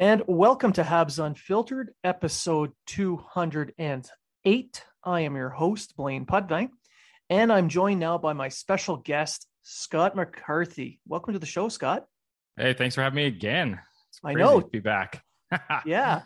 And 0.00 0.22
welcome 0.28 0.72
to 0.74 0.84
Habs 0.84 1.18
Unfiltered, 1.18 1.92
episode 2.04 2.70
208. 2.86 4.84
I 5.02 5.20
am 5.22 5.34
your 5.34 5.48
host, 5.48 5.96
Blaine 5.96 6.24
Putney, 6.24 6.68
and 7.28 7.52
I'm 7.52 7.68
joined 7.68 7.98
now 7.98 8.16
by 8.16 8.32
my 8.32 8.48
special 8.48 8.98
guest, 8.98 9.48
Scott 9.62 10.14
McCarthy. 10.14 11.00
Welcome 11.04 11.32
to 11.32 11.40
the 11.40 11.46
show, 11.46 11.68
Scott. 11.68 12.06
Hey, 12.56 12.74
thanks 12.74 12.94
for 12.94 13.02
having 13.02 13.16
me 13.16 13.26
again. 13.26 13.80
I 14.22 14.34
know. 14.34 14.60
To 14.60 14.68
be 14.68 14.78
back. 14.78 15.24
yeah, 15.84 16.22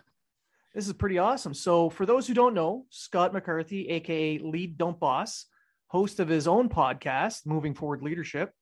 this 0.74 0.86
is 0.86 0.92
pretty 0.92 1.16
awesome. 1.16 1.54
So, 1.54 1.88
for 1.88 2.04
those 2.04 2.26
who 2.26 2.34
don't 2.34 2.52
know, 2.52 2.84
Scott 2.90 3.32
McCarthy, 3.32 3.88
aka 3.88 4.36
Lead 4.36 4.76
Don't 4.76 5.00
Boss, 5.00 5.46
host 5.86 6.20
of 6.20 6.28
his 6.28 6.46
own 6.46 6.68
podcast, 6.68 7.46
Moving 7.46 7.72
Forward 7.72 8.02
Leadership, 8.02 8.52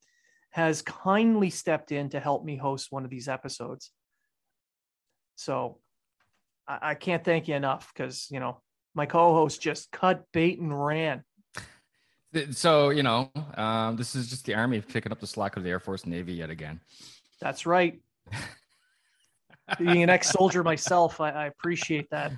has 0.51 0.83
kindly 0.83 1.51
stepped 1.51 1.91
in 1.91 2.11
to 2.11 2.21
help 2.21 2.45
me 2.45 2.57
host 2.57 2.93
one 2.93 3.03
of 3.03 3.11
these 3.11 3.27
episodes. 3.27 3.91
So 5.41 5.79
I, 6.69 6.91
I 6.91 6.95
can't 6.95 7.25
thank 7.25 7.49
you 7.49 7.55
enough 7.55 7.91
because, 7.95 8.29
you 8.31 8.41
know, 8.41 8.61
my 8.95 9.07
co-host 9.07 9.63
just 9.63 9.91
cut 9.91 10.27
bait 10.33 10.61
and 10.61 10.85
ran. 10.85 11.25
So, 12.51 12.91
you 12.91 13.03
know, 13.03 13.31
um, 13.55 13.97
this 13.97 14.15
is 14.15 14.29
just 14.29 14.45
the 14.45 14.55
army 14.55 14.83
picking 14.83 15.13
up 15.13 15.19
the 15.19 15.27
slack 15.27 15.57
of 15.57 15.63
the 15.63 15.71
Air 15.71 15.81
Force 15.81 16.05
Navy 16.05 16.35
yet 16.35 16.51
again. 16.51 16.79
That's 17.41 17.65
right. 17.65 18.01
Being 19.79 20.03
an 20.03 20.11
ex-soldier 20.11 20.63
myself, 20.63 21.21
I, 21.23 21.31
I 21.31 21.47
appreciate 21.47 22.11
that. 22.11 22.33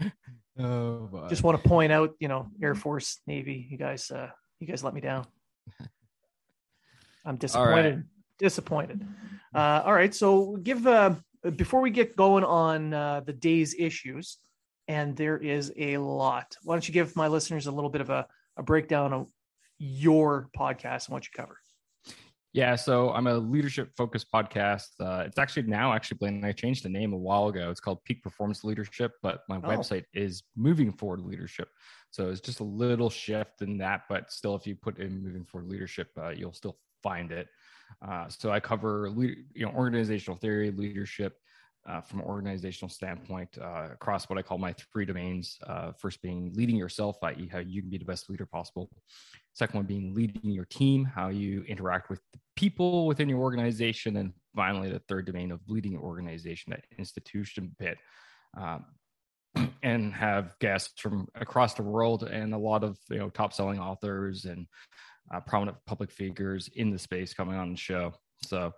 Oh, 0.58 1.08
boy. 1.10 1.28
just 1.30 1.42
want 1.42 1.62
to 1.62 1.66
point 1.66 1.92
out, 1.92 2.10
you 2.20 2.28
know, 2.28 2.46
Air 2.62 2.74
Force, 2.74 3.20
Navy, 3.26 3.66
you 3.70 3.78
guys, 3.78 4.10
uh, 4.10 4.28
you 4.60 4.66
guys 4.66 4.84
let 4.84 4.92
me 4.92 5.00
down. 5.00 5.26
I'm 7.24 7.36
disappointed. 7.36 8.04
Disappointed. 8.42 9.06
Uh, 9.54 9.82
all 9.84 9.94
right, 9.94 10.12
so 10.12 10.56
give 10.62 10.86
uh, 10.86 11.14
before 11.56 11.80
we 11.80 11.90
get 11.90 12.16
going 12.16 12.42
on 12.42 12.92
uh, 12.92 13.20
the 13.20 13.32
day's 13.32 13.74
issues, 13.78 14.38
and 14.88 15.16
there 15.16 15.38
is 15.38 15.72
a 15.76 15.96
lot. 15.98 16.56
Why 16.64 16.74
don't 16.74 16.86
you 16.86 16.92
give 16.92 17.14
my 17.14 17.28
listeners 17.28 17.68
a 17.68 17.70
little 17.70 17.88
bit 17.88 18.00
of 18.00 18.10
a, 18.10 18.26
a 18.56 18.62
breakdown 18.62 19.12
of 19.12 19.28
your 19.78 20.48
podcast 20.58 21.06
and 21.06 21.14
what 21.14 21.24
you 21.24 21.30
cover? 21.36 21.56
Yeah, 22.52 22.74
so 22.76 23.10
I'm 23.10 23.28
a 23.28 23.38
leadership 23.38 23.90
focused 23.96 24.26
podcast. 24.30 24.88
Uh, 25.00 25.24
it's 25.26 25.38
actually 25.38 25.62
now 25.62 25.92
actually 25.92 26.18
Blaine. 26.18 26.44
I 26.44 26.52
changed 26.52 26.84
the 26.84 26.90
name 26.90 27.12
a 27.12 27.16
while 27.16 27.48
ago. 27.48 27.70
It's 27.70 27.80
called 27.80 28.04
Peak 28.04 28.22
Performance 28.22 28.62
Leadership, 28.62 29.12
but 29.22 29.40
my 29.48 29.56
oh. 29.56 29.60
website 29.60 30.04
is 30.12 30.42
Moving 30.54 30.92
Forward 30.92 31.20
Leadership. 31.20 31.68
So 32.10 32.28
it's 32.28 32.42
just 32.42 32.60
a 32.60 32.64
little 32.64 33.08
shift 33.08 33.62
in 33.62 33.78
that, 33.78 34.02
but 34.08 34.30
still, 34.30 34.54
if 34.54 34.66
you 34.66 34.74
put 34.74 34.98
in 34.98 35.22
Moving 35.22 35.44
Forward 35.44 35.70
Leadership, 35.70 36.08
uh, 36.20 36.28
you'll 36.28 36.52
still 36.52 36.76
find 37.02 37.32
it. 37.32 37.48
Uh, 38.06 38.28
so 38.28 38.50
I 38.50 38.60
cover 38.60 39.12
you 39.16 39.66
know 39.66 39.72
organizational 39.72 40.38
theory, 40.38 40.70
leadership 40.70 41.36
uh, 41.88 42.00
from 42.00 42.20
an 42.20 42.26
organizational 42.26 42.88
standpoint 42.88 43.48
uh, 43.60 43.88
across 43.92 44.28
what 44.28 44.38
I 44.38 44.42
call 44.42 44.58
my 44.58 44.74
three 44.92 45.04
domains. 45.04 45.58
Uh, 45.66 45.92
first 45.92 46.22
being 46.22 46.52
leading 46.54 46.76
yourself, 46.76 47.16
i.e., 47.24 47.48
how 47.50 47.58
you 47.58 47.82
can 47.82 47.90
be 47.90 47.98
the 47.98 48.04
best 48.04 48.30
leader 48.30 48.46
possible. 48.46 48.88
Second 49.54 49.76
one 49.76 49.86
being 49.86 50.14
leading 50.14 50.50
your 50.50 50.64
team, 50.64 51.04
how 51.04 51.28
you 51.28 51.64
interact 51.64 52.08
with 52.08 52.20
people 52.56 53.06
within 53.06 53.28
your 53.28 53.40
organization, 53.40 54.16
and 54.16 54.32
finally 54.54 54.90
the 54.90 55.00
third 55.08 55.26
domain 55.26 55.50
of 55.50 55.60
leading 55.66 55.92
your 55.92 56.02
organization, 56.02 56.70
that 56.70 56.84
institution 56.98 57.74
bit. 57.78 57.98
Um, 58.56 58.84
and 59.82 60.14
have 60.14 60.58
guests 60.60 61.00
from 61.00 61.28
across 61.34 61.74
the 61.74 61.82
world 61.82 62.22
and 62.22 62.54
a 62.54 62.58
lot 62.58 62.84
of 62.84 62.96
you 63.10 63.18
know 63.18 63.28
top 63.28 63.52
selling 63.52 63.78
authors 63.78 64.46
and 64.46 64.66
uh, 65.32 65.40
prominent 65.40 65.76
public 65.86 66.10
figures 66.10 66.68
in 66.74 66.90
the 66.90 66.98
space 66.98 67.34
coming 67.34 67.56
on 67.56 67.70
the 67.70 67.76
show. 67.76 68.12
So 68.42 68.72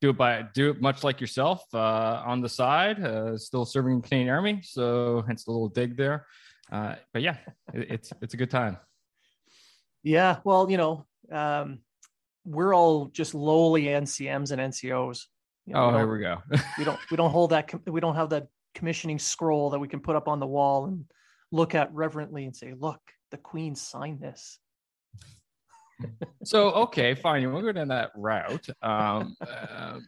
do 0.00 0.10
it 0.10 0.18
by 0.18 0.44
do 0.54 0.70
it 0.70 0.80
much 0.80 1.04
like 1.04 1.20
yourself 1.20 1.62
uh, 1.72 2.22
on 2.24 2.40
the 2.40 2.48
side, 2.48 3.02
uh, 3.02 3.36
still 3.38 3.64
serving 3.64 4.00
the 4.00 4.08
Canadian 4.08 4.34
Army. 4.34 4.60
So 4.62 5.24
hence 5.26 5.44
the 5.44 5.52
little 5.52 5.68
dig 5.68 5.96
there. 5.96 6.26
Uh, 6.70 6.96
but 7.12 7.22
yeah, 7.22 7.36
it, 7.72 7.90
it's 7.90 8.12
it's 8.20 8.34
a 8.34 8.36
good 8.36 8.50
time. 8.50 8.76
Yeah, 10.02 10.38
well, 10.44 10.70
you 10.70 10.76
know, 10.76 11.06
um, 11.32 11.80
we're 12.44 12.74
all 12.74 13.06
just 13.06 13.34
lowly 13.34 13.84
NCMs 13.84 14.52
and 14.52 14.60
NCOs. 14.60 15.24
You 15.66 15.74
know, 15.74 15.84
oh, 15.84 15.90
we 15.90 15.96
here 15.98 16.12
we 16.12 16.20
go. 16.20 16.42
we 16.78 16.84
don't 16.84 16.98
we 17.10 17.16
don't 17.16 17.30
hold 17.30 17.50
that 17.50 17.72
we 17.86 18.00
don't 18.00 18.14
have 18.14 18.30
that 18.30 18.48
commissioning 18.74 19.18
scroll 19.18 19.70
that 19.70 19.78
we 19.78 19.88
can 19.88 20.00
put 20.00 20.16
up 20.16 20.28
on 20.28 20.38
the 20.38 20.46
wall 20.46 20.86
and 20.86 21.04
look 21.50 21.74
at 21.74 21.92
reverently 21.92 22.44
and 22.44 22.54
say, 22.54 22.74
"Look, 22.78 23.00
the 23.30 23.38
Queen 23.38 23.74
signed 23.74 24.20
this." 24.20 24.58
So 26.44 26.70
okay, 26.72 27.14
fine. 27.14 27.42
To 27.42 27.60
go 27.60 27.72
down 27.72 27.88
that 27.88 28.10
route. 28.16 28.66
Um, 28.82 29.36
uh, 29.40 29.98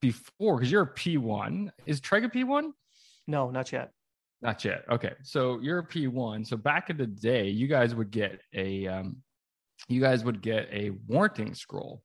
before, 0.00 0.56
because 0.56 0.70
you're 0.70 0.82
a 0.82 0.94
P1. 0.94 1.70
Is 1.86 2.00
Treg 2.00 2.24
a 2.24 2.28
P1? 2.28 2.70
No, 3.26 3.50
not 3.50 3.72
yet. 3.72 3.92
Not 4.42 4.64
yet. 4.64 4.84
Okay, 4.90 5.12
so 5.22 5.60
you're 5.60 5.80
a 5.80 5.86
P1. 5.86 6.46
So 6.46 6.56
back 6.56 6.90
in 6.90 6.96
the 6.96 7.06
day, 7.06 7.48
you 7.48 7.66
guys 7.66 7.94
would 7.94 8.10
get 8.10 8.40
a, 8.54 8.86
um, 8.86 9.16
you 9.88 10.00
guys 10.00 10.24
would 10.24 10.40
get 10.40 10.68
a 10.72 10.90
warranting 11.06 11.54
scroll. 11.54 12.02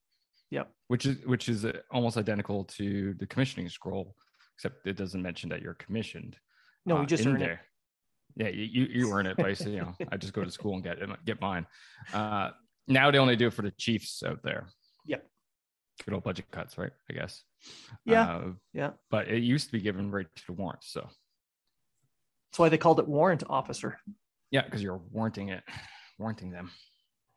Yep. 0.51 0.69
Which 0.87 1.05
is 1.05 1.25
which 1.25 1.49
is 1.49 1.65
uh, 1.65 1.73
almost 1.91 2.17
identical 2.17 2.65
to 2.65 3.15
the 3.15 3.25
commissioning 3.25 3.69
scroll, 3.69 4.15
except 4.55 4.85
it 4.85 4.95
doesn't 4.95 5.21
mention 5.21 5.49
that 5.49 5.61
you're 5.61 5.73
commissioned. 5.73 6.37
No, 6.85 6.95
we 6.95 7.01
uh, 7.01 7.05
just 7.05 7.25
earn 7.25 7.39
there. 7.39 7.51
it. 7.53 7.59
Yeah, 8.37 8.49
you 8.49 8.85
you 8.85 9.11
earn 9.11 9.25
it 9.25 9.37
by 9.37 9.55
you 9.65 9.77
know 9.77 9.93
I 10.11 10.17
just 10.17 10.33
go 10.33 10.43
to 10.43 10.51
school 10.51 10.75
and 10.75 10.83
get 10.83 10.99
get 11.25 11.41
mine. 11.41 11.65
Uh, 12.13 12.51
now 12.87 13.11
they 13.11 13.17
only 13.17 13.35
do 13.35 13.47
it 13.47 13.53
for 13.53 13.61
the 13.61 13.71
Chiefs 13.71 14.23
out 14.23 14.41
there. 14.43 14.67
Yep. 15.05 15.25
Good 16.05 16.13
old 16.13 16.23
budget 16.23 16.45
cuts, 16.51 16.77
right? 16.77 16.91
I 17.09 17.13
guess. 17.13 17.43
Yeah. 18.05 18.27
Uh, 18.27 18.51
yeah. 18.73 18.91
But 19.09 19.27
it 19.27 19.43
used 19.43 19.67
to 19.67 19.71
be 19.71 19.81
given 19.81 20.11
right 20.11 20.27
to 20.35 20.43
the 20.47 20.53
warrant. 20.53 20.83
So 20.83 21.01
that's 22.55 22.59
why 22.59 22.69
they 22.69 22.77
called 22.77 22.99
it 22.99 23.07
warrant 23.07 23.43
officer. 23.49 23.97
Yeah, 24.51 24.63
because 24.63 24.81
you're 24.81 25.01
warranting 25.11 25.49
it, 25.49 25.63
warranting 26.17 26.51
them. 26.51 26.71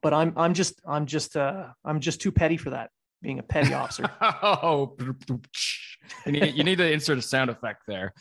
But 0.02 0.14
I'm 0.14 0.32
I'm 0.36 0.54
just 0.54 0.80
I'm 0.86 1.06
just 1.06 1.36
uh 1.36 1.68
I'm 1.84 1.98
just 1.98 2.20
too 2.20 2.30
petty 2.30 2.56
for 2.56 2.70
that, 2.70 2.90
being 3.20 3.40
a 3.40 3.42
petty 3.42 3.74
officer. 3.74 4.04
oh 4.22 4.96
you 6.24 6.32
need, 6.32 6.54
you 6.54 6.62
need 6.62 6.78
to 6.78 6.88
insert 6.90 7.18
a 7.18 7.22
sound 7.22 7.50
effect 7.50 7.82
there. 7.88 8.12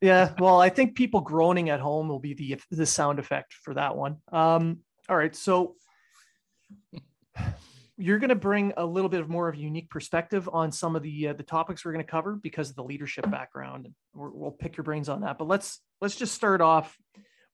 yeah, 0.00 0.32
well, 0.38 0.60
I 0.60 0.70
think 0.70 0.94
people 0.94 1.20
groaning 1.20 1.68
at 1.68 1.80
home 1.80 2.08
will 2.08 2.20
be 2.20 2.32
the 2.32 2.58
the 2.70 2.86
sound 2.86 3.18
effect 3.18 3.52
for 3.52 3.74
that 3.74 3.96
one. 3.96 4.16
Um, 4.32 4.78
all 5.08 5.16
right. 5.16 5.34
So 5.34 5.74
you're 7.96 8.18
going 8.18 8.28
to 8.28 8.36
bring 8.36 8.72
a 8.76 8.84
little 8.84 9.08
bit 9.08 9.20
of 9.20 9.28
more 9.28 9.48
of 9.48 9.56
a 9.56 9.58
unique 9.58 9.90
perspective 9.90 10.48
on 10.52 10.70
some 10.70 10.94
of 10.94 11.02
the 11.02 11.28
uh, 11.28 11.32
the 11.32 11.42
topics 11.42 11.84
we're 11.84 11.92
going 11.92 12.04
to 12.04 12.10
cover 12.10 12.36
because 12.36 12.70
of 12.70 12.76
the 12.76 12.84
leadership 12.84 13.28
background. 13.30 13.88
we 14.14 14.28
will 14.30 14.52
pick 14.52 14.76
your 14.76 14.84
brains 14.84 15.08
on 15.08 15.22
that. 15.22 15.38
But 15.38 15.48
let's 15.48 15.80
let's 16.00 16.16
just 16.16 16.34
start 16.34 16.60
off. 16.60 16.96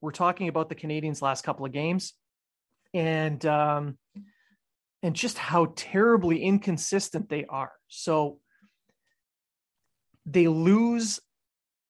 We're 0.00 0.10
talking 0.10 0.48
about 0.48 0.68
the 0.68 0.74
Canadiens' 0.74 1.22
last 1.22 1.44
couple 1.44 1.64
of 1.64 1.72
games, 1.72 2.12
and 2.92 3.44
um, 3.46 3.98
and 5.02 5.14
just 5.14 5.38
how 5.38 5.72
terribly 5.76 6.42
inconsistent 6.42 7.28
they 7.28 7.46
are. 7.46 7.72
So 7.88 8.38
they 10.26 10.48
lose 10.48 11.20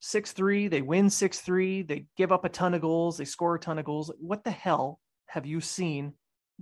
6 0.00 0.32
3, 0.32 0.69
they 0.69 0.82
win 0.82 1.11
6 1.11 1.40
3, 1.40 1.82
they 1.82 2.06
give 2.16 2.31
up 2.31 2.44
a 2.44 2.49
ton 2.49 2.75
of 2.75 2.82
goals, 2.82 3.16
they 3.16 3.25
score 3.25 3.55
a 3.55 3.61
ton 3.61 3.78
of 3.78 3.84
goals. 3.84 4.12
What 4.19 4.44
the 4.44 4.50
hell 4.50 5.00
have 5.35 5.47
you 5.47 5.61
seen 5.61 6.13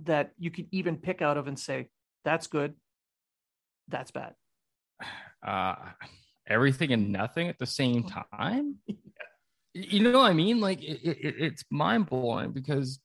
that 0.03 0.31
you 0.39 0.49
could 0.49 0.65
even 0.71 0.97
pick 0.97 1.21
out 1.21 1.37
of 1.37 1.47
and 1.47 1.59
say, 1.59 1.89
that's 2.25 2.47
good, 2.47 2.73
that's 3.87 4.11
bad? 4.11 4.33
Uh, 5.45 5.75
everything 6.47 6.93
and 6.93 7.11
nothing 7.11 7.49
at 7.49 7.59
the 7.59 7.65
same 7.65 8.03
time. 8.33 8.77
You 9.73 9.99
know 9.99 10.19
what 10.19 10.31
I 10.31 10.33
mean? 10.33 10.61
Like 10.61 10.81
it, 10.81 11.01
it, 11.03 11.35
it's 11.37 11.65
mind 11.69 12.05
blowing 12.05 12.53
because 12.53 13.01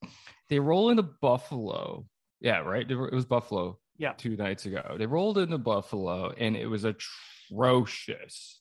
they 0.48 0.60
roll 0.60 0.90
into 0.90 1.02
Buffalo. 1.02 2.06
Yeah, 2.40 2.58
right. 2.58 2.88
It 2.88 2.94
was 2.94 3.24
Buffalo. 3.24 3.80
Yeah, 3.96 4.12
two 4.12 4.36
nights 4.36 4.66
ago. 4.66 4.94
They 4.96 5.06
rolled 5.06 5.38
into 5.38 5.58
Buffalo, 5.58 6.32
and 6.38 6.56
it 6.56 6.68
was 6.68 6.84
atrocious. 6.84 8.60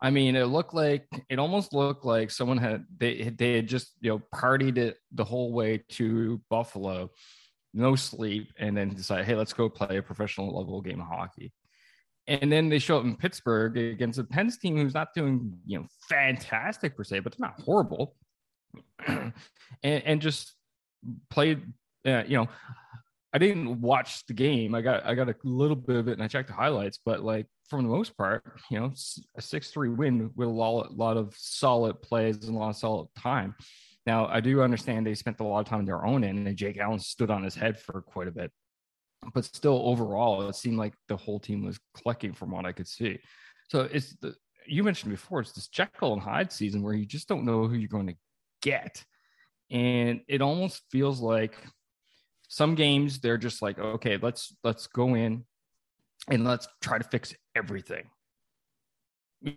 I 0.00 0.10
mean, 0.10 0.36
it 0.36 0.44
looked 0.44 0.74
like 0.74 1.06
it 1.28 1.38
almost 1.38 1.72
looked 1.72 2.04
like 2.04 2.30
someone 2.30 2.58
had 2.58 2.84
they 2.96 3.30
they 3.36 3.54
had 3.54 3.66
just 3.66 3.92
you 4.00 4.10
know 4.10 4.22
partied 4.34 4.78
it 4.78 4.98
the 5.12 5.24
whole 5.24 5.52
way 5.52 5.82
to 5.90 6.40
Buffalo, 6.48 7.10
no 7.74 7.96
sleep, 7.96 8.52
and 8.58 8.76
then 8.76 8.90
decided, 8.90 9.26
hey, 9.26 9.34
let's 9.34 9.52
go 9.52 9.68
play 9.68 9.96
a 9.96 10.02
professional 10.02 10.56
level 10.56 10.80
game 10.80 11.00
of 11.00 11.06
hockey. 11.06 11.52
And 12.28 12.52
then 12.52 12.68
they 12.68 12.78
show 12.78 12.98
up 12.98 13.04
in 13.04 13.16
Pittsburgh 13.16 13.76
against 13.76 14.18
a 14.18 14.24
Pens 14.24 14.58
team 14.58 14.76
who's 14.76 14.94
not 14.94 15.14
doing, 15.14 15.58
you 15.66 15.78
know, 15.78 15.86
fantastic 16.10 16.94
per 16.94 17.02
se, 17.02 17.20
but 17.20 17.34
they're 17.34 17.48
not 17.48 17.58
horrible. 17.60 18.16
and, 19.08 19.32
and 19.82 20.20
just 20.20 20.52
played, 21.30 21.62
uh, 22.06 22.24
you 22.26 22.36
know, 22.36 22.48
I 23.32 23.38
didn't 23.38 23.80
watch 23.80 24.24
the 24.26 24.32
game. 24.32 24.74
I 24.74 24.80
got 24.80 25.04
I 25.04 25.14
got 25.14 25.28
a 25.28 25.34
little 25.44 25.76
bit 25.76 25.96
of 25.96 26.08
it 26.08 26.12
and 26.12 26.22
I 26.22 26.28
checked 26.28 26.48
the 26.48 26.54
highlights, 26.54 26.98
but 27.04 27.22
like 27.22 27.46
for 27.68 27.82
the 27.82 27.88
most 27.88 28.16
part, 28.16 28.42
you 28.70 28.80
know, 28.80 28.92
a 29.36 29.42
six 29.42 29.70
three 29.70 29.90
win 29.90 30.30
with 30.34 30.48
a 30.48 30.50
lot, 30.50 30.96
lot 30.96 31.16
of 31.16 31.34
solid 31.36 32.00
plays 32.00 32.36
and 32.46 32.56
a 32.56 32.58
lot 32.58 32.70
of 32.70 32.76
solid 32.76 33.08
time. 33.18 33.54
Now 34.06 34.26
I 34.26 34.40
do 34.40 34.62
understand 34.62 35.06
they 35.06 35.14
spent 35.14 35.40
a 35.40 35.44
lot 35.44 35.60
of 35.60 35.66
time 35.66 35.80
in 35.80 35.86
their 35.86 36.06
own 36.06 36.24
end, 36.24 36.46
and 36.46 36.56
Jake 36.56 36.78
Allen 36.78 37.00
stood 37.00 37.30
on 37.30 37.42
his 37.42 37.54
head 37.54 37.78
for 37.78 38.00
quite 38.00 38.28
a 38.28 38.32
bit 38.32 38.50
but 39.34 39.44
still 39.44 39.82
overall 39.84 40.48
it 40.48 40.54
seemed 40.54 40.78
like 40.78 40.94
the 41.08 41.16
whole 41.16 41.40
team 41.40 41.64
was 41.64 41.78
clicking 41.94 42.32
from 42.32 42.50
what 42.50 42.64
i 42.64 42.72
could 42.72 42.86
see 42.86 43.18
so 43.68 43.88
it's 43.92 44.14
the 44.20 44.34
you 44.66 44.82
mentioned 44.84 45.10
before 45.10 45.40
it's 45.40 45.52
this 45.52 45.68
jekyll 45.68 46.12
and 46.12 46.22
hyde 46.22 46.52
season 46.52 46.82
where 46.82 46.94
you 46.94 47.06
just 47.06 47.28
don't 47.28 47.44
know 47.44 47.66
who 47.66 47.74
you're 47.74 47.88
going 47.88 48.06
to 48.06 48.16
get 48.62 49.04
and 49.70 50.20
it 50.28 50.40
almost 50.40 50.82
feels 50.90 51.20
like 51.20 51.54
some 52.48 52.74
games 52.74 53.20
they're 53.20 53.38
just 53.38 53.62
like 53.62 53.78
okay 53.78 54.18
let's 54.20 54.54
let's 54.64 54.86
go 54.88 55.14
in 55.14 55.44
and 56.30 56.44
let's 56.44 56.66
try 56.82 56.98
to 56.98 57.04
fix 57.04 57.34
everything 57.54 58.04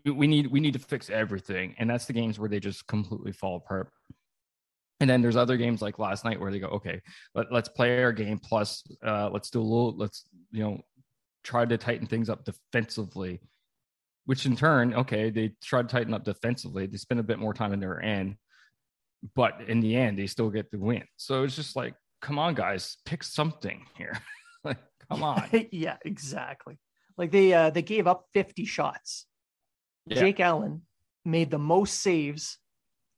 we 0.05 0.27
need 0.27 0.47
we 0.47 0.59
need 0.59 0.73
to 0.73 0.79
fix 0.79 1.09
everything 1.09 1.73
and 1.79 1.89
that's 1.89 2.05
the 2.05 2.13
games 2.13 2.37
where 2.37 2.49
they 2.49 2.59
just 2.59 2.85
completely 2.87 3.31
fall 3.31 3.55
apart 3.55 3.89
and 5.01 5.09
then 5.09 5.23
there's 5.23 5.35
other 5.35 5.57
games 5.57 5.81
like 5.81 5.97
last 5.97 6.23
night 6.23 6.39
where 6.39 6.51
they 6.51 6.59
go, 6.59 6.67
okay, 6.67 7.01
let, 7.33 7.51
us 7.51 7.67
play 7.67 8.03
our 8.03 8.11
game. 8.13 8.37
Plus, 8.37 8.83
uh, 9.03 9.31
let's 9.33 9.49
do 9.49 9.59
a 9.59 9.63
little, 9.63 9.97
let's, 9.97 10.25
you 10.51 10.63
know, 10.63 10.79
try 11.43 11.65
to 11.65 11.75
tighten 11.75 12.05
things 12.05 12.29
up 12.29 12.45
defensively, 12.45 13.41
which 14.25 14.45
in 14.45 14.55
turn, 14.55 14.93
okay, 14.93 15.31
they 15.31 15.55
try 15.63 15.81
to 15.81 15.87
tighten 15.87 16.13
up 16.13 16.23
defensively. 16.23 16.85
They 16.85 16.97
spend 16.97 17.19
a 17.19 17.23
bit 17.23 17.39
more 17.39 17.51
time 17.51 17.73
in 17.73 17.79
their 17.79 17.99
end, 17.99 18.35
but 19.33 19.61
in 19.67 19.79
the 19.79 19.95
end, 19.95 20.19
they 20.19 20.27
still 20.27 20.51
get 20.51 20.69
the 20.69 20.77
win. 20.77 21.03
So 21.17 21.43
it's 21.43 21.55
just 21.55 21.75
like, 21.75 21.95
come 22.21 22.39
on, 22.39 22.53
guys, 22.53 22.97
pick 23.05 23.23
something 23.23 23.85
here. 23.97 24.17
like, 24.63 24.77
come 25.09 25.23
on. 25.23 25.49
yeah, 25.71 25.97
exactly. 26.05 26.77
Like 27.17 27.31
they, 27.31 27.53
uh, 27.53 27.69
they 27.69 27.81
gave 27.81 28.07
up 28.07 28.25
50 28.33 28.65
shots. 28.65 29.25
Yeah. 30.07 30.19
Jake 30.19 30.39
Allen 30.39 30.81
made 31.25 31.51
the 31.51 31.59
most 31.59 32.01
saves 32.01 32.57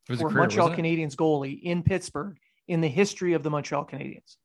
for 0.05 0.17
career, 0.17 0.31
Montreal 0.31 0.71
Canadiens 0.71 1.15
goalie 1.15 1.61
in 1.61 1.83
Pittsburgh 1.83 2.38
in 2.67 2.81
the 2.81 2.88
history 2.88 3.33
of 3.33 3.44
the 3.44 3.50
Montreal 3.50 3.85
Canadiens. 3.85 4.35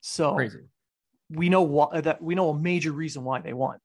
So 0.00 0.34
Crazy. 0.34 0.60
we 1.30 1.48
know 1.48 1.62
what 1.62 2.04
that 2.04 2.22
we 2.22 2.34
know 2.34 2.50
a 2.50 2.58
major 2.58 2.92
reason 2.92 3.24
why 3.24 3.40
they 3.40 3.52
won. 3.52 3.78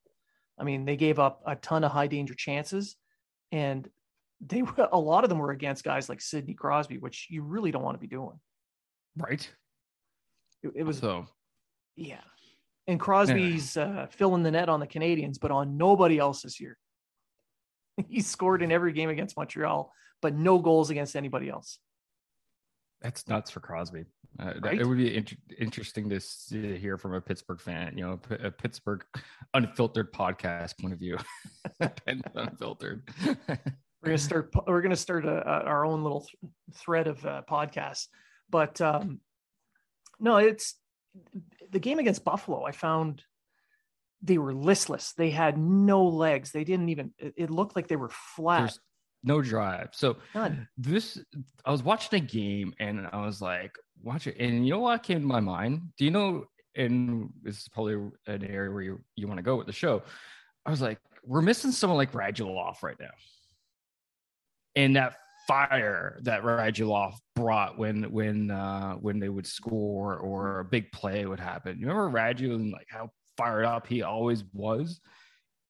I 0.57 0.63
mean, 0.63 0.85
they 0.85 0.95
gave 0.95 1.19
up 1.19 1.41
a 1.45 1.55
ton 1.55 1.83
of 1.83 1.91
high 1.91 2.07
danger 2.07 2.35
chances, 2.35 2.95
and 3.51 3.89
they 4.39 4.61
were 4.61 4.89
a 4.91 4.99
lot 4.99 5.23
of 5.23 5.29
them 5.29 5.39
were 5.39 5.51
against 5.51 5.83
guys 5.83 6.07
like 6.07 6.21
Sidney 6.21 6.53
Crosby, 6.53 6.97
which 6.97 7.27
you 7.29 7.41
really 7.41 7.71
don't 7.71 7.83
want 7.83 7.95
to 7.95 8.01
be 8.01 8.07
doing. 8.07 8.39
Right. 9.17 9.49
It, 10.61 10.71
it 10.75 10.83
was 10.83 10.99
so. 10.99 11.27
Yeah, 11.95 12.21
and 12.87 12.99
Crosby's 12.99 13.77
uh, 13.77 14.07
filling 14.09 14.43
the 14.43 14.51
net 14.51 14.69
on 14.69 14.79
the 14.79 14.87
Canadiens, 14.87 15.39
but 15.39 15.51
on 15.51 15.77
nobody 15.77 16.19
else 16.19 16.41
this 16.41 16.59
year. 16.59 16.77
he 18.07 18.21
scored 18.21 18.61
in 18.61 18.71
every 18.71 18.93
game 18.93 19.09
against 19.09 19.37
Montreal, 19.37 19.91
but 20.21 20.35
no 20.35 20.59
goals 20.59 20.89
against 20.89 21.15
anybody 21.15 21.49
else. 21.49 21.79
That's 23.01 23.27
nuts 23.27 23.51
for 23.51 23.59
Crosby. 23.59 24.05
Uh, 24.39 24.53
right? 24.61 24.79
It 24.79 24.87
would 24.87 24.97
be 24.97 25.15
inter- 25.15 25.35
interesting 25.59 26.09
to 26.09 26.19
see, 26.19 26.77
hear 26.77 26.97
from 26.97 27.13
a 27.13 27.21
Pittsburgh 27.21 27.59
fan, 27.59 27.97
you 27.97 28.03
know, 28.05 28.19
a 28.41 28.49
Pittsburgh 28.49 29.03
unfiltered 29.53 30.11
podcast 30.11 30.79
point 30.79 30.93
of 30.93 30.99
view. 30.99 31.17
unfiltered. 32.35 33.07
we're 33.25 33.57
gonna 34.05 34.17
start. 34.17 34.53
We're 34.65 34.81
gonna 34.81 34.95
start 34.95 35.25
a, 35.25 35.47
a, 35.47 35.63
our 35.65 35.85
own 35.85 36.01
little 36.01 36.21
th- 36.21 36.51
thread 36.75 37.07
of 37.07 37.23
uh, 37.25 37.41
podcasts. 37.47 38.07
But 38.53 38.79
um, 38.81 39.19
no, 40.19 40.37
it's 40.37 40.75
the 41.71 41.79
game 41.79 41.97
against 41.97 42.23
Buffalo. 42.23 42.63
I 42.63 42.71
found 42.71 43.23
they 44.21 44.37
were 44.37 44.53
listless. 44.53 45.13
They 45.13 45.31
had 45.31 45.57
no 45.57 46.05
legs. 46.05 46.51
They 46.51 46.63
didn't 46.63 46.89
even. 46.89 47.13
It, 47.17 47.49
looked 47.49 47.75
like 47.75 47.87
they 47.87 47.95
were 47.95 48.11
flat. 48.35 48.59
There's 48.59 48.79
no 49.23 49.41
drive. 49.41 49.89
So 49.93 50.17
None. 50.35 50.67
this, 50.77 51.19
I 51.65 51.71
was 51.71 51.81
watching 51.81 52.21
a 52.21 52.23
game 52.23 52.75
and 52.79 53.07
I 53.11 53.25
was 53.25 53.41
like, 53.41 53.75
watch 54.03 54.27
it. 54.27 54.37
And 54.39 54.67
you 54.67 54.73
know 54.73 54.81
what 54.81 55.01
came 55.01 55.21
to 55.21 55.25
my 55.25 55.39
mind? 55.39 55.81
Do 55.97 56.05
you 56.05 56.11
know? 56.11 56.45
And 56.75 57.31
this 57.41 57.57
is 57.57 57.69
probably 57.69 57.95
an 58.27 58.43
area 58.45 58.71
where 58.71 58.83
you, 58.83 59.01
you 59.15 59.27
want 59.27 59.39
to 59.39 59.43
go 59.43 59.55
with 59.55 59.65
the 59.65 59.73
show. 59.73 60.03
I 60.63 60.69
was 60.69 60.79
like, 60.79 60.99
we're 61.25 61.41
missing 61.41 61.71
someone 61.71 61.97
like 61.97 62.11
Radulov 62.11 62.83
right 62.83 62.99
now. 62.99 63.13
And 64.75 64.95
that 64.95 65.15
fire 65.47 66.19
that 66.23 66.43
Radulov 66.43 67.15
brought 67.35 67.77
when 67.77 68.11
when 68.11 68.51
uh 68.51 68.93
when 68.93 69.19
they 69.19 69.29
would 69.29 69.47
score 69.47 70.17
or 70.17 70.59
a 70.59 70.65
big 70.65 70.91
play 70.91 71.25
would 71.25 71.39
happen. 71.39 71.79
You 71.79 71.87
remember 71.87 72.17
Radu 72.17 72.55
and 72.55 72.71
like 72.71 72.87
how 72.89 73.09
fired 73.37 73.65
up 73.65 73.87
he 73.87 74.03
always 74.03 74.43
was. 74.53 74.99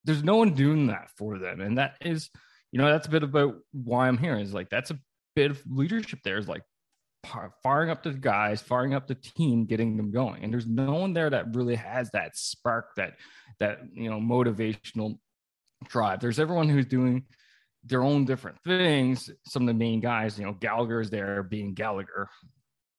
There's 0.03 0.23
no 0.23 0.35
one 0.35 0.53
doing 0.53 0.87
that 0.87 1.09
for 1.17 1.39
them. 1.39 1.61
And 1.61 1.77
that 1.77 1.95
is, 2.01 2.29
you 2.71 2.79
know, 2.79 2.91
that's 2.91 3.07
a 3.07 3.11
bit 3.11 3.23
about 3.23 3.55
why 3.71 4.07
I'm 4.07 4.17
here 4.17 4.37
is 4.37 4.53
like, 4.53 4.69
that's 4.69 4.91
a 4.91 4.99
bit 5.35 5.51
of 5.51 5.61
leadership 5.69 6.19
there 6.23 6.37
is 6.37 6.47
like 6.47 6.63
firing 7.63 7.89
up 7.89 8.03
the 8.03 8.11
guys, 8.11 8.61
firing 8.61 8.93
up 8.93 9.07
the 9.07 9.15
team, 9.15 9.65
getting 9.65 9.95
them 9.95 10.11
going. 10.11 10.43
And 10.43 10.51
there's 10.51 10.67
no 10.67 10.93
one 10.95 11.13
there 11.13 11.29
that 11.29 11.55
really 11.55 11.75
has 11.75 12.09
that 12.11 12.35
spark, 12.35 12.95
that, 12.97 13.13
that, 13.59 13.79
you 13.93 14.09
know, 14.09 14.19
motivational 14.19 15.17
drive. 15.87 16.19
There's 16.19 16.39
everyone 16.39 16.67
who's 16.67 16.85
doing 16.85 17.23
their 17.85 18.03
own 18.03 18.25
different 18.25 18.59
things. 18.63 19.29
Some 19.45 19.63
of 19.63 19.67
the 19.67 19.73
main 19.73 19.99
guys, 19.99 20.37
you 20.37 20.45
know, 20.45 20.53
Gallagher 20.53 21.01
is 21.01 21.09
there 21.09 21.43
being 21.43 21.73
Gallagher, 21.73 22.29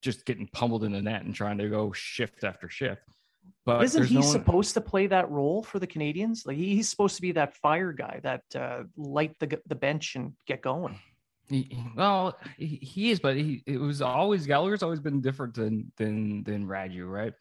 just 0.02 0.26
getting 0.26 0.46
pummeled 0.48 0.84
in 0.84 0.92
the 0.92 1.02
net 1.02 1.24
and 1.24 1.34
trying 1.34 1.58
to 1.58 1.68
go 1.68 1.92
shift 1.92 2.44
after 2.44 2.68
shift. 2.68 3.02
But 3.66 3.82
isn't 3.84 4.06
he 4.06 4.16
no 4.16 4.20
supposed 4.20 4.74
to 4.74 4.80
play 4.80 5.06
that 5.06 5.30
role 5.30 5.62
for 5.62 5.78
the 5.78 5.86
Canadiens? 5.86 6.46
Like 6.46 6.56
he's 6.56 6.88
supposed 6.88 7.16
to 7.16 7.22
be 7.22 7.32
that 7.32 7.54
fire 7.56 7.92
guy 7.92 8.20
that 8.22 8.42
uh, 8.54 8.84
light 8.96 9.38
the 9.38 9.58
the 9.66 9.74
bench 9.74 10.16
and 10.16 10.32
get 10.46 10.60
going. 10.60 10.98
He, 11.48 11.76
well, 11.94 12.38
he, 12.56 12.66
he, 12.66 13.10
is, 13.10 13.20
but 13.20 13.36
he 13.36 13.62
it 13.66 13.78
was 13.78 14.00
always 14.00 14.46
Gallagher's 14.46 14.82
always 14.82 15.00
been 15.00 15.20
different 15.20 15.54
than 15.54 15.92
than 15.96 16.42
than 16.44 16.66
Radu, 16.66 17.10
right? 17.10 17.34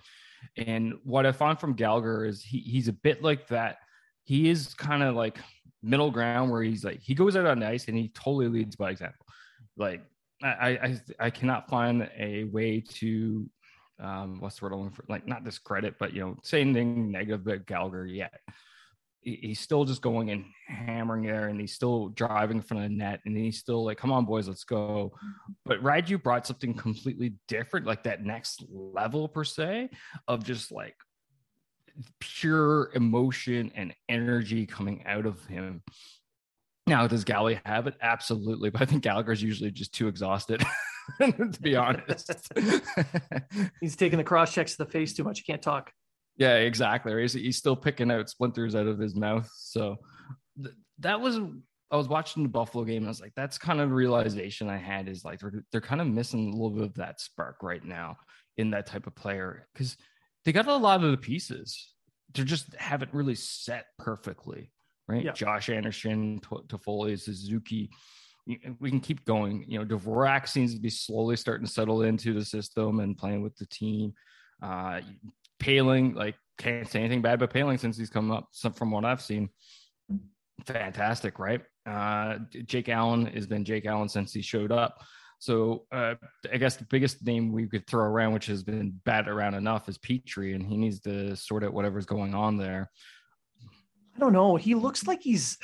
And 0.57 0.95
what 1.03 1.25
I 1.25 1.31
found 1.31 1.59
from 1.59 1.73
Gallagher 1.73 2.25
is 2.25 2.41
he 2.41 2.59
he's 2.59 2.87
a 2.87 2.93
bit 2.93 3.21
like 3.21 3.47
that. 3.47 3.77
He 4.23 4.49
is 4.49 4.73
kind 4.73 5.03
of 5.03 5.15
like 5.15 5.39
middle 5.83 6.09
ground 6.11 6.49
where 6.49 6.63
he's 6.63 6.83
like 6.83 7.01
he 7.01 7.13
goes 7.13 7.35
out 7.35 7.45
on 7.45 7.61
ice 7.61 7.87
and 7.87 7.97
he 7.97 8.09
totally 8.09 8.47
leads 8.47 8.75
by 8.75 8.89
example. 8.91 9.25
Like 9.77 10.01
I 10.41 10.47
I 10.49 11.01
I 11.19 11.29
cannot 11.29 11.69
find 11.69 12.09
a 12.17 12.45
way 12.45 12.83
to 12.95 13.49
um, 13.99 14.39
what's 14.39 14.59
the 14.59 14.65
word 14.65 14.73
I'm 14.73 14.79
looking 14.79 14.95
for? 14.95 15.05
Like 15.07 15.27
not 15.27 15.43
discredit, 15.43 15.95
but 15.99 16.13
you 16.13 16.21
know, 16.21 16.37
say 16.43 16.61
anything 16.61 17.11
negative 17.11 17.41
about 17.41 17.65
Gallagher 17.65 18.05
yet. 18.05 18.33
he's 19.21 19.59
still 19.59 19.85
just 19.85 20.01
going 20.01 20.31
and 20.31 20.45
hammering 20.67 21.23
there, 21.23 21.47
and 21.47 21.59
he's 21.59 21.73
still 21.73 22.09
driving 22.09 22.61
from 22.61 22.81
the 22.81 22.89
net, 22.89 23.21
and 23.25 23.37
he's 23.37 23.59
still 23.59 23.85
like, 23.85 23.97
"Come 23.97 24.11
on, 24.11 24.25
boys, 24.25 24.47
let's 24.47 24.63
go." 24.63 25.13
But 25.65 25.81
Radu 25.81 26.21
brought 26.21 26.47
something 26.47 26.73
completely 26.73 27.35
different, 27.47 27.85
like 27.85 28.03
that 28.03 28.23
next 28.23 28.63
level 28.69 29.27
per 29.27 29.43
se, 29.43 29.89
of 30.27 30.43
just 30.43 30.71
like 30.71 30.95
pure 32.19 32.91
emotion 32.93 33.71
and 33.75 33.93
energy 34.09 34.65
coming 34.65 35.03
out 35.05 35.25
of 35.25 35.43
him. 35.45 35.81
Now, 36.85 37.07
does 37.07 37.23
Galley 37.23 37.59
have 37.65 37.87
it? 37.87 37.95
Absolutely, 38.01 38.69
but 38.69 38.81
I 38.81 38.85
think 38.85 39.03
Gallagher's 39.03 39.41
usually 39.41 39.71
just 39.71 39.93
too 39.93 40.07
exhausted. 40.07 40.63
to 41.21 41.61
be 41.61 41.75
honest. 41.75 42.51
he's 43.81 43.95
taking 43.95 44.17
the 44.17 44.23
cross 44.23 44.53
checks 44.53 44.73
to 44.73 44.79
the 44.79 44.89
face 44.89 45.13
too 45.13 45.23
much. 45.23 45.39
He 45.39 45.43
can't 45.43 45.61
talk. 45.61 45.91
Yeah, 46.37 46.55
exactly. 46.55 47.19
He's, 47.21 47.33
he's 47.33 47.57
still 47.57 47.75
picking 47.75 48.11
out 48.11 48.29
splinters 48.29 48.75
out 48.75 48.87
of 48.87 48.99
his 48.99 49.15
mouth. 49.15 49.49
So 49.55 49.97
th- 50.61 50.75
that 50.99 51.21
was 51.21 51.39
I 51.91 51.95
was 51.95 52.07
watching 52.07 52.41
the 52.41 52.49
Buffalo 52.49 52.83
game 52.85 52.97
and 52.97 53.05
I 53.05 53.09
was 53.09 53.21
like, 53.21 53.33
that's 53.35 53.59
kind 53.59 53.79
of 53.79 53.89
the 53.89 53.95
realization 53.95 54.67
I 54.67 54.77
had 54.77 55.07
is 55.07 55.23
like 55.23 55.39
they're, 55.39 55.63
they're 55.71 55.79
kind 55.79 56.01
of 56.01 56.07
missing 56.07 56.47
a 56.47 56.51
little 56.51 56.71
bit 56.71 56.85
of 56.85 56.93
that 56.95 57.21
spark 57.21 57.57
right 57.61 57.85
now 57.85 58.17
in 58.57 58.71
that 58.71 58.87
type 58.87 59.05
of 59.05 59.13
player 59.13 59.67
because 59.73 59.95
they 60.45 60.51
got 60.51 60.67
a 60.67 60.75
lot 60.75 61.03
of 61.03 61.11
the 61.11 61.17
pieces. 61.17 61.93
They 62.33 62.43
just 62.43 62.73
haven't 62.75 63.13
really 63.13 63.35
set 63.35 63.85
perfectly, 63.99 64.71
right? 65.07 65.23
Yeah. 65.23 65.33
Josh 65.33 65.69
Anderson, 65.69 66.39
Toffoli, 66.39 67.19
Suzuki. 67.19 67.89
We 68.79 68.89
can 68.89 68.99
keep 68.99 69.23
going. 69.23 69.63
You 69.67 69.79
know, 69.79 69.85
Dvorak 69.85 70.49
seems 70.49 70.73
to 70.75 70.81
be 70.81 70.89
slowly 70.89 71.37
starting 71.37 71.65
to 71.65 71.71
settle 71.71 72.01
into 72.01 72.33
the 72.33 72.43
system 72.43 72.99
and 72.99 73.17
playing 73.17 73.41
with 73.41 73.55
the 73.55 73.65
team. 73.67 74.13
Uh, 74.61 75.01
Poehling, 75.59 76.15
like, 76.15 76.35
can't 76.57 76.87
say 76.87 76.99
anything 76.99 77.21
bad 77.21 77.35
about 77.35 77.53
Poehling 77.53 77.79
since 77.79 77.97
he's 77.97 78.09
come 78.09 78.31
up. 78.31 78.49
from 78.75 78.91
what 78.91 79.05
I've 79.05 79.21
seen, 79.21 79.49
fantastic, 80.65 81.39
right? 81.39 81.61
Uh, 81.85 82.39
Jake 82.65 82.89
Allen 82.89 83.27
has 83.27 83.47
been 83.47 83.63
Jake 83.63 83.85
Allen 83.85 84.09
since 84.09 84.33
he 84.33 84.41
showed 84.41 84.71
up. 84.71 85.01
So 85.43 85.83
uh, 85.91 86.15
I 86.53 86.55
guess 86.55 86.77
the 86.77 86.85
biggest 86.85 87.25
name 87.25 87.51
we 87.51 87.67
could 87.67 87.85
throw 87.85 88.05
around, 88.05 88.31
which 88.31 88.45
has 88.45 88.63
been 88.63 88.97
batted 89.03 89.27
around 89.27 89.55
enough, 89.55 89.89
is 89.89 89.97
Petry, 89.97 90.55
and 90.55 90.65
he 90.65 90.77
needs 90.77 91.01
to 91.01 91.35
sort 91.35 91.65
out 91.65 91.73
whatever's 91.73 92.05
going 92.05 92.33
on 92.33 92.55
there. 92.55 92.89
I 94.15 94.19
don't 94.19 94.31
know. 94.31 94.55
He 94.55 94.73
looks 94.73 95.05
like 95.05 95.21
he's 95.21 95.57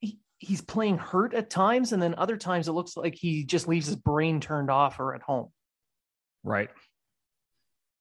he, 0.00 0.18
he's 0.36 0.60
playing 0.60 0.98
hurt 0.98 1.32
at 1.32 1.48
times, 1.48 1.94
and 1.94 2.02
then 2.02 2.14
other 2.16 2.36
times 2.36 2.68
it 2.68 2.72
looks 2.72 2.98
like 2.98 3.14
he 3.14 3.44
just 3.44 3.66
leaves 3.66 3.86
his 3.86 3.96
brain 3.96 4.40
turned 4.40 4.70
off 4.70 5.00
or 5.00 5.14
at 5.14 5.22
home. 5.22 5.48
Right. 6.42 6.68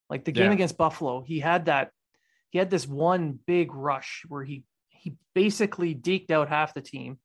Like 0.09 0.25
the 0.25 0.33
game 0.33 0.47
yeah. 0.47 0.55
against 0.55 0.77
Buffalo, 0.77 1.21
he 1.21 1.39
had 1.39 1.67
that. 1.67 1.91
He 2.49 2.59
had 2.59 2.69
this 2.69 2.85
one 2.85 3.39
big 3.47 3.73
rush 3.73 4.25
where 4.27 4.43
he 4.43 4.65
he 4.89 5.15
basically 5.33 5.95
deked 5.95 6.31
out 6.31 6.49
half 6.49 6.73
the 6.73 6.81
team, 6.81 7.17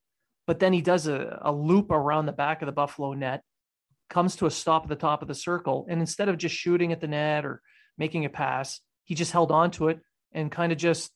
but 0.46 0.60
then 0.60 0.72
he 0.72 0.82
does 0.82 1.08
a, 1.08 1.40
a 1.42 1.50
loop 1.50 1.90
around 1.90 2.26
the 2.26 2.32
back 2.32 2.62
of 2.62 2.66
the 2.66 2.72
Buffalo 2.72 3.12
net, 3.14 3.42
comes 4.08 4.36
to 4.36 4.46
a 4.46 4.50
stop 4.50 4.84
at 4.84 4.88
the 4.88 4.96
top 4.96 5.22
of 5.22 5.28
the 5.28 5.34
circle, 5.34 5.86
and 5.88 6.00
instead 6.00 6.28
of 6.28 6.38
just 6.38 6.54
shooting 6.54 6.92
at 6.92 7.00
the 7.00 7.08
net 7.08 7.44
or 7.44 7.62
making 7.96 8.24
a 8.24 8.28
pass, 8.28 8.80
he 9.04 9.14
just 9.14 9.32
held 9.32 9.50
on 9.50 9.70
to 9.72 9.88
it 9.88 10.00
and 10.32 10.50
kind 10.50 10.72
of 10.72 10.78
just 10.78 11.10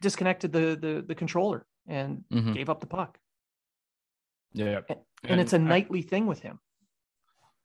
disconnected 0.00 0.52
the 0.52 0.76
the, 0.80 1.04
the 1.06 1.14
controller 1.14 1.66
and 1.86 2.24
mm-hmm. 2.32 2.52
gave 2.52 2.68
up 2.68 2.80
the 2.80 2.86
puck. 2.86 3.18
Yeah, 4.52 4.80
and, 4.88 4.98
and, 5.24 5.40
it's 5.40 5.52
a 5.52 5.58
nightly 5.58 6.00
I, 6.00 6.08
thing 6.08 6.26
with 6.26 6.40
him. 6.40 6.58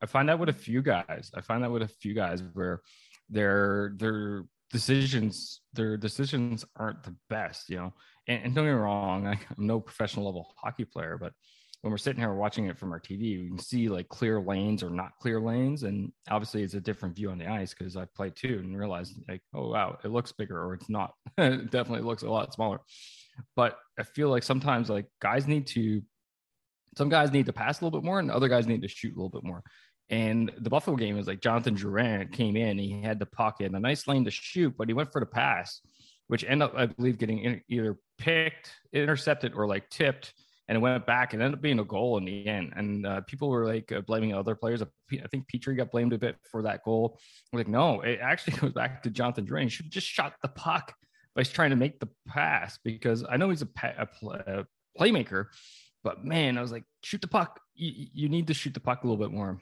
I 0.02 0.06
find 0.06 0.30
that 0.30 0.40
with 0.40 0.50
a 0.50 0.54
few 0.54 0.82
guys. 0.82 1.32
I 1.36 1.42
find 1.42 1.64
that 1.64 1.72
with 1.72 1.82
a 1.82 1.88
few 1.88 2.14
guys 2.14 2.42
where 2.54 2.82
they're 3.30 3.94
they're 3.98 4.46
decisions 4.72 5.62
their 5.74 5.96
decisions 5.96 6.66
aren't 6.76 7.02
the 7.04 7.16
best 7.30 7.70
you 7.70 7.78
know 7.78 7.94
and, 8.28 8.44
and 8.44 8.56
don't 8.56 8.66
get 8.66 8.72
me 8.72 8.78
wrong 8.78 9.26
I, 9.26 9.32
i'm 9.58 9.66
no 9.66 9.80
professional 9.80 10.26
level 10.26 10.54
hockey 10.58 10.86
player 10.86 11.18
but 11.20 11.34
when 11.88 11.94
we're 11.94 11.98
sitting 11.98 12.20
here 12.20 12.34
watching 12.34 12.66
it 12.66 12.78
from 12.78 12.92
our 12.92 13.00
tv 13.00 13.42
we 13.42 13.48
can 13.48 13.58
see 13.58 13.88
like 13.88 14.10
clear 14.10 14.42
lanes 14.42 14.84
or 14.84 14.90
not 14.90 15.14
clear 15.22 15.40
lanes 15.40 15.84
and 15.84 16.12
obviously 16.30 16.62
it's 16.62 16.74
a 16.74 16.82
different 16.82 17.16
view 17.16 17.32
on 17.32 17.38
the 17.38 17.48
ice 17.48 17.74
because 17.74 17.96
i 17.96 18.04
play 18.14 18.30
too 18.30 18.60
and 18.62 18.78
realize 18.78 19.14
like 19.30 19.42
oh 19.54 19.70
wow 19.70 19.98
it 20.04 20.10
looks 20.10 20.34
bigger 20.34 20.62
or 20.62 20.74
it's 20.74 20.90
not. 20.90 21.14
It 21.38 21.72
definitely 21.72 22.06
looks 22.06 22.24
a 22.24 22.30
lot 22.30 22.54
smaller. 22.54 22.82
But 23.56 23.78
i 23.98 24.04
feel 24.04 24.30
like 24.30 24.44
sometimes 24.44 24.90
like 24.90 25.06
guys 25.22 25.48
need 25.48 25.68
to 25.68 26.02
some 26.98 27.08
guys 27.08 27.32
need 27.32 27.46
to 27.46 27.54
pass 27.54 27.80
a 27.80 27.86
little 27.86 27.98
bit 27.98 28.06
more 28.06 28.20
and 28.20 28.30
other 28.30 28.50
guys 28.50 28.68
need 28.68 28.82
to 28.82 28.90
shoot 28.90 29.14
a 29.14 29.16
little 29.16 29.30
bit 29.30 29.46
more. 29.46 29.64
And 30.10 30.52
the 30.58 30.70
Buffalo 30.70 30.98
game 30.98 31.16
was 31.16 31.28
like 31.28 31.42
Jonathan 31.42 31.76
Drouin 31.76 32.34
came 32.34 32.58
in, 32.58 32.78
he 32.78 33.02
had 33.02 33.20
the 33.20 33.26
puck 33.26 33.62
in 33.62 33.76
a 33.76 33.80
nice 33.80 34.08
lane 34.08 34.26
to 34.26 34.32
shoot, 34.32 34.74
but 34.78 34.90
he 34.90 34.94
went 34.94 35.12
for 35.14 35.22
the 35.22 35.26
pass, 35.26 35.80
which 36.28 36.44
ended 36.44 36.70
up, 36.70 36.74
I 36.76 36.88
believe, 36.88 37.18
getting 37.18 37.62
either 37.70 37.98
picked, 38.18 38.72
intercepted, 38.94 39.54
or 39.54 39.68
like 39.68 39.90
tipped, 39.90 40.34
and 40.68 40.76
it 40.76 40.80
went 40.80 41.06
back 41.06 41.34
and 41.34 41.42
ended 41.42 41.58
up 41.58 41.62
being 41.62 41.80
a 41.80 41.86
goal 41.86 42.18
in 42.18 42.26
the 42.26 42.48
end. 42.48 42.74
And 42.76 43.06
uh, 43.06 43.22
people 43.22 43.50
were 43.50 43.66
like 43.66 43.92
uh, 43.92 44.02
blaming 44.02 44.34
other 44.34 44.56
players. 44.56 44.82
I 44.82 45.28
think 45.32 45.46
Petry 45.48 45.78
got 45.78 45.92
blamed 45.92 46.14
a 46.14 46.18
bit 46.18 46.36
for 46.52 46.62
that 46.64 46.84
goal. 46.84 47.20
I'm 47.52 47.58
like, 47.58 47.68
no, 47.68 48.02
it 48.02 48.20
actually 48.22 48.58
goes 48.60 48.74
back 48.74 49.04
to 49.04 49.10
Jonathan 49.10 49.46
Drouin. 49.46 49.64
He 49.64 49.70
should 49.70 49.92
just 49.92 50.08
shot 50.08 50.34
the 50.42 50.50
puck 50.50 50.94
by 51.36 51.44
trying 51.44 51.70
to 51.70 51.76
make 51.76 52.00
the 52.00 52.10
pass 52.28 52.80
because 52.84 53.24
I 53.30 53.38
know 53.38 53.50
he's 53.50 53.62
a, 53.62 53.70
a, 53.84 54.08
a 54.60 54.66
playmaker, 55.00 55.46
but 56.04 56.26
man, 56.26 56.58
I 56.58 56.62
was 56.62 56.72
like, 56.72 56.84
shoot 57.04 57.22
the 57.22 57.28
puck. 57.28 57.60
You, 57.76 58.08
you 58.14 58.30
need 58.30 58.48
to 58.48 58.54
shoot 58.54 58.74
the 58.74 58.80
puck 58.80 59.04
a 59.04 59.08
little 59.08 59.24
bit 59.24 59.34
more 59.34 59.62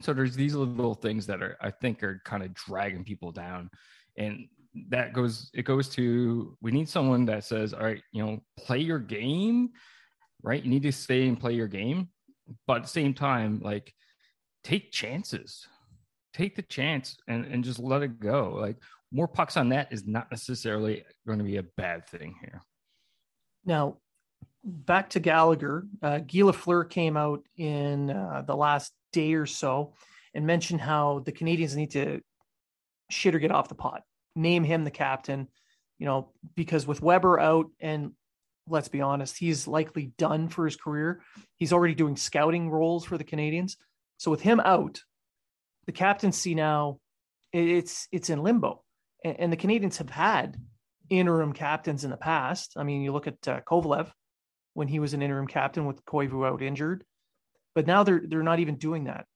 so 0.00 0.12
there's 0.12 0.36
these 0.36 0.54
little 0.54 0.94
things 0.94 1.26
that 1.26 1.42
are 1.42 1.56
i 1.60 1.70
think 1.70 2.02
are 2.02 2.20
kind 2.24 2.42
of 2.42 2.54
dragging 2.54 3.04
people 3.04 3.32
down 3.32 3.70
and 4.16 4.46
that 4.88 5.12
goes 5.12 5.50
it 5.54 5.64
goes 5.64 5.88
to 5.88 6.56
we 6.60 6.70
need 6.70 6.88
someone 6.88 7.24
that 7.24 7.44
says 7.44 7.72
all 7.72 7.82
right 7.82 8.02
you 8.12 8.24
know 8.24 8.38
play 8.58 8.78
your 8.78 8.98
game 8.98 9.70
right? 10.42 10.62
You 10.62 10.70
need 10.70 10.82
to 10.82 10.92
stay 10.92 11.26
and 11.26 11.38
play 11.38 11.54
your 11.54 11.68
game 11.68 12.08
but 12.66 12.78
at 12.78 12.82
the 12.84 12.88
same 12.88 13.14
time 13.14 13.60
like 13.62 13.92
take 14.64 14.92
chances. 14.92 15.66
Take 16.34 16.56
the 16.56 16.62
chance 16.62 17.16
and, 17.26 17.44
and 17.46 17.64
just 17.64 17.78
let 17.78 18.02
it 18.02 18.20
go. 18.20 18.56
Like 18.60 18.76
more 19.10 19.28
pucks 19.28 19.56
on 19.56 19.70
net 19.70 19.88
is 19.90 20.06
not 20.06 20.30
necessarily 20.30 21.04
going 21.26 21.38
to 21.38 21.44
be 21.44 21.56
a 21.56 21.62
bad 21.62 22.06
thing 22.06 22.34
here. 22.40 22.62
Now 23.64 23.98
back 24.64 25.10
to 25.10 25.20
gallagher 25.20 25.84
uh, 26.02 26.18
guy 26.18 26.40
lafleur 26.40 26.88
came 26.88 27.16
out 27.16 27.42
in 27.56 28.10
uh, 28.10 28.42
the 28.46 28.56
last 28.56 28.92
day 29.12 29.34
or 29.34 29.46
so 29.46 29.94
and 30.34 30.46
mentioned 30.46 30.80
how 30.80 31.22
the 31.24 31.32
Canadiens 31.32 31.74
need 31.74 31.92
to 31.92 32.20
shit 33.10 33.34
or 33.34 33.38
get 33.38 33.52
off 33.52 33.68
the 33.68 33.74
pot. 33.74 34.02
Name 34.36 34.62
him 34.62 34.84
the 34.84 34.90
captain, 34.90 35.48
you 35.98 36.06
know, 36.06 36.32
because 36.54 36.86
with 36.86 37.02
Weber 37.02 37.40
out 37.40 37.66
and 37.80 38.12
let's 38.68 38.88
be 38.88 39.00
honest, 39.00 39.38
he's 39.38 39.66
likely 39.66 40.12
done 40.18 40.48
for 40.48 40.64
his 40.64 40.76
career. 40.76 41.22
He's 41.56 41.72
already 41.72 41.94
doing 41.94 42.16
scouting 42.16 42.70
roles 42.70 43.04
for 43.04 43.18
the 43.18 43.24
Canadiens. 43.24 43.76
So 44.18 44.30
with 44.30 44.40
him 44.40 44.60
out, 44.60 45.02
the 45.86 45.92
captaincy 45.92 46.54
now 46.54 46.98
it's 47.52 48.08
it's 48.12 48.30
in 48.30 48.42
limbo. 48.42 48.84
And, 49.24 49.40
and 49.40 49.52
the 49.52 49.56
Canadiens 49.56 49.98
have 49.98 50.10
had 50.10 50.56
interim 51.10 51.52
captains 51.52 52.04
in 52.04 52.10
the 52.10 52.16
past. 52.16 52.74
I 52.76 52.82
mean, 52.82 53.02
you 53.02 53.12
look 53.12 53.26
at 53.26 53.48
uh, 53.48 53.60
Kovalev 53.60 54.10
when 54.74 54.88
he 54.88 55.00
was 55.00 55.14
an 55.14 55.22
interim 55.22 55.46
captain 55.46 55.86
with 55.86 56.04
Koivu 56.04 56.46
out 56.46 56.62
injured. 56.62 57.04
But 57.74 57.86
now 57.86 58.02
they're 58.02 58.22
they're 58.26 58.42
not 58.42 58.60
even 58.60 58.76
doing 58.76 59.04
that. 59.04 59.26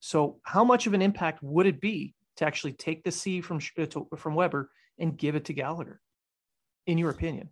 So 0.00 0.40
how 0.42 0.64
much 0.64 0.86
of 0.86 0.94
an 0.94 1.02
impact 1.02 1.42
would 1.42 1.66
it 1.66 1.80
be 1.80 2.14
to 2.36 2.44
actually 2.44 2.72
take 2.72 3.04
the 3.04 3.12
C 3.12 3.40
from 3.40 3.60
uh, 3.78 3.86
from 4.16 4.34
Weber 4.34 4.70
and 4.98 5.16
give 5.16 5.34
it 5.36 5.46
to 5.46 5.52
Gallagher, 5.52 6.00
in 6.86 6.98
your 6.98 7.10
opinion? 7.10 7.50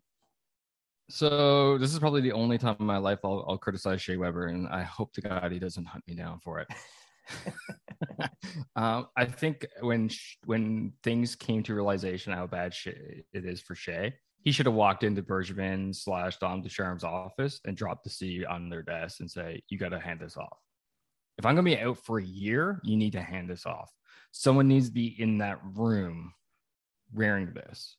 So 1.10 1.76
this 1.76 1.92
is 1.92 1.98
probably 1.98 2.20
the 2.20 2.32
only 2.32 2.56
time 2.56 2.76
in 2.78 2.86
my 2.86 2.98
life 2.98 3.18
I'll, 3.24 3.44
I'll 3.48 3.58
criticize 3.58 4.00
Shea 4.00 4.16
Weber, 4.16 4.46
and 4.46 4.68
I 4.68 4.84
hope 4.84 5.12
to 5.14 5.20
God 5.20 5.50
he 5.50 5.58
doesn't 5.58 5.84
hunt 5.84 6.06
me 6.06 6.14
down 6.14 6.38
for 6.38 6.60
it. 6.60 6.68
um, 8.76 9.08
I 9.16 9.24
think 9.24 9.66
when 9.80 10.08
when 10.44 10.92
things 11.02 11.34
came 11.34 11.64
to 11.64 11.74
realization 11.74 12.32
how 12.32 12.46
bad 12.46 12.72
Shea, 12.72 13.24
it 13.32 13.44
is 13.44 13.60
for 13.60 13.74
Shea, 13.74 14.14
he 14.42 14.52
should 14.52 14.66
have 14.66 14.74
walked 14.76 15.02
into 15.02 15.20
Bergevin 15.20 15.94
slash 15.94 16.38
Dom 16.38 16.62
Ducharme's 16.62 17.04
office 17.04 17.60
and 17.64 17.76
dropped 17.76 18.04
the 18.04 18.10
C 18.10 18.44
on 18.44 18.70
their 18.70 18.82
desk 18.82 19.18
and 19.18 19.28
say, 19.28 19.62
"You 19.68 19.78
got 19.78 19.88
to 19.88 19.98
hand 19.98 20.20
this 20.20 20.36
off. 20.36 20.58
If 21.38 21.44
I'm 21.44 21.56
going 21.56 21.64
to 21.64 21.76
be 21.76 21.82
out 21.82 21.98
for 21.98 22.20
a 22.20 22.24
year, 22.24 22.80
you 22.84 22.96
need 22.96 23.12
to 23.12 23.22
hand 23.22 23.50
this 23.50 23.66
off. 23.66 23.90
Someone 24.30 24.68
needs 24.68 24.86
to 24.86 24.94
be 24.94 25.20
in 25.20 25.38
that 25.38 25.58
room 25.74 26.34
wearing 27.12 27.52
this." 27.52 27.96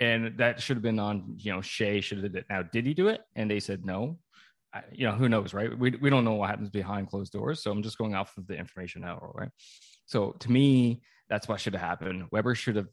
And 0.00 0.36
that 0.38 0.60
should 0.60 0.76
have 0.76 0.82
been 0.82 0.98
on, 0.98 1.36
you 1.38 1.52
know, 1.52 1.60
Shea 1.60 2.00
should 2.00 2.18
have 2.22 2.32
did 2.32 2.40
it. 2.40 2.46
Now, 2.48 2.62
did 2.62 2.86
he 2.86 2.94
do 2.94 3.08
it? 3.08 3.20
And 3.36 3.50
they 3.50 3.60
said 3.60 3.84
no. 3.84 4.18
I, 4.72 4.82
you 4.92 5.06
know, 5.06 5.12
who 5.12 5.28
knows, 5.28 5.52
right? 5.52 5.76
We, 5.78 5.90
we 5.90 6.10
don't 6.10 6.24
know 6.24 6.34
what 6.34 6.48
happens 6.48 6.70
behind 6.70 7.08
closed 7.08 7.32
doors. 7.32 7.62
So 7.62 7.70
I'm 7.70 7.82
just 7.82 7.98
going 7.98 8.14
off 8.14 8.36
of 8.38 8.46
the 8.46 8.56
information 8.56 9.02
now, 9.02 9.30
right? 9.34 9.50
So 10.06 10.32
to 10.40 10.50
me, 10.50 11.02
that's 11.28 11.48
what 11.48 11.60
should 11.60 11.74
have 11.74 11.82
happened. 11.82 12.26
Weber 12.32 12.54
should 12.54 12.76
have 12.76 12.88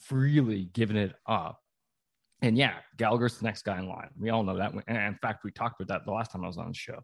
freely 0.00 0.64
given 0.72 0.96
it 0.96 1.14
up 1.26 1.60
and 2.44 2.58
yeah, 2.58 2.74
Gallagher's 2.98 3.38
the 3.38 3.44
next 3.44 3.62
guy 3.62 3.78
in 3.78 3.88
line. 3.88 4.10
We 4.18 4.28
all 4.28 4.42
know 4.42 4.58
that. 4.58 4.74
And 4.86 4.98
in 4.98 5.18
fact, 5.22 5.44
we 5.44 5.50
talked 5.50 5.80
about 5.80 5.88
that 5.88 6.04
the 6.04 6.12
last 6.12 6.30
time 6.30 6.44
I 6.44 6.46
was 6.46 6.58
on 6.58 6.68
the 6.68 6.74
show. 6.74 7.00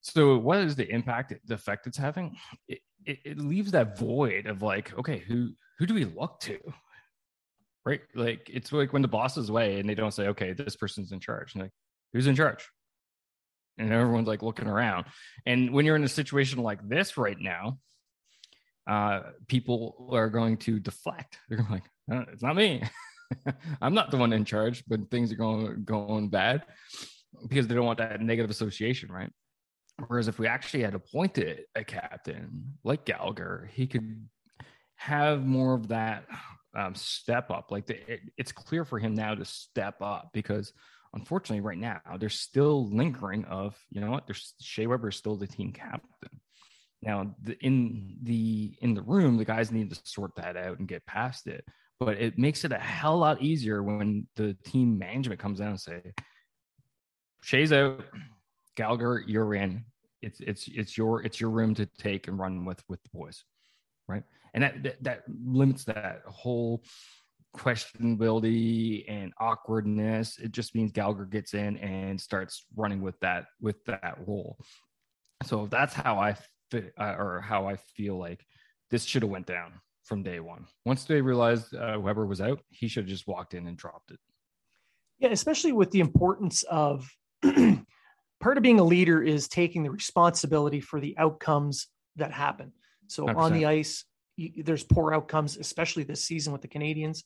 So, 0.00 0.38
what 0.38 0.58
is 0.58 0.76
the 0.76 0.88
impact, 0.88 1.34
the 1.44 1.54
effect 1.54 1.88
it's 1.88 1.98
having? 1.98 2.36
It, 2.68 2.78
it, 3.04 3.18
it 3.24 3.38
leaves 3.38 3.72
that 3.72 3.98
void 3.98 4.46
of 4.46 4.62
like, 4.62 4.96
okay, 4.96 5.18
who 5.18 5.50
who 5.78 5.86
do 5.86 5.94
we 5.94 6.04
look 6.04 6.38
to? 6.42 6.58
Right? 7.84 8.00
Like 8.14 8.50
it's 8.52 8.72
like 8.72 8.92
when 8.92 9.02
the 9.02 9.08
boss 9.08 9.36
is 9.36 9.48
away 9.48 9.80
and 9.80 9.88
they 9.88 9.94
don't 9.94 10.12
say, 10.12 10.28
okay, 10.28 10.52
this 10.52 10.76
person's 10.76 11.12
in 11.12 11.20
charge. 11.20 11.54
And 11.54 11.62
like, 11.64 11.72
who's 12.12 12.26
in 12.26 12.36
charge? 12.36 12.68
And 13.78 13.92
everyone's 13.92 14.28
like 14.28 14.42
looking 14.42 14.66
around. 14.66 15.06
And 15.46 15.72
when 15.72 15.86
you're 15.86 15.96
in 15.96 16.04
a 16.04 16.08
situation 16.08 16.62
like 16.62 16.86
this 16.86 17.16
right 17.16 17.38
now, 17.38 17.78
uh, 18.88 19.20
people 19.46 20.08
are 20.12 20.28
going 20.28 20.56
to 20.56 20.80
deflect. 20.80 21.38
They're 21.48 21.58
going 21.58 21.70
like, 21.70 21.84
oh, 22.10 22.24
it's 22.32 22.42
not 22.42 22.56
me. 22.56 22.82
I'm 23.82 23.94
not 23.94 24.10
the 24.10 24.16
one 24.16 24.32
in 24.32 24.44
charge 24.44 24.82
when 24.88 25.06
things 25.06 25.30
are 25.32 25.36
going 25.36 25.84
going 25.84 26.28
bad 26.30 26.64
because 27.46 27.66
they 27.66 27.74
don't 27.74 27.84
want 27.84 27.98
that 27.98 28.20
negative 28.20 28.50
association, 28.50 29.12
right? 29.12 29.30
Whereas 30.06 30.28
if 30.28 30.38
we 30.38 30.46
actually 30.46 30.84
had 30.84 30.94
appointed 30.94 31.64
a 31.74 31.84
captain 31.84 32.78
like 32.84 33.04
Gallagher, 33.04 33.68
he 33.72 33.86
could 33.86 34.28
have 34.96 35.44
more 35.44 35.74
of 35.74 35.88
that 35.88 36.24
um, 36.76 36.94
step 36.94 37.50
up. 37.50 37.70
Like 37.70 37.86
the, 37.86 38.12
it, 38.12 38.20
it's 38.36 38.52
clear 38.52 38.84
for 38.84 38.98
him 38.98 39.14
now 39.14 39.34
to 39.34 39.44
step 39.44 40.00
up 40.00 40.30
because 40.32 40.72
unfortunately, 41.14 41.60
right 41.60 41.78
now, 41.78 42.00
there's 42.18 42.38
still 42.38 42.88
lingering 42.90 43.44
of 43.46 43.76
you 43.90 44.00
know 44.00 44.10
what? 44.10 44.26
There's 44.26 44.54
Shea 44.60 44.86
Weber 44.86 45.08
is 45.08 45.16
still 45.16 45.36
the 45.36 45.46
team 45.46 45.72
captain. 45.72 46.40
Now, 47.02 47.34
the, 47.42 47.56
in 47.64 48.18
the 48.22 48.74
in 48.80 48.94
the 48.94 49.02
room, 49.02 49.36
the 49.36 49.44
guys 49.44 49.70
need 49.70 49.90
to 49.90 50.00
sort 50.04 50.34
that 50.36 50.56
out 50.56 50.78
and 50.78 50.88
get 50.88 51.06
past 51.06 51.46
it. 51.46 51.64
But 52.00 52.20
it 52.20 52.38
makes 52.38 52.64
it 52.64 52.72
a 52.72 52.78
hell 52.78 53.18
lot 53.18 53.42
easier 53.42 53.82
when 53.82 54.26
the 54.36 54.54
team 54.64 54.98
management 54.98 55.40
comes 55.40 55.58
down 55.58 55.70
and 55.70 55.80
say, 55.80 56.00
"Shea's 57.42 57.72
out, 57.72 58.04
Gallagher, 58.76 59.22
you're 59.26 59.54
in. 59.54 59.84
It's 60.22 60.40
it's 60.40 60.68
it's 60.68 60.96
your 60.98 61.22
it's 61.22 61.40
your 61.40 61.50
room 61.50 61.74
to 61.76 61.86
take 61.98 62.28
and 62.28 62.38
run 62.38 62.64
with 62.64 62.82
with 62.88 63.02
the 63.02 63.10
boys, 63.12 63.44
right?" 64.08 64.24
And 64.54 64.62
that 64.62 64.82
that, 64.82 65.02
that 65.04 65.22
limits 65.44 65.84
that 65.84 66.22
whole 66.26 66.82
questionability 67.56 69.04
and 69.08 69.32
awkwardness. 69.38 70.38
It 70.38 70.52
just 70.52 70.74
means 70.74 70.92
Gallagher 70.92 71.24
gets 71.24 71.54
in 71.54 71.76
and 71.78 72.20
starts 72.20 72.64
running 72.76 73.00
with 73.02 73.18
that 73.20 73.46
with 73.60 73.84
that 73.86 74.18
role. 74.26 74.58
So 75.44 75.66
that's 75.70 75.94
how 75.94 76.18
I 76.18 76.36
fit, 76.70 76.92
uh, 76.98 77.14
or 77.18 77.40
how 77.40 77.66
I 77.66 77.76
feel 77.76 78.18
like 78.18 78.44
this 78.90 79.04
should 79.04 79.22
have 79.22 79.30
went 79.30 79.46
down 79.46 79.72
from 80.04 80.22
day 80.22 80.40
one. 80.40 80.66
Once 80.84 81.04
they 81.04 81.20
realized 81.20 81.74
uh, 81.74 81.98
Weber 82.00 82.26
was 82.26 82.40
out, 82.40 82.60
he 82.70 82.88
should 82.88 83.04
have 83.04 83.10
just 83.10 83.26
walked 83.26 83.54
in 83.54 83.66
and 83.66 83.76
dropped 83.76 84.10
it. 84.10 84.18
Yeah, 85.18 85.30
especially 85.30 85.72
with 85.72 85.90
the 85.90 86.00
importance 86.00 86.62
of 86.64 87.08
part 87.42 88.56
of 88.56 88.62
being 88.62 88.80
a 88.80 88.84
leader 88.84 89.22
is 89.22 89.48
taking 89.48 89.82
the 89.82 89.90
responsibility 89.90 90.80
for 90.80 91.00
the 91.00 91.16
outcomes 91.18 91.88
that 92.16 92.32
happen. 92.32 92.72
So 93.08 93.26
100%. 93.26 93.36
on 93.36 93.52
the 93.52 93.66
ice, 93.66 94.04
you, 94.36 94.62
there's 94.62 94.84
poor 94.84 95.12
outcomes, 95.12 95.56
especially 95.56 96.04
this 96.04 96.24
season 96.24 96.52
with 96.52 96.62
the 96.62 96.68
Canadiens. 96.68 97.24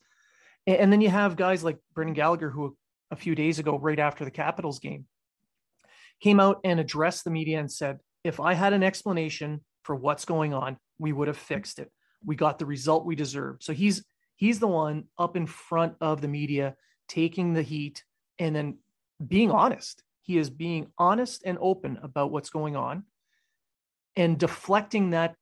And, 0.66 0.76
and 0.76 0.92
then 0.92 1.00
you 1.00 1.10
have 1.10 1.36
guys 1.36 1.62
like 1.62 1.78
Brendan 1.94 2.14
Gallagher, 2.14 2.50
who 2.50 2.76
a 3.10 3.16
few 3.16 3.34
days 3.34 3.58
ago, 3.58 3.78
right 3.78 3.98
after 3.98 4.24
the 4.24 4.30
Capitals 4.30 4.78
game, 4.78 5.06
came 6.20 6.40
out 6.40 6.60
and 6.64 6.80
addressed 6.80 7.24
the 7.24 7.30
media 7.30 7.60
and 7.60 7.70
said, 7.70 7.98
if 8.24 8.40
I 8.40 8.54
had 8.54 8.72
an 8.72 8.82
explanation 8.82 9.60
for 9.82 9.94
what's 9.94 10.24
going 10.24 10.54
on, 10.54 10.78
we 10.98 11.12
would 11.12 11.28
have 11.28 11.36
fixed 11.36 11.78
it. 11.78 11.90
We 12.24 12.36
got 12.36 12.58
the 12.58 12.66
result 12.66 13.04
we 13.04 13.16
deserved. 13.16 13.64
So 13.64 13.72
he's 13.72 14.04
he's 14.36 14.60
the 14.60 14.68
one 14.68 15.04
up 15.18 15.36
in 15.36 15.46
front 15.46 15.94
of 16.00 16.20
the 16.20 16.28
media 16.28 16.76
taking 17.08 17.52
the 17.52 17.62
heat 17.62 18.04
and 18.38 18.54
then 18.54 18.78
being 19.26 19.50
honest. 19.50 20.02
He 20.22 20.38
is 20.38 20.50
being 20.50 20.86
honest 20.96 21.42
and 21.44 21.58
open 21.60 21.98
about 22.02 22.30
what's 22.30 22.50
going 22.50 22.76
on 22.76 23.04
and 24.16 24.38
deflecting 24.38 25.10
that 25.10 25.36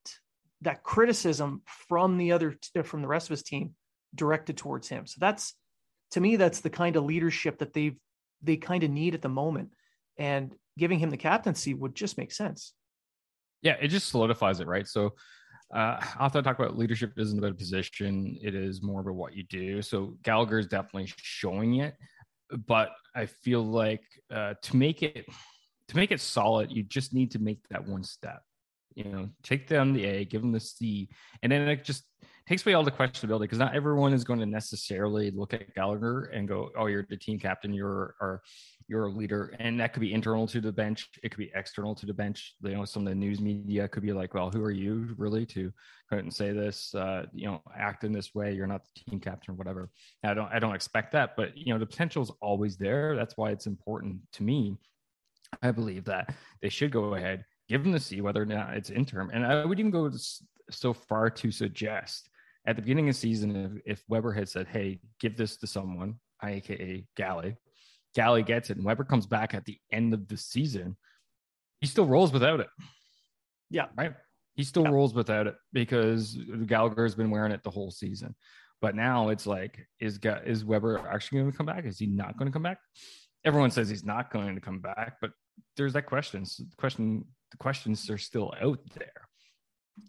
that 0.63 0.83
criticism 0.83 1.63
from 1.89 2.19
the 2.19 2.33
other 2.33 2.57
from 2.85 3.03
the 3.03 3.09
rest 3.09 3.27
of 3.27 3.31
his 3.31 3.43
team 3.43 3.75
directed 4.15 4.57
towards 4.57 4.89
him. 4.89 5.07
So 5.07 5.17
that's 5.19 5.55
to 6.13 6.21
me 6.21 6.37
that's 6.37 6.61
the 6.61 6.71
kind 6.71 6.97
of 6.97 7.05
leadership 7.05 7.59
that 7.59 7.73
they've 7.73 7.97
they 8.43 8.57
kind 8.57 8.83
of 8.83 8.91
need 8.91 9.15
at 9.15 9.23
the 9.23 9.29
moment 9.29 9.71
and 10.19 10.55
giving 10.79 10.99
him 10.99 11.11
the 11.11 11.17
captaincy 11.17 11.75
would 11.75 11.95
just 11.95 12.19
make 12.19 12.33
sense. 12.33 12.73
Yeah, 13.63 13.77
it 13.81 13.89
just 13.89 14.09
solidifies 14.09 14.61
it, 14.61 14.67
right? 14.67 14.87
So 14.87 15.15
uh, 15.75 16.01
often 16.19 16.41
I 16.41 16.43
talk 16.43 16.59
about 16.59 16.79
leadership 16.79 17.13
isn't 17.17 17.39
about 17.39 17.53
a 17.53 17.55
position; 17.55 18.39
it 18.43 18.55
is 18.55 18.83
more 18.83 19.01
about 19.01 19.15
what 19.15 19.37
you 19.37 19.45
do. 19.45 19.83
So 19.83 20.17
Gallagher 20.23 20.59
is 20.59 20.67
definitely 20.67 21.13
showing 21.17 21.77
it, 21.77 21.95
but 22.67 22.91
I 23.15 23.27
feel 23.27 23.63
like 23.63 24.03
uh, 24.33 24.55
to 24.63 24.77
make 24.77 25.03
it 25.03 25.27
to 25.89 25.97
make 25.97 26.13
it 26.13 26.21
solid, 26.21 26.71
you 26.71 26.83
just 26.83 27.13
need 27.13 27.33
to 27.33 27.39
make 27.39 27.61
that 27.69 27.87
one 27.87 28.03
step. 28.05 28.43
You 28.95 29.05
know, 29.05 29.29
take 29.43 29.69
them 29.69 29.93
the 29.93 30.05
A, 30.05 30.25
give 30.25 30.43
them 30.43 30.53
the 30.53 30.61
C, 30.61 31.09
and 31.43 31.53
then 31.53 31.69
it 31.69 31.85
just 31.85 32.05
takes 32.47 32.67
away 32.67 32.75
all 32.75 32.83
the 32.83 32.91
questionability 32.91 33.43
because 33.43 33.59
not 33.59 33.75
everyone 33.75 34.13
is 34.13 34.25
going 34.25 34.41
to 34.41 34.47
necessarily 34.47 35.31
look 35.31 35.55
at 35.55 35.73
Gallagher 35.75 36.25
and 36.35 36.49
go, 36.49 36.71
"Oh, 36.77 36.87
you're 36.87 37.07
the 37.09 37.17
team 37.17 37.39
captain, 37.39 37.73
you're 37.73 38.17
or 38.21 38.43
you're 38.89 39.07
a 39.07 39.11
leader," 39.11 39.55
and 39.61 39.79
that 39.79 39.93
could 39.93 40.01
be 40.01 40.13
internal 40.13 40.49
to 40.49 40.61
the 40.61 40.73
bench, 40.73 41.09
it 41.23 41.29
could 41.31 41.39
be 41.39 41.53
external 41.55 41.95
to 41.95 42.07
the 42.07 42.13
bench. 42.13 42.57
You 42.63 42.73
know, 42.73 42.85
some 42.85 43.07
of 43.07 43.09
the 43.09 43.15
news 43.15 43.41
media 43.41 43.87
could 43.87 44.03
be 44.03 44.13
like, 44.13 44.35
"Well, 44.35 44.51
who 44.51 44.65
are 44.65 44.73
you 44.73 45.15
really 45.17 45.47
to 45.47 45.73
go 46.11 46.19
and 46.19 46.35
say 46.35 46.51
this? 46.53 46.93
Uh, 46.93 47.27
you 47.33 47.47
know, 47.47 47.63
act 47.77 48.03
in 48.03 48.11
this 48.11 48.35
way. 48.35 48.53
You're 48.53 48.67
not 48.67 48.83
the 48.85 49.01
team 49.11 49.21
captain, 49.21 49.57
whatever." 49.57 49.91
I 50.25 50.35
don't, 50.35 50.53
I 50.53 50.59
don't 50.59 50.75
expect 50.75 51.13
that, 51.13 51.37
but 51.37 51.57
you 51.57 51.73
know, 51.73 51.79
the 51.79 51.87
potential 51.87 52.23
is 52.23 52.33
always 52.43 52.77
there. 52.77 53.15
That's 53.15 53.37
why 53.37 53.51
it's 53.51 53.67
important 53.67 54.21
to 54.33 54.43
me. 54.43 54.77
I 55.63 55.71
believe 55.73 56.05
that 56.05 56.35
they 56.63 56.69
should 56.69 56.91
go 56.93 57.15
ahead, 57.15 57.45
give 57.71 57.85
them 57.85 57.93
the 57.93 58.01
C, 58.01 58.21
whether 58.21 58.43
or 58.43 58.47
not 58.47 58.77
it's 58.77 58.91
interim, 58.91 59.31
and 59.33 59.47
I 59.47 59.65
would 59.65 59.79
even 59.79 59.93
go 59.93 60.11
so 60.71 60.93
far 60.93 61.31
to 61.31 61.51
suggest 61.51 62.29
at 62.67 62.77
the 62.77 62.83
beginning 62.83 63.09
of 63.09 63.15
the 63.15 63.21
season, 63.21 63.83
if, 63.87 63.99
if 63.99 64.05
Weber 64.09 64.33
had 64.33 64.49
said, 64.49 64.67
"Hey, 64.67 65.01
give 65.19 65.37
this 65.37 65.57
to 65.59 65.67
someone," 65.67 66.17
aka 66.45 67.05
Galley, 67.17 67.57
Galley 68.15 68.43
gets 68.43 68.71
it, 68.71 68.77
and 68.77 68.85
Weber 68.85 69.05
comes 69.05 69.27
back 69.27 69.55
at 69.55 69.65
the 69.65 69.79
end 69.93 70.13
of 70.13 70.29
the 70.29 70.37
season, 70.37 70.97
he 71.81 71.87
still 71.87 72.07
rolls 72.07 72.33
without 72.33 72.61
it. 72.61 72.69
Yeah, 73.71 73.87
right. 73.97 74.15
He 74.57 74.65
still 74.65 74.83
yeah. 74.83 74.91
rolls 74.91 75.15
without 75.15 75.47
it 75.47 75.55
because 75.73 76.37
Gallagher 76.67 77.05
has 77.05 77.15
been 77.15 77.31
wearing 77.31 77.53
it 77.53 77.63
the 77.63 77.71
whole 77.71 77.91
season. 77.91 78.35
But 78.83 78.95
now 78.95 79.29
it's 79.29 79.47
like, 79.47 79.87
is 80.01 80.19
is 80.45 80.65
Weber 80.65 80.99
actually 81.09 81.41
going 81.41 81.53
to 81.53 81.57
come 81.57 81.67
back? 81.67 81.85
Is 81.87 81.99
he 81.99 82.07
not 82.07 82.37
going 82.37 82.51
to 82.51 82.53
come 82.53 82.63
back? 82.63 82.79
Everyone 83.45 83.71
says 83.71 83.89
he's 83.89 84.05
not 84.05 84.31
going 84.31 84.55
to 84.55 84.61
come 84.61 84.81
back, 84.81 85.15
but 85.21 85.31
there's 85.77 85.95
that 85.95 86.07
question. 86.07 86.45
Question, 86.77 87.25
the 87.51 87.57
questions 87.57 88.09
are 88.11 88.19
still 88.19 88.55
out 88.61 88.81
there. 88.95 89.29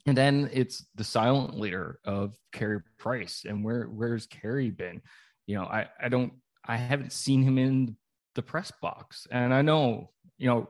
And 0.05 0.17
then 0.17 0.49
it's 0.53 0.85
the 0.95 1.03
silent 1.03 1.59
leader 1.59 1.99
of 2.05 2.35
Carey 2.53 2.79
Price. 2.97 3.43
And 3.47 3.63
where 3.63 3.85
where's 3.85 4.25
Carey 4.25 4.69
been? 4.69 5.01
You 5.47 5.55
know, 5.55 5.63
I, 5.63 5.87
I 6.01 6.09
don't 6.09 6.33
I 6.65 6.77
haven't 6.77 7.11
seen 7.11 7.43
him 7.43 7.57
in 7.57 7.97
the 8.35 8.41
press 8.41 8.71
box. 8.81 9.27
And 9.31 9.53
I 9.53 9.61
know, 9.61 10.11
you 10.37 10.47
know, 10.47 10.69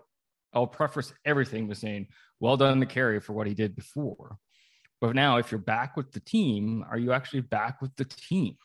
I'll 0.53 0.67
preface 0.67 1.13
everything 1.25 1.67
with 1.67 1.77
saying, 1.77 2.07
well 2.39 2.57
done 2.57 2.79
to 2.79 2.85
Carey 2.85 3.19
for 3.19 3.33
what 3.33 3.47
he 3.47 3.53
did 3.53 3.75
before. 3.75 4.37
But 4.99 5.15
now 5.15 5.37
if 5.37 5.51
you're 5.51 5.59
back 5.59 5.95
with 5.95 6.11
the 6.11 6.19
team, 6.19 6.83
are 6.89 6.97
you 6.97 7.11
actually 7.13 7.41
back 7.41 7.81
with 7.81 7.95
the 7.95 8.05
team? 8.05 8.55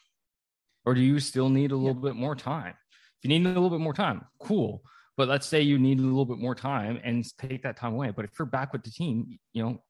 Or 0.84 0.94
do 0.94 1.00
you 1.00 1.18
still 1.20 1.48
need 1.48 1.72
a 1.72 1.76
little 1.76 2.00
yeah. 2.02 2.10
bit 2.10 2.16
more 2.16 2.36
time? 2.36 2.74
If 3.18 3.24
you 3.24 3.28
need 3.28 3.46
a 3.46 3.48
little 3.48 3.70
bit 3.70 3.80
more 3.80 3.94
time, 3.94 4.24
cool. 4.38 4.82
But 5.16 5.29
let's 5.29 5.46
say 5.46 5.62
you 5.62 5.79
need 5.79 5.98
a 5.98 6.02
little 6.02 6.26
bit 6.26 6.38
more 6.38 6.55
time 6.55 7.00
and 7.02 7.24
take 7.38 7.62
that 7.62 7.76
time 7.76 7.94
away. 7.94 8.11
But 8.11 8.26
if 8.26 8.33
you're 8.38 8.46
back 8.46 8.72
with 8.72 8.83
the 8.83 8.90
team, 8.90 9.38
you 9.52 9.62
know, 9.62 9.83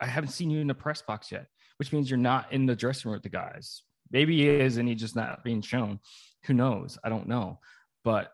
I 0.00 0.06
haven't 0.06 0.30
seen 0.30 0.50
you 0.50 0.60
in 0.60 0.66
the 0.66 0.74
press 0.74 1.02
box 1.02 1.32
yet, 1.32 1.46
which 1.78 1.92
means 1.92 2.10
you're 2.10 2.18
not 2.18 2.52
in 2.52 2.66
the 2.66 2.76
dressing 2.76 3.10
room 3.10 3.16
with 3.16 3.22
the 3.24 3.28
guys. 3.28 3.82
Maybe 4.10 4.36
he 4.36 4.48
is, 4.48 4.76
and 4.76 4.88
he's 4.88 5.00
just 5.00 5.16
not 5.16 5.42
being 5.42 5.62
shown. 5.62 5.98
Who 6.44 6.54
knows? 6.54 6.98
I 7.02 7.08
don't 7.08 7.28
know. 7.28 7.58
But 8.04 8.32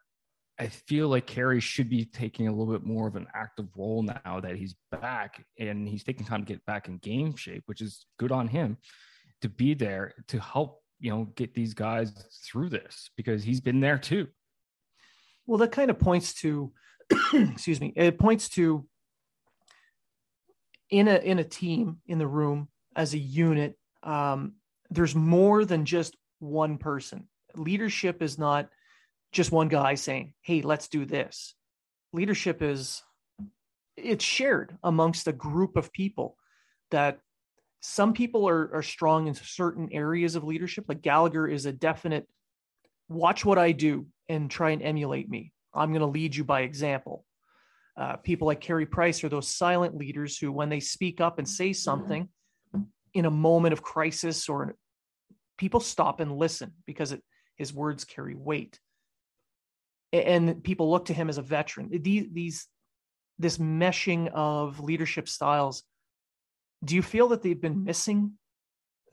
I 0.58 0.66
feel 0.66 1.08
like 1.08 1.26
Carey 1.26 1.60
should 1.60 1.88
be 1.88 2.04
taking 2.04 2.48
a 2.48 2.52
little 2.52 2.72
bit 2.72 2.84
more 2.84 3.06
of 3.06 3.14
an 3.14 3.28
active 3.34 3.68
role 3.76 4.02
now 4.02 4.40
that 4.40 4.56
he's 4.56 4.74
back 4.90 5.44
and 5.58 5.88
he's 5.88 6.02
taking 6.02 6.26
time 6.26 6.44
to 6.44 6.52
get 6.52 6.64
back 6.66 6.88
in 6.88 6.98
game 6.98 7.36
shape, 7.36 7.62
which 7.66 7.80
is 7.80 8.06
good 8.18 8.32
on 8.32 8.48
him 8.48 8.76
to 9.40 9.48
be 9.48 9.74
there 9.74 10.14
to 10.26 10.40
help, 10.40 10.82
you 10.98 11.10
know, 11.10 11.28
get 11.36 11.54
these 11.54 11.74
guys 11.74 12.12
through 12.44 12.70
this 12.70 13.10
because 13.16 13.44
he's 13.44 13.60
been 13.60 13.78
there 13.78 13.98
too. 13.98 14.26
Well, 15.48 15.58
that 15.58 15.72
kind 15.72 15.90
of 15.90 15.98
points 15.98 16.34
to, 16.42 16.72
excuse 17.32 17.80
me, 17.80 17.94
it 17.96 18.18
points 18.18 18.50
to 18.50 18.86
in 20.90 21.08
a 21.08 21.16
in 21.16 21.38
a 21.38 21.44
team 21.44 21.98
in 22.06 22.18
the 22.18 22.26
room 22.26 22.68
as 22.94 23.14
a 23.14 23.18
unit 23.18 23.76
um, 24.02 24.54
there's 24.90 25.14
more 25.14 25.64
than 25.64 25.84
just 25.84 26.16
one 26.38 26.78
person. 26.78 27.28
Leadership 27.56 28.22
is 28.22 28.38
not 28.38 28.68
just 29.32 29.50
one 29.50 29.68
guy 29.68 29.94
saying 29.94 30.34
hey 30.42 30.60
let's 30.60 30.88
do 30.88 31.06
this. 31.06 31.54
Leadership 32.12 32.60
is 32.62 33.02
it's 33.96 34.24
shared 34.24 34.76
amongst 34.84 35.28
a 35.28 35.32
group 35.32 35.78
of 35.78 35.92
people 35.92 36.36
that 36.90 37.20
some 37.80 38.12
people 38.12 38.46
are, 38.48 38.74
are 38.74 38.82
strong 38.82 39.28
in 39.28 39.34
certain 39.34 39.88
areas 39.92 40.34
of 40.34 40.44
leadership 40.44 40.84
like 40.88 41.00
gallagher 41.00 41.48
is 41.48 41.64
a 41.64 41.72
definite 41.72 42.28
watch 43.08 43.44
what 43.44 43.58
i 43.58 43.72
do 43.72 44.06
and 44.28 44.50
try 44.50 44.70
and 44.70 44.82
emulate 44.82 45.28
me 45.28 45.52
i'm 45.74 45.90
going 45.90 46.00
to 46.00 46.06
lead 46.06 46.34
you 46.34 46.44
by 46.44 46.60
example 46.62 47.24
uh, 47.98 48.14
people 48.16 48.46
like 48.46 48.60
Carey 48.60 48.86
Price 48.86 49.24
are 49.24 49.28
those 49.28 49.48
silent 49.48 49.96
leaders 49.96 50.38
who, 50.38 50.52
when 50.52 50.68
they 50.68 50.78
speak 50.78 51.20
up 51.20 51.38
and 51.38 51.48
say 51.48 51.72
something 51.72 52.28
in 53.12 53.24
a 53.24 53.30
moment 53.30 53.72
of 53.72 53.82
crisis, 53.82 54.48
or 54.48 54.76
people 55.56 55.80
stop 55.80 56.20
and 56.20 56.36
listen 56.36 56.72
because 56.86 57.10
it, 57.10 57.20
his 57.56 57.74
words 57.74 58.04
carry 58.04 58.36
weight, 58.36 58.78
and 60.12 60.62
people 60.62 60.88
look 60.88 61.06
to 61.06 61.14
him 61.14 61.28
as 61.28 61.38
a 61.38 61.42
veteran. 61.42 61.88
These, 61.90 62.26
these, 62.32 62.66
this 63.36 63.58
meshing 63.58 64.30
of 64.32 64.78
leadership 64.78 65.28
styles. 65.28 65.82
Do 66.84 66.94
you 66.94 67.02
feel 67.02 67.28
that 67.28 67.42
they've 67.42 67.60
been 67.60 67.82
missing 67.82 68.34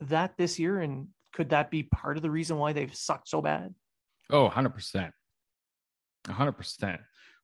that 0.00 0.36
this 0.38 0.60
year, 0.60 0.78
and 0.78 1.08
could 1.34 1.48
that 1.50 1.72
be 1.72 1.82
part 1.82 2.16
of 2.16 2.22
the 2.22 2.30
reason 2.30 2.56
why 2.56 2.72
they've 2.72 2.94
sucked 2.94 3.28
so 3.28 3.42
bad? 3.42 3.74
Oh, 4.30 4.44
100 4.44 4.70
percent, 4.70 5.12
hundred 6.28 6.52
percent 6.52 7.00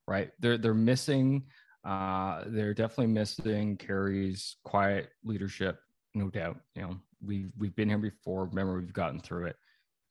right? 0.09 0.31
They're 0.41 0.59
they're 0.59 0.75
missing 0.75 1.45
Uh, 1.85 2.45
they're 2.47 2.75
definitely 2.75 3.09
missing 3.13 3.77
Carey's 3.77 4.57
quiet 4.65 5.11
leadership, 5.25 5.81
no 6.15 6.31
doubt. 6.31 6.59
You 6.77 6.83
know, 6.83 6.97
we've 7.25 7.51
we've 7.59 7.75
been 7.77 7.89
here 7.89 7.99
before. 7.99 8.47
Remember, 8.47 8.79
we've 8.79 8.93
gotten 8.93 9.21
through 9.21 9.47
it. 9.47 9.57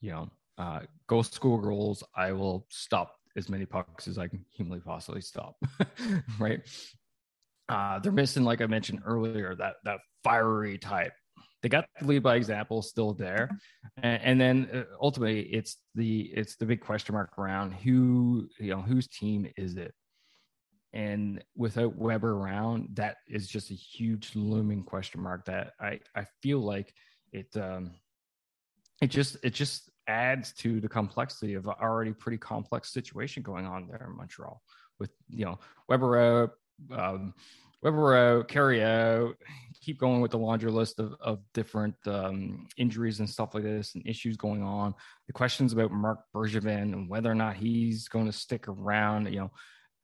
You 0.02 0.12
know, 0.12 0.30
uh, 0.58 0.82
go 1.08 1.22
school 1.22 1.58
girls. 1.60 2.04
I 2.16 2.34
will 2.34 2.68
stop 2.70 3.16
as 3.38 3.50
many 3.50 3.66
pucks 3.66 4.08
as 4.08 4.18
I 4.18 4.28
can 4.28 4.46
humanly 4.52 4.82
possibly 4.82 5.22
stop. 5.22 5.56
right. 6.40 6.62
Uh, 7.70 8.00
they're 8.00 8.12
missing, 8.12 8.44
like 8.44 8.62
I 8.62 8.66
mentioned 8.68 9.02
earlier, 9.06 9.56
that 9.56 9.76
that 9.86 10.00
fiery 10.24 10.78
type. 10.78 11.14
They 11.62 11.69
got 11.69 11.86
the 12.00 12.08
lead 12.08 12.24
by 12.24 12.36
example 12.36 12.82
still 12.82 13.13
there, 13.13 13.50
and, 14.02 14.21
and 14.24 14.41
then 14.41 14.69
uh, 14.74 14.84
ultimately 15.00 15.41
it's 15.41 15.78
the 15.95 16.32
it's 16.34 16.56
the 16.56 16.65
big 16.65 16.82
question 16.82 17.13
mark 17.13 17.38
around 17.38 17.74
who 17.74 18.47
you 18.60 18.71
know 18.71 18.82
whose 18.82 19.08
team 19.08 19.47
is 19.58 19.76
it, 19.78 19.93
and 20.93 21.43
without 21.56 21.95
Weber 21.95 22.34
around, 22.34 22.89
that 22.93 23.17
is 23.28 23.47
just 23.47 23.69
a 23.71 23.76
huge 23.76 24.32
looming 24.36 24.84
question 24.84 25.21
mark 25.21 25.45
that 25.45 25.74
I 25.80 26.00
I 26.15 26.26
feel 26.41 26.60
like 26.60 26.93
it 27.32 27.56
um 27.56 27.91
it 29.02 29.08
just 29.08 29.38
it 29.43 29.54
just 29.54 29.89
adds 30.08 30.52
to 30.54 30.82
the 30.82 30.89
complexity 30.89 31.54
of 31.54 31.67
an 31.67 31.76
already 31.82 32.12
pretty 32.12 32.38
complex 32.38 32.91
situation 32.91 33.43
going 33.43 33.65
on 33.65 33.88
there 33.88 34.08
in 34.10 34.17
Montreal 34.17 34.62
with 35.00 35.12
you 35.30 35.45
know 35.45 35.60
Weber 35.88 36.17
out, 36.17 36.52
um, 36.97 37.34
Weber 37.82 38.15
out, 38.15 39.36
keep 39.82 40.00
going 40.00 40.22
with 40.22 40.32
the 40.32 40.38
laundry 40.38 40.72
list 40.72 41.00
of, 41.00 41.15
of 41.20 41.39
different 41.54 41.96
um, 42.06 42.67
injuries 42.78 43.20
and 43.20 43.30
stuff 43.30 43.56
like 43.56 43.63
this 43.63 43.96
and 43.96 44.06
issues 44.06 44.38
going 44.38 44.62
on. 44.62 44.94
The 45.28 45.34
questions 45.34 45.74
about 45.74 45.91
Marc 45.91 46.20
Bergevin 46.34 46.94
and 46.94 47.10
whether 47.10 47.32
or 47.32 47.36
not 47.36 47.56
he's 47.56 48.08
going 48.08 48.28
to 48.28 48.32
stick 48.32 48.67
around, 48.67 49.32
you 49.34 49.39
know, 49.39 49.52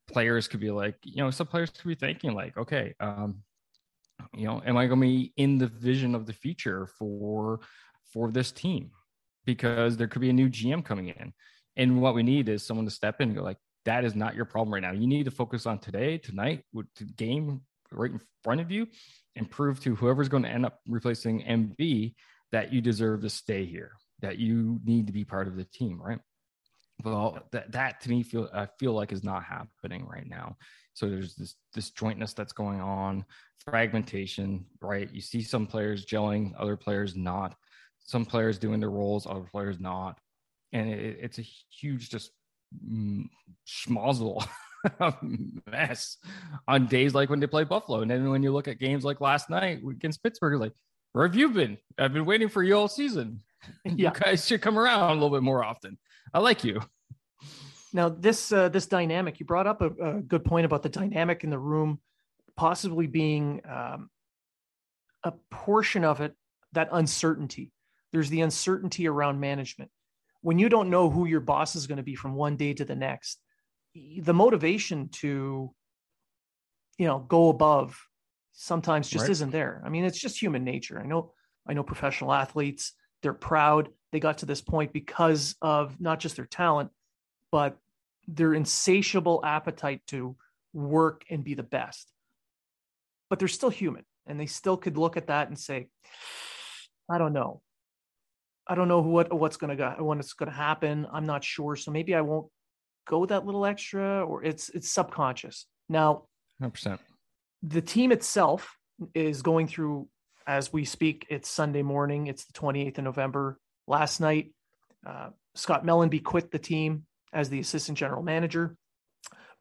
players 0.08 0.48
could 0.48 0.60
be 0.60 0.70
like, 0.70 0.96
you 1.04 1.22
know, 1.22 1.30
some 1.30 1.46
players 1.46 1.70
could 1.70 1.86
be 1.86 1.94
thinking 1.94 2.34
like, 2.34 2.56
okay, 2.56 2.94
um, 2.98 3.38
you 4.34 4.46
know, 4.46 4.60
am 4.66 4.76
I 4.76 4.86
going 4.86 5.00
to 5.00 5.06
be 5.06 5.32
in 5.36 5.58
the 5.58 5.68
vision 5.68 6.14
of 6.14 6.26
the 6.26 6.32
future 6.32 6.88
for 6.98 7.60
for 8.12 8.30
this 8.30 8.50
team? 8.50 8.90
Because 9.44 9.96
there 9.96 10.08
could 10.08 10.20
be 10.20 10.30
a 10.30 10.34
new 10.34 10.48
GM 10.48 10.84
coming 10.84 11.08
in, 11.08 11.32
and 11.76 12.02
what 12.02 12.14
we 12.14 12.22
need 12.24 12.48
is 12.48 12.66
someone 12.66 12.84
to 12.86 12.90
step 12.90 13.20
in 13.20 13.28
and 13.28 13.38
go 13.38 13.44
like, 13.44 13.58
that 13.88 14.04
is 14.04 14.14
not 14.14 14.36
your 14.36 14.44
problem 14.44 14.74
right 14.74 14.82
now. 14.82 14.92
You 14.92 15.06
need 15.06 15.24
to 15.24 15.30
focus 15.30 15.64
on 15.64 15.78
today, 15.78 16.18
tonight, 16.18 16.62
with 16.74 16.86
the 16.96 17.04
game 17.04 17.62
right 17.90 18.10
in 18.10 18.20
front 18.44 18.60
of 18.60 18.70
you, 18.70 18.86
and 19.34 19.50
prove 19.50 19.80
to 19.80 19.94
whoever's 19.94 20.28
going 20.28 20.42
to 20.42 20.50
end 20.50 20.66
up 20.66 20.80
replacing 20.86 21.42
MB 21.42 22.14
that 22.52 22.70
you 22.70 22.82
deserve 22.82 23.22
to 23.22 23.30
stay 23.30 23.64
here, 23.64 23.92
that 24.20 24.36
you 24.36 24.78
need 24.84 25.06
to 25.06 25.12
be 25.14 25.24
part 25.24 25.48
of 25.48 25.56
the 25.56 25.64
team, 25.64 25.98
right? 26.02 26.18
Well, 27.02 27.38
that 27.52 27.72
that 27.72 28.02
to 28.02 28.10
me 28.10 28.22
feel 28.22 28.50
I 28.52 28.68
feel 28.78 28.92
like 28.92 29.10
is 29.10 29.24
not 29.24 29.42
happening 29.44 30.06
right 30.06 30.28
now. 30.28 30.56
So 30.92 31.08
there's 31.08 31.34
this 31.36 31.54
disjointness 31.74 32.34
that's 32.34 32.52
going 32.52 32.82
on, 32.82 33.24
fragmentation, 33.64 34.66
right? 34.82 35.08
You 35.10 35.22
see 35.22 35.42
some 35.42 35.66
players 35.66 36.04
gelling, 36.04 36.52
other 36.58 36.76
players 36.76 37.16
not. 37.16 37.56
Some 38.00 38.26
players 38.26 38.58
doing 38.58 38.80
their 38.80 38.90
roles, 38.90 39.26
other 39.26 39.46
players 39.50 39.80
not, 39.80 40.18
and 40.72 40.90
it, 40.90 41.18
it's 41.22 41.38
a 41.38 41.46
huge 41.70 42.10
just 42.10 42.32
schmozzle 43.66 44.46
mess 45.70 46.16
on 46.66 46.86
days 46.86 47.14
like 47.14 47.30
when 47.30 47.40
they 47.40 47.46
play 47.46 47.64
Buffalo. 47.64 48.00
And 48.00 48.10
then 48.10 48.28
when 48.30 48.42
you 48.42 48.52
look 48.52 48.68
at 48.68 48.78
games 48.78 49.04
like 49.04 49.20
last 49.20 49.50
night 49.50 49.80
against 49.88 50.22
Pittsburgh, 50.22 50.60
like, 50.60 50.72
where 51.12 51.26
have 51.26 51.36
you 51.36 51.50
been? 51.50 51.78
I've 51.98 52.12
been 52.12 52.26
waiting 52.26 52.48
for 52.48 52.62
you 52.62 52.76
all 52.76 52.88
season. 52.88 53.40
Yeah. 53.84 54.12
You 54.14 54.20
guys 54.20 54.46
should 54.46 54.62
come 54.62 54.78
around 54.78 55.10
a 55.10 55.14
little 55.14 55.30
bit 55.30 55.42
more 55.42 55.64
often. 55.64 55.98
I 56.32 56.38
like 56.38 56.62
you. 56.62 56.80
Now, 57.92 58.08
this 58.08 58.52
uh, 58.52 58.68
this 58.68 58.86
dynamic, 58.86 59.40
you 59.40 59.46
brought 59.46 59.66
up 59.66 59.80
a, 59.80 59.86
a, 59.86 60.22
good 60.22 60.44
point 60.44 60.64
about 60.64 60.84
the 60.84 60.88
dynamic 60.88 61.42
in 61.42 61.50
the 61.50 61.58
room, 61.58 62.00
possibly 62.56 63.08
being 63.08 63.60
um, 63.68 64.10
a 65.24 65.32
portion 65.50 66.04
of 66.04 66.20
it 66.20 66.34
that 66.72 66.88
uncertainty. 66.92 67.72
There's 68.12 68.30
the 68.30 68.42
uncertainty 68.42 69.08
around 69.08 69.40
management. 69.40 69.90
When 70.42 70.58
you 70.58 70.68
don't 70.68 70.90
know 70.90 71.10
who 71.10 71.26
your 71.26 71.40
boss 71.40 71.76
is 71.76 71.86
going 71.86 71.96
to 71.96 72.02
be 72.02 72.14
from 72.14 72.34
one 72.34 72.56
day 72.56 72.74
to 72.74 72.84
the 72.84 72.94
next, 72.94 73.40
the 73.94 74.34
motivation 74.34 75.08
to, 75.08 75.74
you 76.98 77.06
know, 77.06 77.18
go 77.18 77.48
above 77.48 78.00
sometimes 78.52 79.08
just 79.08 79.22
right. 79.22 79.30
isn't 79.30 79.50
there. 79.50 79.82
I 79.84 79.88
mean, 79.88 80.04
it's 80.04 80.18
just 80.18 80.40
human 80.40 80.64
nature. 80.64 81.00
I 81.00 81.06
know, 81.06 81.32
I 81.66 81.74
know 81.74 81.82
professional 81.82 82.32
athletes, 82.32 82.92
they're 83.22 83.34
proud 83.34 83.88
they 84.12 84.20
got 84.20 84.38
to 84.38 84.46
this 84.46 84.60
point 84.60 84.92
because 84.92 85.54
of 85.60 86.00
not 86.00 86.20
just 86.20 86.36
their 86.36 86.46
talent, 86.46 86.90
but 87.52 87.78
their 88.26 88.54
insatiable 88.54 89.40
appetite 89.44 90.02
to 90.08 90.36
work 90.72 91.24
and 91.30 91.44
be 91.44 91.54
the 91.54 91.62
best. 91.62 92.10
But 93.28 93.38
they're 93.38 93.48
still 93.48 93.70
human 93.70 94.04
and 94.26 94.40
they 94.40 94.46
still 94.46 94.76
could 94.76 94.96
look 94.96 95.16
at 95.16 95.26
that 95.26 95.48
and 95.48 95.58
say, 95.58 95.88
I 97.10 97.18
don't 97.18 97.32
know. 97.32 97.62
I 98.68 98.74
don't 98.74 98.88
know 98.88 99.00
what 99.00 99.32
what's 99.32 99.56
gonna 99.56 99.76
go 99.76 99.94
when 99.98 100.20
it's 100.20 100.34
gonna 100.34 100.50
happen. 100.50 101.06
I'm 101.12 101.26
not 101.26 101.42
sure. 101.42 101.76
So 101.76 101.90
maybe 101.90 102.14
I 102.14 102.20
won't 102.20 102.48
go 103.06 103.24
that 103.26 103.46
little 103.46 103.64
extra, 103.64 104.24
or 104.24 104.44
it's 104.44 104.68
it's 104.70 104.90
subconscious. 104.90 105.66
Now 105.88 106.24
100%. 106.62 106.98
The 107.62 107.80
team 107.80 108.12
itself 108.12 108.76
is 109.14 109.42
going 109.42 109.68
through 109.68 110.08
as 110.46 110.72
we 110.72 110.84
speak. 110.84 111.26
It's 111.28 111.48
Sunday 111.48 111.82
morning. 111.82 112.26
It's 112.26 112.44
the 112.44 112.52
28th 112.52 112.98
of 112.98 113.04
November. 113.04 113.58
Last 113.86 114.20
night, 114.20 114.52
uh, 115.06 115.30
Scott 115.54 115.84
Mellanby 115.84 116.22
quit 116.22 116.50
the 116.50 116.58
team 116.58 117.06
as 117.32 117.48
the 117.48 117.60
assistant 117.60 117.98
general 117.98 118.22
manager. 118.22 118.76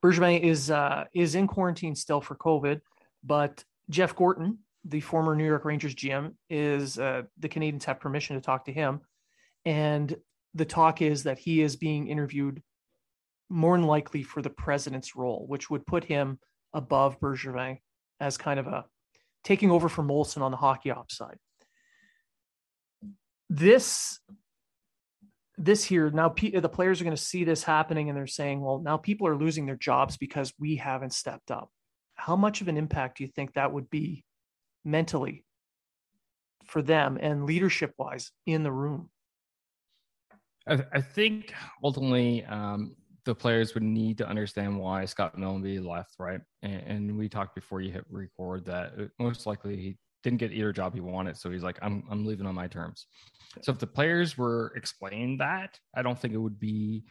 Bergevin 0.04 0.41
is 0.41 0.70
uh, 0.70 1.06
is 1.13 1.36
in 1.36 1.48
quarantine 1.48 1.96
still 1.96 2.22
for 2.22 2.36
COVID, 2.36 2.82
but 3.24 3.63
Jeff 3.89 4.15
Gorton, 4.15 4.60
the 4.88 5.02
former 5.02 5.36
New 5.36 5.45
York 5.45 5.65
Rangers 5.65 5.95
GM, 5.95 6.34
is 6.50 6.97
uh, 6.97 7.23
the 7.38 7.50
Canadians 7.50 7.86
have 7.86 8.00
permission 8.00 8.36
to 8.36 8.41
talk 8.41 8.65
to 8.65 8.73
him, 8.73 9.02
and 9.65 10.15
the 10.54 10.65
talk 10.65 11.02
is 11.02 11.23
that 11.23 11.38
he 11.38 11.62
is 11.62 11.76
being 11.76 12.08
interviewed 12.08 12.62
more 13.50 13.78
than 13.78 13.86
likely 13.86 14.23
for 14.23 14.41
the 14.41 14.50
president's 14.50 15.15
role, 15.15 15.45
which 15.47 15.69
would 15.69 15.86
put 15.86 16.04
him 16.04 16.39
above 16.73 17.19
Bergevin 17.19 17.80
as 18.19 18.38
kind 18.38 18.60
of 18.60 18.67
a 18.67 18.86
taking 19.43 19.71
over 19.71 19.88
for 19.88 20.04
Molson 20.04 20.41
on 20.41 20.52
the 20.52 20.58
hockey 20.58 20.91
ops 20.91 21.17
side. 21.17 21.38
This 23.50 24.19
this 25.60 25.84
here 25.84 26.12
now 26.12 26.30
the 26.30 26.69
players 26.69 27.02
are 27.02 27.04
going 27.04 27.15
to 27.15 27.21
see 27.21 27.43
this 27.43 27.63
happening 27.63 28.10
and 28.10 28.17
they're 28.17 28.28
saying 28.28 28.62
well 28.62 28.78
now 28.80 28.95
people 28.95 29.26
are 29.26 29.36
losing 29.36 29.65
their 29.65 29.76
jobs 29.76 30.15
because 30.15 30.54
we 30.60 30.76
haven't 30.76 31.13
stepped 31.13 31.50
up. 31.50 31.69
How 32.15 32.36
much 32.36 32.62
of 32.62 32.67
an 32.67 32.78
impact 32.78 33.17
do 33.17 33.23
you 33.23 33.30
think 33.30 33.54
that 33.54 33.71
would 33.71 33.89
be 33.89 34.26
mentally 34.88 35.43
for 36.65 36.82
them 36.82 37.17
and 37.21 37.45
leadership 37.45 37.93
wise 37.97 38.32
in 38.45 38.63
the 38.63 38.71
room? 38.71 39.10
I, 40.67 40.84
I 40.93 41.02
think 41.02 41.54
ultimately 41.84 42.43
um, 42.45 42.95
the 43.26 43.36
players 43.36 43.73
would 43.73 43.84
need 43.84 44.17
to 44.17 44.28
understand 44.28 44.78
why 44.78 45.06
scott 45.06 45.38
Mellanby 45.38 45.86
left 45.86 46.15
right? 46.19 46.41
And, 46.63 46.82
and, 46.88 47.17
we 47.17 47.30
talked 47.30 47.56
before 47.56 47.82
you 47.82 47.91
hit 47.91 48.06
record 48.10 48.65
that 48.65 48.93
most 49.19 49.45
likely 49.45 49.76
he 49.78 49.97
didn't 50.23 50.39
get 50.39 50.52
either 50.52 50.73
job 50.73 50.93
he 50.93 51.00
wanted 51.00 51.38
so 51.38 51.50
he's 51.50 51.63
like 51.63 51.78
i'm, 51.82 52.04
I'm 52.10 52.26
leaving 52.26 52.47
on 52.47 52.56
my 52.56 52.67
terms. 52.67 53.08
So 53.62 53.71
if 53.71 53.80
the 53.80 53.88
players 53.88 54.38
were 54.38 54.73
explained 54.76 55.39
that, 55.39 55.80
I 55.95 56.02
don't 56.02 56.19
think 56.19 56.34
it 56.34 56.38
would 56.38 56.60
be 56.60 57.04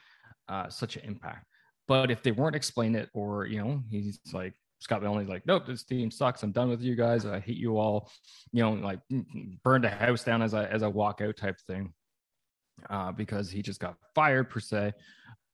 uh, 0.49 0.69
such 0.69 0.97
an 0.97 1.05
impact. 1.05 1.47
But 1.89 2.11
if 2.11 2.23
they 2.23 2.33
weren't 2.33 2.57
explained 2.57 2.97
it, 2.97 3.09
or 3.15 3.47
you 3.47 3.63
know, 3.63 3.83
he's 3.91 4.19
like 4.33 4.55
Scott 4.79 5.03
Melny's 5.03 5.29
like, 5.29 5.47
nope, 5.47 5.67
this 5.67 5.85
team 5.85 6.11
sucks. 6.11 6.43
I'm 6.43 6.53
done 6.53 6.69
with 6.69 6.83
you 6.83 6.95
guys. 6.95 7.25
I 7.25 7.41
hate 7.41 7.57
you 7.57 7.79
all. 7.79 8.11
You 8.53 8.63
know, 8.63 8.73
like 8.73 9.01
mm, 9.11 9.25
mm, 9.35 9.63
burned 9.63 9.85
a 9.85 9.91
house 9.91 10.23
down 10.25 10.43
as 10.43 10.55
I 10.55 10.67
as 10.67 10.83
I 10.83 10.89
walk 10.89 11.21
out 11.21 11.37
type 11.37 11.59
thing, 11.67 11.93
uh, 12.91 13.13
because 13.13 13.51
he 13.51 13.63
just 13.63 13.81
got 13.81 13.97
fired 14.15 14.51
per 14.51 14.61
se. 14.61 14.93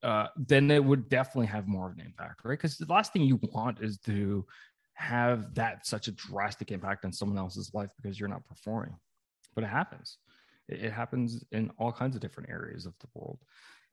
Uh, 0.01 0.27
then 0.35 0.69
it 0.69 0.83
would 0.83 1.07
definitely 1.07 1.47
have 1.47 1.67
more 1.67 1.87
of 1.87 1.93
an 1.93 2.01
impact, 2.05 2.41
right? 2.43 2.59
Because 2.59 2.77
the 2.77 2.91
last 2.91 3.13
thing 3.13 3.21
you 3.21 3.39
want 3.53 3.81
is 3.81 3.97
to 3.99 4.45
have 4.95 5.55
that 5.55 5.87
such 5.87 6.07
a 6.07 6.11
drastic 6.11 6.71
impact 6.71 7.05
on 7.05 7.13
someone 7.13 7.37
else's 7.37 7.71
life 7.73 7.89
because 7.95 8.19
you're 8.19 8.29
not 8.29 8.45
performing. 8.45 8.95
But 9.55 9.63
it 9.63 9.67
happens. 9.67 10.17
It, 10.67 10.91
happens 10.91 11.43
in 11.51 11.71
all 11.77 11.91
kinds 11.91 12.15
of 12.15 12.21
different 12.21 12.49
areas 12.49 12.85
of 12.85 12.93
the 12.99 13.07
world. 13.13 13.39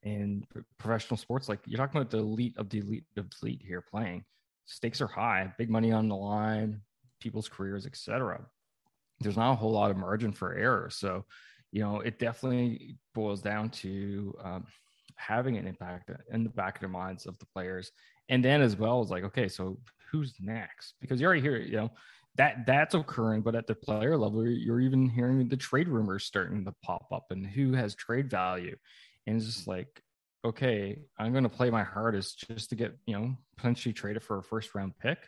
And 0.03 0.45
professional 0.77 1.17
sports, 1.17 1.49
like 1.49 1.59
you're 1.65 1.77
talking 1.77 1.99
about 1.99 2.11
the 2.11 2.19
elite 2.19 2.55
of 2.57 2.69
the 2.69 2.79
elite 2.79 3.03
of 3.17 3.29
the 3.29 3.35
elite 3.41 3.61
here 3.65 3.81
playing, 3.81 4.23
stakes 4.65 5.01
are 5.01 5.07
high, 5.07 5.51
big 5.57 5.69
money 5.69 5.91
on 5.91 6.07
the 6.07 6.15
line, 6.15 6.81
people's 7.19 7.49
careers, 7.49 7.85
etc. 7.85 8.41
There's 9.19 9.37
not 9.37 9.51
a 9.51 9.55
whole 9.55 9.71
lot 9.71 9.91
of 9.91 9.97
margin 9.97 10.31
for 10.31 10.53
error. 10.53 10.89
So, 10.89 11.25
you 11.71 11.81
know, 11.81 11.99
it 12.01 12.19
definitely 12.19 12.97
boils 13.13 13.41
down 13.41 13.69
to 13.69 14.33
um, 14.43 14.65
having 15.15 15.57
an 15.57 15.67
impact 15.67 16.11
in 16.31 16.43
the 16.43 16.49
back 16.49 16.75
of 16.75 16.81
the 16.81 16.87
minds 16.87 17.25
of 17.25 17.37
the 17.39 17.45
players. 17.53 17.91
And 18.29 18.43
then 18.43 18.61
as 18.61 18.75
well 18.75 19.01
as 19.01 19.09
like, 19.09 19.23
okay, 19.25 19.47
so 19.47 19.77
who's 20.11 20.33
next? 20.39 20.95
Because 20.99 21.21
you 21.21 21.27
already 21.27 21.41
hear, 21.41 21.57
you 21.57 21.77
know, 21.77 21.91
that 22.37 22.65
that's 22.65 22.95
occurring 22.95 23.41
but 23.41 23.55
at 23.55 23.67
the 23.67 23.75
player 23.75 24.17
level 24.17 24.47
you're 24.47 24.79
even 24.79 25.09
hearing 25.09 25.47
the 25.47 25.57
trade 25.57 25.87
rumors 25.87 26.23
starting 26.23 26.63
to 26.63 26.73
pop 26.81 27.07
up 27.11 27.25
and 27.29 27.45
who 27.45 27.73
has 27.73 27.93
trade 27.95 28.29
value 28.29 28.75
and 29.27 29.37
it's 29.37 29.45
just 29.45 29.67
like 29.67 30.01
okay 30.43 30.99
i'm 31.19 31.31
going 31.31 31.43
to 31.43 31.49
play 31.49 31.69
my 31.69 31.83
hardest 31.83 32.47
just 32.47 32.69
to 32.69 32.75
get 32.75 32.97
you 33.05 33.15
know 33.15 33.35
potentially 33.57 33.93
traded 33.93 34.23
for 34.23 34.39
a 34.39 34.43
first 34.43 34.73
round 34.73 34.97
pick 34.97 35.19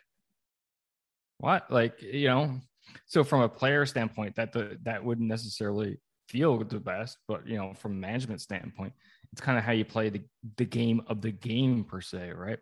what? 1.38 1.70
Like, 1.70 2.00
you 2.02 2.28
know, 2.28 2.60
so 3.06 3.24
from 3.24 3.42
a 3.42 3.48
player 3.48 3.86
standpoint, 3.86 4.36
that 4.36 4.52
the, 4.52 4.78
that 4.82 5.04
wouldn't 5.04 5.28
necessarily 5.28 5.98
feel 6.28 6.56
the 6.58 6.80
best, 6.80 7.18
but 7.28 7.46
you 7.46 7.56
know, 7.56 7.74
from 7.74 8.00
management 8.00 8.40
standpoint, 8.40 8.92
it's 9.32 9.40
kind 9.40 9.58
of 9.58 9.64
how 9.64 9.72
you 9.72 9.84
play 9.84 10.10
the, 10.10 10.22
the 10.56 10.64
game 10.64 11.02
of 11.06 11.20
the 11.20 11.32
game 11.32 11.84
per 11.84 12.00
se, 12.00 12.32
right? 12.32 12.58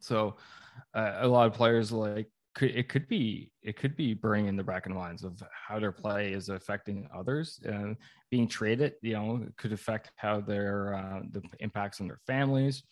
So 0.00 0.36
uh, 0.94 1.18
a 1.20 1.28
lot 1.28 1.46
of 1.46 1.52
players 1.52 1.92
like 1.92 2.28
could 2.56 2.70
it 2.70 2.88
could 2.88 3.06
be 3.06 3.52
it 3.62 3.76
could 3.76 3.94
be 3.96 4.14
burning 4.14 4.46
in 4.46 4.56
the 4.56 4.64
back 4.64 4.86
of 4.86 4.92
minds 4.92 5.22
of 5.22 5.40
how 5.52 5.78
their 5.78 5.92
play 5.92 6.32
is 6.32 6.48
affecting 6.48 7.06
others 7.14 7.60
and 7.64 7.96
being 8.30 8.48
traded 8.48 8.94
you 9.02 9.12
know 9.12 9.46
could 9.58 9.72
affect 9.72 10.10
how 10.16 10.40
their 10.40 10.94
uh, 10.94 11.20
the 11.32 11.42
impacts 11.60 12.00
on 12.00 12.08
their 12.08 12.20
families. 12.26 12.82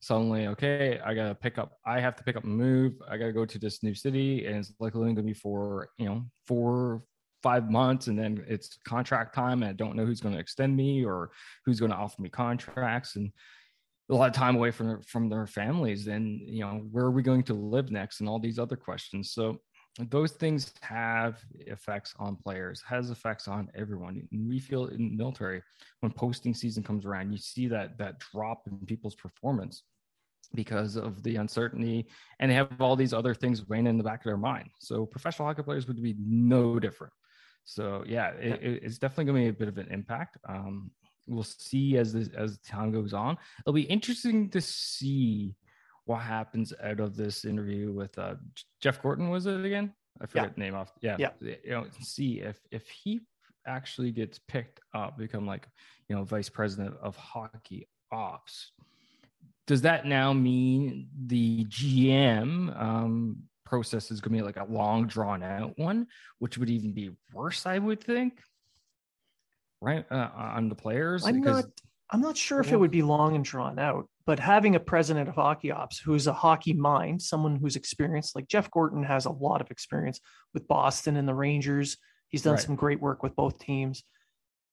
Suddenly 0.00 0.46
okay 0.46 1.00
i 1.04 1.12
gotta 1.12 1.34
pick 1.34 1.58
up 1.58 1.72
i 1.84 1.98
have 1.98 2.14
to 2.16 2.22
pick 2.22 2.36
up 2.36 2.44
and 2.44 2.56
move. 2.56 2.92
I 3.10 3.18
gotta 3.18 3.32
go 3.32 3.44
to 3.44 3.58
this 3.58 3.82
new 3.82 3.94
city 3.94 4.46
and 4.46 4.56
it's 4.56 4.72
likely 4.78 5.00
going 5.00 5.16
to 5.16 5.22
be 5.22 5.34
for 5.34 5.90
you 5.98 6.06
know 6.06 6.24
four 6.46 7.02
five 7.42 7.70
months 7.70 8.06
and 8.08 8.18
then 8.18 8.44
it's 8.48 8.78
contract 8.84 9.34
time 9.34 9.62
and 9.62 9.70
i 9.70 9.72
don't 9.72 9.94
know 9.94 10.04
who's 10.04 10.20
going 10.20 10.34
to 10.34 10.40
extend 10.40 10.76
me 10.76 11.04
or 11.04 11.30
who's 11.64 11.78
going 11.78 11.92
to 11.92 11.96
offer 11.96 12.20
me 12.20 12.28
contracts. 12.28 13.16
And 13.16 13.30
a 14.10 14.14
lot 14.14 14.28
of 14.28 14.34
time 14.34 14.56
away 14.56 14.70
from 14.70 15.02
from 15.02 15.28
their 15.28 15.46
families 15.46 16.06
and 16.06 16.40
you 16.40 16.60
know 16.60 16.82
where 16.90 17.04
are 17.04 17.10
we 17.10 17.22
going 17.22 17.42
to 17.42 17.54
live 17.54 17.90
next 17.90 18.20
and 18.20 18.28
all 18.28 18.38
these 18.38 18.58
other 18.58 18.76
questions. 18.76 19.32
So 19.32 19.60
those 20.10 20.32
things 20.32 20.72
have 20.80 21.40
effects 21.58 22.14
on 22.18 22.36
players 22.36 22.82
has 22.86 23.10
effects 23.10 23.48
on 23.48 23.70
everyone. 23.74 24.26
And 24.32 24.48
we 24.48 24.60
feel 24.60 24.86
in 24.86 25.16
military 25.16 25.62
when 26.00 26.12
posting 26.12 26.54
season 26.54 26.82
comes 26.82 27.04
around 27.04 27.32
you 27.32 27.38
see 27.38 27.66
that 27.68 27.98
that 27.98 28.18
drop 28.20 28.62
in 28.66 28.78
people's 28.86 29.14
performance 29.14 29.82
because 30.54 30.96
of 30.96 31.22
the 31.22 31.36
uncertainty 31.36 32.06
and 32.40 32.50
they 32.50 32.54
have 32.54 32.80
all 32.80 32.96
these 32.96 33.12
other 33.12 33.34
things 33.34 33.68
weighing 33.68 33.86
in 33.86 33.98
the 33.98 34.04
back 34.04 34.20
of 34.20 34.24
their 34.24 34.38
mind. 34.38 34.70
So 34.78 35.04
professional 35.04 35.48
hockey 35.48 35.62
players 35.62 35.86
would 35.86 36.02
be 36.02 36.16
no 36.18 36.78
different. 36.78 37.12
So 37.64 38.04
yeah 38.06 38.30
it, 38.30 38.80
it's 38.82 38.98
definitely 38.98 39.26
going 39.26 39.46
to 39.46 39.52
be 39.52 39.56
a 39.56 39.58
bit 39.58 39.68
of 39.68 39.76
an 39.76 39.92
impact. 39.92 40.38
Um, 40.48 40.92
we'll 41.28 41.44
see 41.44 41.96
as 41.96 42.12
this, 42.12 42.28
as 42.36 42.58
time 42.58 42.90
goes 42.90 43.12
on. 43.12 43.36
It'll 43.60 43.72
be 43.72 43.82
interesting 43.82 44.48
to 44.50 44.60
see 44.60 45.54
what 46.04 46.22
happens 46.22 46.72
out 46.82 47.00
of 47.00 47.16
this 47.16 47.44
interview 47.44 47.92
with 47.92 48.18
uh, 48.18 48.34
Jeff 48.80 49.02
Gorton. 49.02 49.30
Was 49.30 49.46
it 49.46 49.64
again? 49.64 49.92
I 50.20 50.26
forget 50.26 50.44
yeah. 50.44 50.52
the 50.54 50.60
name 50.60 50.74
off. 50.74 50.92
Yeah, 51.00 51.16
yeah. 51.18 51.30
You 51.40 51.70
know, 51.70 51.86
see 52.00 52.40
if 52.40 52.58
if 52.70 52.88
he 52.88 53.20
actually 53.66 54.10
gets 54.10 54.38
picked 54.38 54.80
up, 54.94 55.18
become 55.18 55.46
like 55.46 55.68
you 56.08 56.16
know 56.16 56.24
vice 56.24 56.48
president 56.48 56.96
of 57.02 57.14
hockey 57.16 57.88
ops. 58.10 58.72
Does 59.66 59.82
that 59.82 60.06
now 60.06 60.32
mean 60.32 61.08
the 61.26 61.66
GM 61.66 62.80
um, 62.80 63.42
process 63.66 64.10
is 64.10 64.20
going 64.20 64.32
to 64.32 64.38
be 64.38 64.46
like 64.46 64.56
a 64.56 64.72
long 64.72 65.06
drawn 65.06 65.42
out 65.42 65.78
one, 65.78 66.06
which 66.38 66.56
would 66.56 66.70
even 66.70 66.92
be 66.92 67.10
worse, 67.34 67.66
I 67.66 67.78
would 67.78 68.02
think 68.02 68.40
right 69.80 70.04
uh, 70.10 70.28
on 70.34 70.68
the 70.68 70.74
players? 70.74 71.24
I'm 71.26 71.40
because, 71.40 71.64
not. 71.64 71.72
I'm 72.10 72.20
not 72.22 72.36
sure 72.36 72.60
if 72.60 72.72
it 72.72 72.76
would 72.76 72.90
be 72.90 73.02
long 73.02 73.34
and 73.34 73.44
drawn 73.44 73.78
out, 73.78 74.08
but 74.24 74.38
having 74.38 74.74
a 74.76 74.80
president 74.80 75.28
of 75.28 75.34
hockey 75.34 75.70
ops 75.70 75.98
who's 75.98 76.26
a 76.26 76.32
hockey 76.32 76.72
mind, 76.72 77.20
someone 77.20 77.56
who's 77.56 77.76
experienced, 77.76 78.34
like 78.34 78.48
Jeff 78.48 78.70
Gorton 78.70 79.04
has 79.04 79.26
a 79.26 79.30
lot 79.30 79.60
of 79.60 79.70
experience 79.70 80.18
with 80.54 80.66
Boston 80.68 81.16
and 81.18 81.28
the 81.28 81.34
Rangers. 81.34 81.98
He's 82.28 82.42
done 82.42 82.54
right. 82.54 82.62
some 82.62 82.76
great 82.76 83.00
work 83.00 83.22
with 83.22 83.36
both 83.36 83.58
teams. 83.58 84.04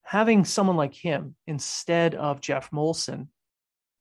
Having 0.03 0.45
someone 0.45 0.77
like 0.77 0.93
him 0.93 1.35
instead 1.45 2.15
of 2.15 2.39
Geoff 2.39 2.71
Molson 2.71 3.27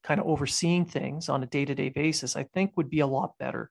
kind 0.04 0.20
of 0.20 0.26
overseeing 0.26 0.84
things 0.84 1.28
on 1.28 1.42
a 1.42 1.46
day-to-day 1.46 1.88
basis, 1.88 2.36
I 2.36 2.44
think 2.54 2.76
would 2.76 2.90
be 2.90 3.00
a 3.00 3.06
lot 3.06 3.32
better. 3.38 3.70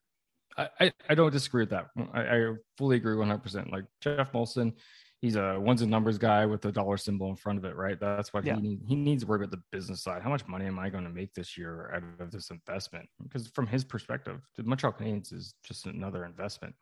I, 0.58 0.92
I 1.10 1.16
don't 1.16 1.32
disagree 1.32 1.64
with 1.64 1.72
that. 1.72 1.88
I, 2.14 2.22
I 2.22 2.54
fully 2.78 2.98
agree 2.98 3.16
100%. 3.16 3.72
Like 3.72 3.86
Jeff 4.02 4.32
Molson, 4.34 4.74
he's 5.24 5.38
a 5.38 5.58
ones 5.58 5.82
a 5.82 5.88
numbers 5.88 6.18
guy 6.18 6.46
with 6.46 6.66
a 6.66 6.72
dollar 6.72 6.98
symbol 6.98 7.30
in 7.30 7.38
front 7.38 7.58
of 7.58 7.64
it, 7.64 7.78
right? 7.78 7.98
That's 7.98 8.34
what 8.34 8.46
yeah. 8.46 8.56
he 8.56 8.62
needs. 8.62 8.84
He 8.86 8.96
needs 8.96 9.24
to 9.24 9.30
worry 9.30 9.38
about 9.38 9.52
the 9.52 9.64
business 9.72 10.04
side. 10.04 10.22
How 10.22 10.30
much 10.30 10.46
money 10.48 10.66
am 10.66 10.78
I 10.78 10.90
going 10.90 11.06
to 11.06 11.10
make 11.10 11.34
this 11.34 11.58
year 11.58 11.94
out 11.96 12.04
of 12.22 12.30
this 12.30 12.52
investment? 12.52 13.08
Because 13.24 13.48
from 13.48 13.66
his 13.66 13.86
perspective, 13.86 14.42
the 14.58 14.64
Montreal 14.64 14.94
Canadiens 14.94 15.32
is 15.32 15.56
just 15.64 15.86
another 15.86 16.26
investment. 16.26 16.76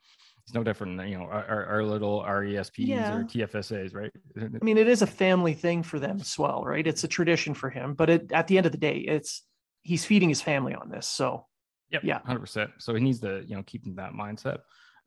It's 0.43 0.56
no 0.56 0.63
different 0.63 0.97
than 0.97 1.08
you 1.08 1.19
know 1.19 1.25
our, 1.25 1.65
our 1.67 1.84
little 1.84 2.23
RESPs 2.23 2.88
yeah. 2.88 3.15
or 3.15 3.23
TFSAs, 3.23 3.93
right? 3.93 4.12
I 4.36 4.65
mean, 4.65 4.80
it 4.80 4.88
is 4.88 5.04
a 5.04 5.08
family 5.08 5.54
thing 5.54 5.84
for 5.84 5.99
them 5.99 6.17
as 6.19 6.38
well, 6.39 6.63
right? 6.65 6.86
It's 6.86 7.04
a 7.04 7.08
tradition 7.08 7.54
for 7.54 7.69
him, 7.69 7.93
but 7.93 8.10
it, 8.10 8.32
at 8.32 8.47
the 8.47 8.58
end 8.58 8.65
of 8.65 8.71
the 8.71 8.80
day, 8.80 8.97
it's 8.97 9.43
he's 9.84 10.04
feeding 10.04 10.30
his 10.30 10.41
family 10.41 10.73
on 10.73 10.89
this. 10.89 11.08
So, 11.08 11.45
yep, 11.91 12.04
yeah, 12.04 12.21
hundred 12.25 12.39
percent. 12.39 12.71
So 12.80 12.95
he 12.95 13.01
needs 13.01 13.19
to 13.19 13.43
you 13.45 13.56
know 13.56 13.62
keep 13.62 13.84
that 13.97 14.13
mindset. 14.13 14.62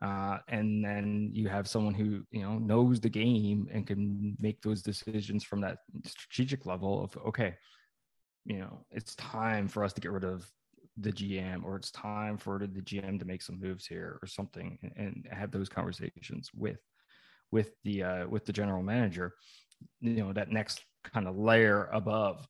Uh, 0.04 0.36
and 0.48 0.84
then 0.84 1.30
you 1.32 1.48
have 1.48 1.66
someone 1.66 1.94
who 1.94 2.22
you 2.30 2.42
know 2.42 2.58
knows 2.58 3.00
the 3.00 3.08
game 3.08 3.66
and 3.72 3.86
can 3.86 4.36
make 4.38 4.60
those 4.60 4.82
decisions 4.82 5.42
from 5.42 5.62
that 5.62 5.78
strategic 6.04 6.66
level 6.66 7.02
of 7.02 7.16
okay 7.26 7.54
you 8.44 8.58
know 8.58 8.84
it's 8.90 9.14
time 9.14 9.66
for 9.66 9.82
us 9.82 9.94
to 9.94 10.02
get 10.02 10.10
rid 10.10 10.24
of 10.24 10.46
the 10.98 11.10
gm 11.10 11.64
or 11.64 11.76
it's 11.76 11.90
time 11.90 12.36
for 12.36 12.58
the 12.58 12.82
gm 12.82 13.18
to 13.18 13.24
make 13.24 13.40
some 13.40 13.58
moves 13.58 13.86
here 13.86 14.18
or 14.20 14.26
something 14.26 14.78
and, 14.82 14.92
and 14.96 15.28
have 15.30 15.50
those 15.50 15.70
conversations 15.70 16.50
with 16.54 16.80
with 17.50 17.70
the 17.84 18.02
uh, 18.02 18.28
with 18.28 18.44
the 18.44 18.52
general 18.52 18.82
manager 18.82 19.32
you 20.02 20.22
know 20.22 20.34
that 20.34 20.50
next 20.50 20.82
kind 21.14 21.26
of 21.26 21.38
layer 21.38 21.88
above 21.94 22.46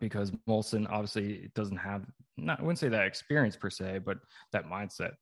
because 0.00 0.32
Molson 0.48 0.86
obviously 0.90 1.50
doesn't 1.54 1.76
have 1.76 2.06
not 2.38 2.58
I 2.58 2.62
wouldn't 2.62 2.78
say 2.78 2.88
that 2.88 3.06
experience 3.06 3.54
per 3.54 3.70
se, 3.70 4.00
but 4.04 4.18
that 4.52 4.66
mindset. 4.66 5.12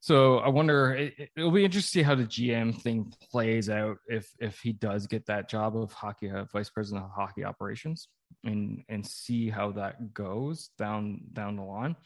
So 0.00 0.38
I 0.38 0.48
wonder 0.48 0.94
it, 0.94 1.30
will 1.36 1.50
be 1.50 1.64
interesting 1.64 2.00
to 2.00 2.00
see 2.00 2.02
how 2.02 2.14
the 2.14 2.24
GM 2.24 2.80
thing 2.80 3.12
plays 3.30 3.68
out 3.68 3.98
if 4.08 4.30
if 4.38 4.58
he 4.60 4.72
does 4.72 5.06
get 5.06 5.26
that 5.26 5.48
job 5.48 5.76
of 5.76 5.92
hockey 5.92 6.30
uh, 6.30 6.44
vice 6.44 6.70
president 6.70 7.04
of 7.04 7.10
hockey 7.10 7.44
operations 7.44 8.08
and 8.44 8.82
and 8.88 9.06
see 9.06 9.50
how 9.50 9.72
that 9.72 10.14
goes 10.14 10.70
down 10.78 11.20
down 11.34 11.56
the 11.56 11.62
line. 11.62 11.96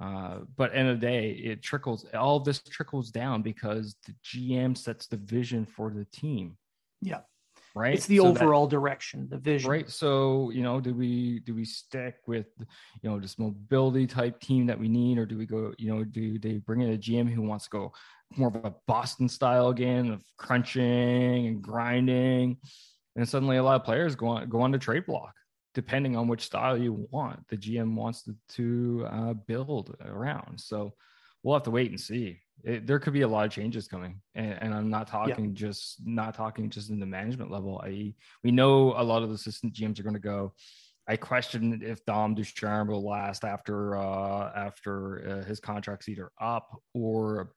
Uh, 0.00 0.40
but 0.56 0.74
end 0.74 0.88
of 0.88 1.00
the 1.00 1.06
day, 1.06 1.30
it 1.30 1.62
trickles 1.62 2.04
all 2.14 2.40
this 2.40 2.60
trickles 2.60 3.10
down 3.10 3.42
because 3.42 3.96
the 4.06 4.14
GM 4.24 4.76
sets 4.76 5.06
the 5.06 5.16
vision 5.16 5.64
for 5.64 5.90
the 5.90 6.04
team. 6.06 6.58
Yeah 7.00 7.20
right? 7.76 7.94
It's 7.94 8.06
the 8.06 8.18
so 8.18 8.28
overall 8.28 8.66
that, 8.66 8.74
direction 8.74 9.28
the 9.30 9.36
vision. 9.36 9.70
Right 9.70 9.88
so 9.88 10.50
you 10.50 10.62
know 10.62 10.80
do 10.80 10.94
we 10.94 11.40
do 11.40 11.54
we 11.54 11.64
stick 11.64 12.16
with 12.26 12.46
you 13.02 13.10
know 13.10 13.20
this 13.20 13.38
mobility 13.38 14.06
type 14.06 14.40
team 14.40 14.66
that 14.66 14.80
we 14.80 14.88
need 14.88 15.18
or 15.18 15.26
do 15.26 15.36
we 15.36 15.44
go 15.44 15.74
you 15.76 15.94
know 15.94 16.02
do 16.02 16.38
they 16.38 16.54
bring 16.54 16.80
in 16.80 16.94
a 16.94 16.96
gm 16.96 17.30
who 17.30 17.42
wants 17.42 17.64
to 17.64 17.70
go 17.70 17.92
more 18.36 18.48
of 18.48 18.64
a 18.64 18.74
boston 18.86 19.28
style 19.28 19.68
again 19.68 20.10
of 20.10 20.22
crunching 20.38 21.46
and 21.46 21.62
grinding? 21.62 22.56
And 23.14 23.28
suddenly 23.28 23.58
a 23.58 23.62
lot 23.62 23.76
of 23.76 23.84
players 23.84 24.16
go 24.16 24.28
on 24.28 24.48
go 24.48 24.62
on 24.62 24.72
to 24.72 24.78
trade 24.78 25.06
block 25.06 25.34
depending 25.74 26.16
on 26.16 26.26
which 26.26 26.40
style 26.40 26.78
you 26.78 27.06
want. 27.10 27.38
The 27.50 27.58
gm 27.58 27.94
wants 27.94 28.22
to, 28.22 28.34
to 28.54 29.06
uh, 29.10 29.34
build 29.34 29.94
around. 30.02 30.58
So 30.58 30.94
we'll 31.42 31.54
have 31.54 31.64
to 31.64 31.70
wait 31.70 31.90
and 31.90 32.00
see 32.00 32.40
it, 32.64 32.86
there 32.86 32.98
could 32.98 33.12
be 33.12 33.22
a 33.22 33.28
lot 33.28 33.46
of 33.46 33.52
changes 33.52 33.86
coming 33.86 34.20
and, 34.34 34.58
and 34.60 34.74
i'm 34.74 34.90
not 34.90 35.06
talking 35.06 35.46
yeah. 35.46 35.52
just 35.54 35.96
not 36.04 36.34
talking 36.34 36.68
just 36.70 36.90
in 36.90 36.98
the 36.98 37.06
management 37.06 37.50
level 37.50 37.80
i 37.84 38.12
we 38.42 38.50
know 38.50 38.94
a 38.96 39.02
lot 39.02 39.22
of 39.22 39.28
the 39.28 39.34
assistant 39.34 39.72
gms 39.74 39.98
are 39.98 40.02
going 40.02 40.14
to 40.14 40.20
go. 40.20 40.52
I 41.08 41.16
question 41.16 41.82
if 41.84 42.04
dom 42.04 42.34
ducharme 42.34 42.88
will 42.88 43.06
last 43.06 43.44
after 43.44 43.96
uh 43.96 44.50
after 44.56 45.28
uh, 45.28 45.44
his 45.44 45.60
contract's 45.60 46.08
either 46.08 46.32
up 46.40 46.80
or 46.94 47.52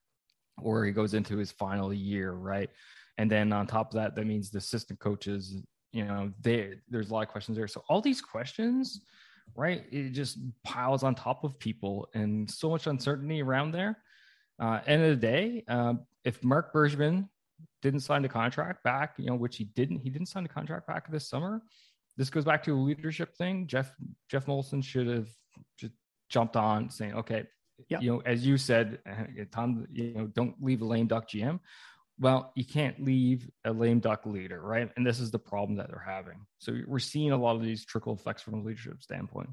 or 0.62 0.86
he 0.86 0.92
goes 0.92 1.14
into 1.14 1.38
his 1.38 1.52
final 1.52 1.94
year 1.94 2.34
right? 2.34 2.70
And 3.18 3.30
then 3.30 3.52
on 3.52 3.68
top 3.68 3.90
of 3.90 3.96
that 3.96 4.16
that 4.16 4.28
means 4.28 4.52
the 4.52 4.60
assistant 4.60 5.00
coaches 5.00 5.56
you 5.92 6.06
know 6.06 6.32
they 6.42 6.76
there's 6.90 7.10
a 7.10 7.14
lot 7.14 7.24
of 7.24 7.30
questions 7.30 7.58
there. 7.58 7.68
So 7.68 7.84
all 7.90 8.02
these 8.02 8.22
questions 8.22 9.02
right 9.56 9.86
it 9.92 10.12
just 10.12 10.38
piles 10.64 11.02
on 11.02 11.16
top 11.16 11.44
of 11.44 11.58
people 11.58 12.08
and 12.14 12.50
so 12.50 12.70
much 12.70 12.86
uncertainty 12.86 13.42
around 13.42 13.72
there 13.72 13.98
uh, 14.60 14.80
end 14.86 15.04
of 15.04 15.10
the 15.10 15.28
day, 15.28 15.64
um, 15.68 16.02
if 16.24 16.44
Marc 16.44 16.74
Bergevin 16.74 17.28
didn't 17.82 18.02
sign 18.02 18.22
the 18.22 18.30
contract 18.30 18.84
back, 18.84 19.16
you 19.18 19.26
know, 19.26 19.36
which 19.36 19.58
he 19.58 19.66
didn't, 19.66 20.00
he 20.00 20.10
didn't 20.10 20.28
sign 20.28 20.44
the 20.44 20.50
contract 20.50 20.88
back 20.88 21.10
this 21.12 21.28
summer. 21.28 21.62
This 22.18 22.30
goes 22.30 22.46
back 22.46 22.64
to 22.64 22.74
a 22.74 22.80
leadership 22.80 23.36
thing. 23.36 23.68
Jeff 23.68 23.94
Geoff 24.30 24.46
Molson 24.46 24.84
should 24.84 25.08
have 25.08 25.30
just 25.78 25.94
jumped 26.30 26.58
on 26.58 26.90
saying, 26.90 27.14
okay, 27.14 27.46
yeah. 27.88 28.00
you 28.02 28.12
know, 28.12 28.22
as 28.26 28.46
you 28.46 28.58
said, 28.58 29.00
uh, 29.10 29.46
Tom, 29.52 29.88
you 29.94 30.14
know, 30.14 30.28
don't 30.28 30.56
leave 30.62 30.82
a 30.82 30.86
lame 30.86 31.08
duck 31.08 31.30
GM. 31.30 31.60
Well, 32.20 32.52
you 32.56 32.66
can't 32.66 33.02
leave 33.02 33.50
a 33.64 33.72
lame 33.72 34.00
duck 34.00 34.26
leader, 34.26 34.62
right? 34.62 34.90
And 34.98 35.08
this 35.08 35.22
is 35.22 35.32
the 35.32 35.40
problem 35.40 35.78
that 35.78 35.88
they're 35.88 36.04
having. 36.06 36.46
So 36.58 36.78
we're 36.86 37.00
seeing 37.00 37.32
a 37.32 37.38
lot 37.38 37.56
of 37.56 37.62
these 37.62 37.86
trickle 37.86 38.14
effects 38.14 38.42
from 38.42 38.56
a 38.56 38.62
leadership 38.62 39.02
standpoint. 39.02 39.50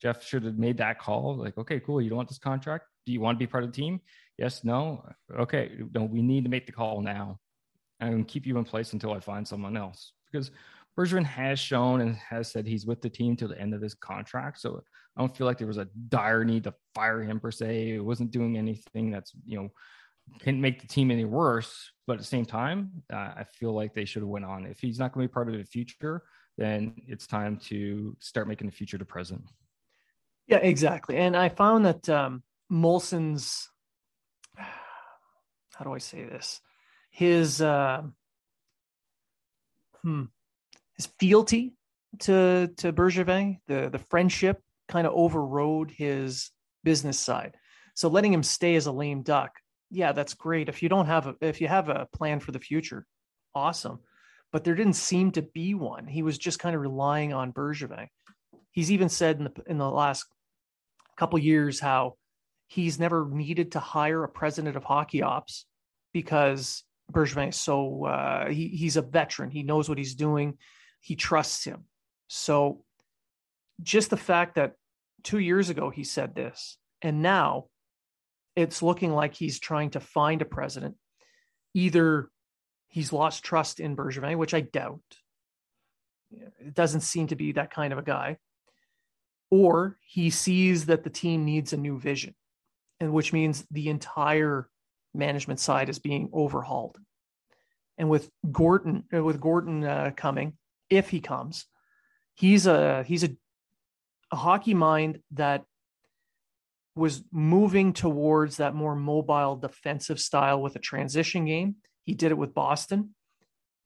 Geoff 0.00 0.24
should 0.24 0.44
have 0.44 0.58
made 0.58 0.78
that 0.78 0.98
call, 0.98 1.36
like, 1.36 1.58
okay, 1.58 1.80
cool, 1.80 2.00
you 2.00 2.08
don't 2.08 2.16
want 2.16 2.28
this 2.28 2.38
contract. 2.38 2.84
Do 3.04 3.12
you 3.12 3.20
want 3.20 3.36
to 3.36 3.38
be 3.38 3.46
part 3.46 3.64
of 3.64 3.70
the 3.70 3.76
team? 3.76 4.00
Yes, 4.38 4.64
no. 4.64 5.04
Okay, 5.34 5.72
no, 5.94 6.04
we 6.04 6.22
need 6.22 6.44
to 6.44 6.50
make 6.50 6.66
the 6.66 6.72
call 6.72 7.00
now 7.00 7.38
and 8.00 8.28
keep 8.28 8.46
you 8.46 8.58
in 8.58 8.64
place 8.64 8.92
until 8.92 9.12
I 9.12 9.20
find 9.20 9.46
someone 9.46 9.76
else. 9.76 10.12
Because 10.30 10.50
Bergevin 10.98 11.24
has 11.24 11.58
shown 11.58 12.00
and 12.00 12.16
has 12.16 12.50
said 12.50 12.66
he's 12.66 12.86
with 12.86 13.00
the 13.00 13.08
team 13.08 13.36
till 13.36 13.48
the 13.48 13.60
end 13.60 13.74
of 13.74 13.80
his 13.80 13.94
contract. 13.94 14.60
So 14.60 14.82
I 15.16 15.20
don't 15.20 15.34
feel 15.34 15.46
like 15.46 15.58
there 15.58 15.66
was 15.66 15.78
a 15.78 15.88
dire 16.08 16.44
need 16.44 16.64
to 16.64 16.74
fire 16.94 17.22
him 17.22 17.40
per 17.40 17.50
se. 17.50 17.92
It 17.92 18.04
wasn't 18.04 18.30
doing 18.30 18.58
anything 18.58 19.10
that's, 19.10 19.32
you 19.44 19.58
know, 19.58 19.68
can 20.40 20.60
make 20.60 20.80
the 20.80 20.88
team 20.88 21.10
any 21.10 21.24
worse. 21.24 21.90
But 22.06 22.14
at 22.14 22.18
the 22.18 22.24
same 22.24 22.44
time, 22.44 23.02
uh, 23.12 23.32
I 23.36 23.44
feel 23.44 23.72
like 23.72 23.94
they 23.94 24.04
should 24.04 24.22
have 24.22 24.28
went 24.28 24.44
on. 24.44 24.66
If 24.66 24.80
he's 24.80 24.98
not 24.98 25.12
going 25.12 25.26
to 25.26 25.30
be 25.30 25.32
part 25.32 25.48
of 25.48 25.56
the 25.56 25.64
future, 25.64 26.22
then 26.58 26.94
it's 27.06 27.26
time 27.26 27.56
to 27.68 28.16
start 28.20 28.48
making 28.48 28.66
the 28.66 28.72
future 28.72 28.98
to 28.98 29.04
present. 29.04 29.42
Yeah, 30.46 30.58
exactly. 30.58 31.16
And 31.16 31.36
I 31.36 31.48
found 31.48 31.84
that 31.86 32.08
um, 32.08 32.42
Molson's, 32.70 33.68
how 35.76 35.84
do 35.84 35.92
I 35.92 35.98
say 35.98 36.24
this? 36.24 36.60
His, 37.10 37.60
uh, 37.60 38.02
hmm, 40.02 40.24
his 40.96 41.06
fealty 41.18 41.74
to 42.20 42.70
to 42.78 42.92
Bergevin, 42.92 43.58
the 43.66 43.88
the 43.90 43.98
friendship 43.98 44.60
kind 44.88 45.06
of 45.06 45.12
overrode 45.14 45.90
his 45.90 46.50
business 46.84 47.18
side. 47.18 47.56
So 47.94 48.08
letting 48.08 48.32
him 48.32 48.42
stay 48.42 48.76
as 48.76 48.86
a 48.86 48.92
lame 48.92 49.22
duck, 49.22 49.52
yeah, 49.90 50.12
that's 50.12 50.34
great. 50.34 50.68
If 50.68 50.82
you 50.82 50.88
don't 50.88 51.06
have 51.06 51.26
a 51.26 51.34
if 51.40 51.60
you 51.60 51.68
have 51.68 51.88
a 51.88 52.08
plan 52.12 52.40
for 52.40 52.52
the 52.52 52.58
future, 52.58 53.06
awesome. 53.54 54.00
But 54.52 54.64
there 54.64 54.74
didn't 54.74 54.94
seem 54.94 55.32
to 55.32 55.42
be 55.42 55.74
one. 55.74 56.06
He 56.06 56.22
was 56.22 56.38
just 56.38 56.58
kind 56.58 56.74
of 56.74 56.80
relying 56.80 57.32
on 57.32 57.52
Bergevin. 57.52 58.08
He's 58.70 58.92
even 58.92 59.08
said 59.08 59.38
in 59.38 59.44
the 59.44 59.52
in 59.66 59.78
the 59.78 59.90
last 59.90 60.26
couple 61.16 61.38
years 61.38 61.80
how 61.80 62.16
he's 62.66 62.98
never 62.98 63.28
needed 63.28 63.72
to 63.72 63.80
hire 63.80 64.24
a 64.24 64.28
president 64.28 64.76
of 64.76 64.84
hockey 64.84 65.22
ops 65.22 65.66
because 66.12 66.82
Bergevin 67.12 67.50
is 67.50 67.56
so 67.56 68.04
uh, 68.04 68.48
he, 68.48 68.68
he's 68.68 68.96
a 68.96 69.02
veteran. 69.02 69.50
He 69.50 69.62
knows 69.62 69.88
what 69.88 69.98
he's 69.98 70.14
doing 70.14 70.58
he 71.06 71.14
trusts 71.14 71.62
him. 71.62 71.84
So 72.26 72.82
just 73.80 74.10
the 74.10 74.16
fact 74.16 74.56
that 74.56 74.72
two 75.22 75.38
years 75.38 75.70
ago 75.70 75.88
he 75.88 76.02
said 76.02 76.34
this, 76.34 76.78
and 77.00 77.22
now 77.22 77.66
it's 78.56 78.82
looking 78.82 79.12
like 79.12 79.34
he's 79.34 79.60
trying 79.60 79.90
to 79.90 80.00
find 80.00 80.42
a 80.42 80.46
president. 80.46 80.96
Either 81.74 82.28
he's 82.88 83.12
lost 83.12 83.44
trust 83.44 83.78
in 83.78 83.94
Bergevin, 83.94 84.36
which 84.36 84.52
I 84.52 84.62
doubt. 84.62 85.00
It 86.32 86.74
doesn't 86.74 87.02
seem 87.02 87.28
to 87.28 87.36
be 87.36 87.52
that 87.52 87.70
kind 87.70 87.92
of 87.92 88.00
a 88.00 88.02
guy. 88.02 88.38
Or 89.48 89.98
he 90.02 90.30
sees 90.30 90.86
that 90.86 91.04
the 91.04 91.10
team 91.10 91.44
needs 91.44 91.72
a 91.72 91.76
new 91.76 92.00
vision, 92.00 92.34
and 93.00 93.12
which 93.12 93.32
means 93.32 93.66
the 93.70 93.88
entire 93.88 94.68
management 95.14 95.60
side 95.60 95.88
is 95.88 95.98
being 95.98 96.30
overhauled. 96.32 96.98
And 97.98 98.10
with 98.10 98.30
Gorton, 98.50 99.04
with 99.10 99.40
Gorton 99.40 99.84
uh, 99.84 100.10
coming, 100.16 100.56
if 100.90 101.08
he 101.08 101.20
comes. 101.20 101.66
He's 102.34 102.66
a 102.66 103.02
he's 103.04 103.24
a, 103.24 103.30
a 104.30 104.36
hockey 104.36 104.74
mind 104.74 105.20
that 105.32 105.64
was 106.94 107.22
moving 107.30 107.92
towards 107.92 108.56
that 108.56 108.74
more 108.74 108.94
mobile 108.94 109.56
defensive 109.56 110.20
style 110.20 110.60
with 110.60 110.76
a 110.76 110.80
transition 110.80 111.44
game. 111.44 111.76
He 112.04 112.14
did 112.14 112.30
it 112.30 112.38
with 112.38 112.54
Boston. 112.54 113.14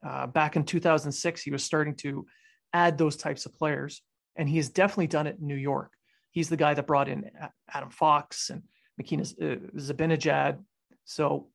Uh, 0.07 0.27
back 0.27 0.57
in 0.57 0.65
2006, 0.65 1.43
he 1.43 1.51
was 1.51 1.65
starting 1.65 1.95
to 1.97 2.27
add 2.73 2.97
those 2.97 3.17
types 3.17 3.47
of 3.47 3.55
players, 3.55 4.01
and 4.37 4.49
he 4.49 4.57
has 4.57 4.69
definitely 4.69 5.09
done 5.09 5.27
it 5.27 5.37
in 5.41 5.47
New 5.47 5.57
York. 5.57 5.93
He's 6.31 6.49
the 6.49 6.57
guy 6.57 6.75
that 6.75 6.87
brought 6.87 7.09
in 7.09 7.31
Adam 7.73 7.91
Fox 7.91 8.51
and 8.51 8.63
MacKenna 9.01 9.23
uh, 9.23 9.57
Zibanejad. 9.77 10.59
So 11.05 11.49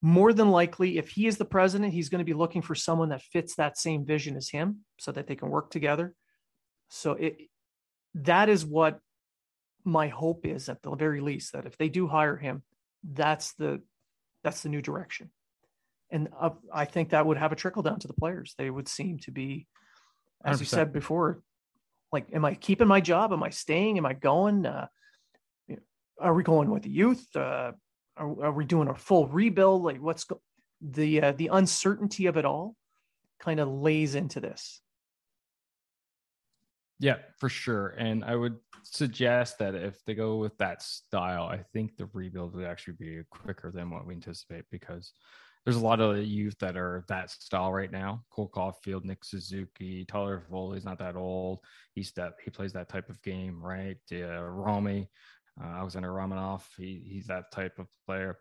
more 0.00 0.32
than 0.32 0.50
likely, 0.50 0.96
if 0.96 1.10
he 1.10 1.26
is 1.26 1.36
the 1.36 1.44
president, 1.44 1.92
he's 1.92 2.08
going 2.08 2.20
to 2.20 2.24
be 2.24 2.32
looking 2.32 2.62
for 2.62 2.74
someone 2.74 3.10
that 3.10 3.22
fits 3.22 3.56
that 3.56 3.78
same 3.78 4.06
vision 4.06 4.36
as 4.36 4.48
him 4.48 4.80
so 4.98 5.12
that 5.12 5.26
they 5.26 5.36
can 5.36 5.50
work 5.50 5.70
together. 5.70 6.14
So 6.88 7.12
it 7.12 7.36
that 8.14 8.48
is 8.48 8.64
what 8.64 9.00
my 9.84 10.08
hope 10.08 10.46
is 10.46 10.68
at 10.68 10.80
the 10.82 10.94
very 10.94 11.20
least 11.20 11.52
that 11.52 11.66
if 11.66 11.76
they 11.76 11.88
do 11.88 12.06
hire 12.06 12.36
him, 12.36 12.62
that's 13.02 13.52
the 13.54 13.82
that's 14.42 14.62
the 14.62 14.68
new 14.70 14.80
direction. 14.80 15.30
And 16.10 16.28
uh, 16.40 16.50
I 16.72 16.84
think 16.84 17.10
that 17.10 17.26
would 17.26 17.38
have 17.38 17.52
a 17.52 17.56
trickle 17.56 17.82
down 17.82 17.98
to 18.00 18.08
the 18.08 18.14
players. 18.14 18.54
They 18.56 18.70
would 18.70 18.88
seem 18.88 19.18
to 19.20 19.30
be, 19.30 19.66
as 20.44 20.58
100%. 20.58 20.60
you 20.60 20.66
said 20.66 20.92
before, 20.92 21.42
like, 22.12 22.26
am 22.32 22.44
I 22.44 22.54
keeping 22.54 22.86
my 22.86 23.00
job? 23.00 23.32
Am 23.32 23.42
I 23.42 23.50
staying? 23.50 23.98
Am 23.98 24.06
I 24.06 24.12
going? 24.12 24.64
Uh, 24.66 24.86
are 26.20 26.34
we 26.34 26.42
going 26.42 26.70
with 26.70 26.82
the 26.82 26.90
youth? 26.90 27.24
Uh, 27.34 27.72
are, 28.16 28.44
are 28.44 28.52
we 28.52 28.64
doing 28.64 28.88
a 28.88 28.94
full 28.94 29.26
rebuild? 29.28 29.82
Like 29.82 30.00
what's 30.00 30.24
go- 30.24 30.40
the 30.80 31.22
uh, 31.22 31.32
the 31.32 31.48
uncertainty 31.52 32.26
of 32.26 32.36
it 32.36 32.44
all 32.44 32.76
kind 33.40 33.60
of 33.60 33.68
lays 33.68 34.14
into 34.14 34.40
this. 34.40 34.80
Yeah, 37.00 37.16
for 37.38 37.48
sure. 37.48 37.88
And 37.98 38.24
I 38.24 38.36
would 38.36 38.56
suggest 38.84 39.58
that 39.58 39.74
if 39.74 40.02
they 40.04 40.14
go 40.14 40.36
with 40.36 40.56
that 40.58 40.82
style, 40.82 41.44
I 41.44 41.64
think 41.72 41.96
the 41.96 42.08
rebuild 42.12 42.54
would 42.54 42.66
actually 42.66 42.94
be 42.98 43.22
quicker 43.30 43.70
than 43.72 43.90
what 43.90 44.06
we 44.06 44.14
anticipate 44.14 44.64
because 44.70 45.12
there's 45.64 45.76
a 45.76 45.84
lot 45.84 46.00
of 46.00 46.16
the 46.16 46.22
youth 46.22 46.56
that 46.60 46.76
are 46.76 47.04
that 47.08 47.30
style 47.30 47.72
right 47.72 47.90
now. 47.90 48.22
Cole 48.30 48.50
Caufield, 48.54 49.04
Nick 49.04 49.24
Suzuki, 49.24 50.04
Tyler 50.04 50.44
Toffoli's 50.50 50.84
not 50.84 50.98
that 50.98 51.16
old. 51.16 51.60
He's 51.94 52.12
that 52.12 52.34
he 52.44 52.50
plays 52.50 52.72
that 52.74 52.88
type 52.88 53.08
of 53.08 53.20
game, 53.22 53.62
right? 53.62 53.96
Uh, 54.12 54.42
Romy, 54.42 55.08
uh, 55.62 55.66
Alexander 55.66 56.10
Romanov, 56.10 56.62
he, 56.76 57.02
he's 57.06 57.26
that 57.26 57.50
type 57.52 57.78
of 57.78 57.86
player. 58.06 58.38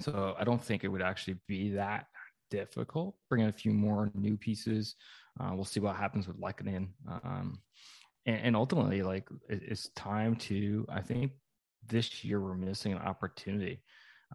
So 0.00 0.34
I 0.38 0.44
don't 0.44 0.62
think 0.62 0.84
it 0.84 0.88
would 0.88 1.02
actually 1.02 1.38
be 1.46 1.70
that 1.70 2.06
difficult. 2.50 3.16
Bring 3.28 3.42
in 3.42 3.48
a 3.48 3.52
few 3.52 3.72
more 3.72 4.10
new 4.14 4.36
pieces. 4.36 4.96
Uh, 5.38 5.50
we'll 5.54 5.64
see 5.64 5.80
what 5.80 5.96
happens 5.96 6.26
with 6.26 6.40
Lehkonen. 6.40 6.88
Um, 7.08 7.58
and, 8.26 8.40
and, 8.42 8.56
ultimately, 8.56 9.02
like 9.02 9.28
it, 9.48 9.62
it's 9.62 9.88
time 9.90 10.36
to. 10.36 10.86
I 10.88 11.00
think 11.00 11.32
this 11.88 12.24
year 12.24 12.40
we're 12.40 12.56
missing 12.56 12.92
an 12.92 12.98
opportunity, 12.98 13.82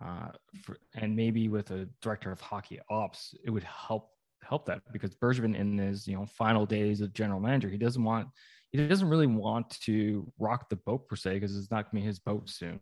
uh, 0.04 0.30
for, 0.64 0.78
and 0.96 1.16
maybe 1.16 1.50
with 1.50 1.72
a 1.72 1.88
director 2.02 2.32
of 2.32 2.40
hockey 2.40 2.80
ops, 2.90 3.36
it 3.44 3.50
would 3.50 3.64
help 3.64 4.10
help 4.44 4.66
that 4.66 4.82
because 4.92 5.16
Bergevin 5.16 5.56
in 5.56 5.78
his 5.78 6.08
you 6.08 6.16
know 6.16 6.26
final 6.26 6.66
days 6.66 7.02
of 7.02 7.14
general 7.14 7.40
manager, 7.40 7.70
he 7.70 7.78
doesn't 7.78 8.04
want 8.04 8.28
he 8.72 8.88
doesn't 8.88 9.10
really 9.10 9.28
want 9.28 9.70
to 9.82 10.32
rock 10.40 10.70
the 10.70 10.78
boat 10.78 11.08
per 11.08 11.16
se 11.16 11.34
because 11.34 11.58
it's 11.58 11.72
not 11.72 11.92
going 11.92 12.02
to 12.02 12.06
be 12.06 12.08
his 12.08 12.20
boat 12.20 12.50
soon. 12.50 12.80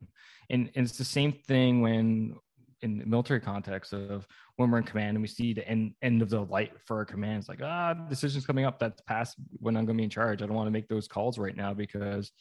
And, 0.50 0.70
and 0.76 0.86
it's 0.86 0.98
the 0.98 1.04
same 1.04 1.34
thing 1.48 1.82
when 1.82 2.36
in 2.82 3.00
the 3.00 3.06
military 3.06 3.42
context 3.42 3.92
of 3.92 4.26
when 4.56 4.70
we're 4.72 4.78
in 4.78 4.84
command 4.84 5.16
and 5.18 5.22
we 5.22 5.28
see 5.28 5.54
the 5.54 5.68
end, 5.68 5.94
end 6.02 6.22
of 6.22 6.30
the 6.30 6.42
light 6.46 6.72
for 6.86 6.98
our 6.98 7.06
commands, 7.06 7.50
like, 7.50 7.62
ah, 7.64 7.94
decisions 7.94 8.46
coming 8.46 8.66
up 8.66 8.80
that's 8.80 9.02
past 9.02 9.36
when 9.54 9.76
I'm 9.76 9.86
going 9.86 9.98
to 9.98 10.02
be 10.02 10.06
in 10.06 10.10
charge. 10.10 10.42
I 10.42 10.46
don't 10.46 10.56
want 10.56 10.68
to 10.68 10.72
make 10.72 10.88
those 10.88 11.08
calls 11.08 11.38
right 11.38 11.56
now 11.56 11.74
because 11.74 12.32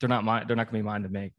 they're 0.00 0.08
not 0.08 0.24
mine. 0.24 0.44
They're 0.46 0.56
not 0.56 0.70
going 0.70 0.80
to 0.80 0.84
be 0.84 0.88
mine 0.88 1.02
to 1.02 1.08
make. 1.08 1.32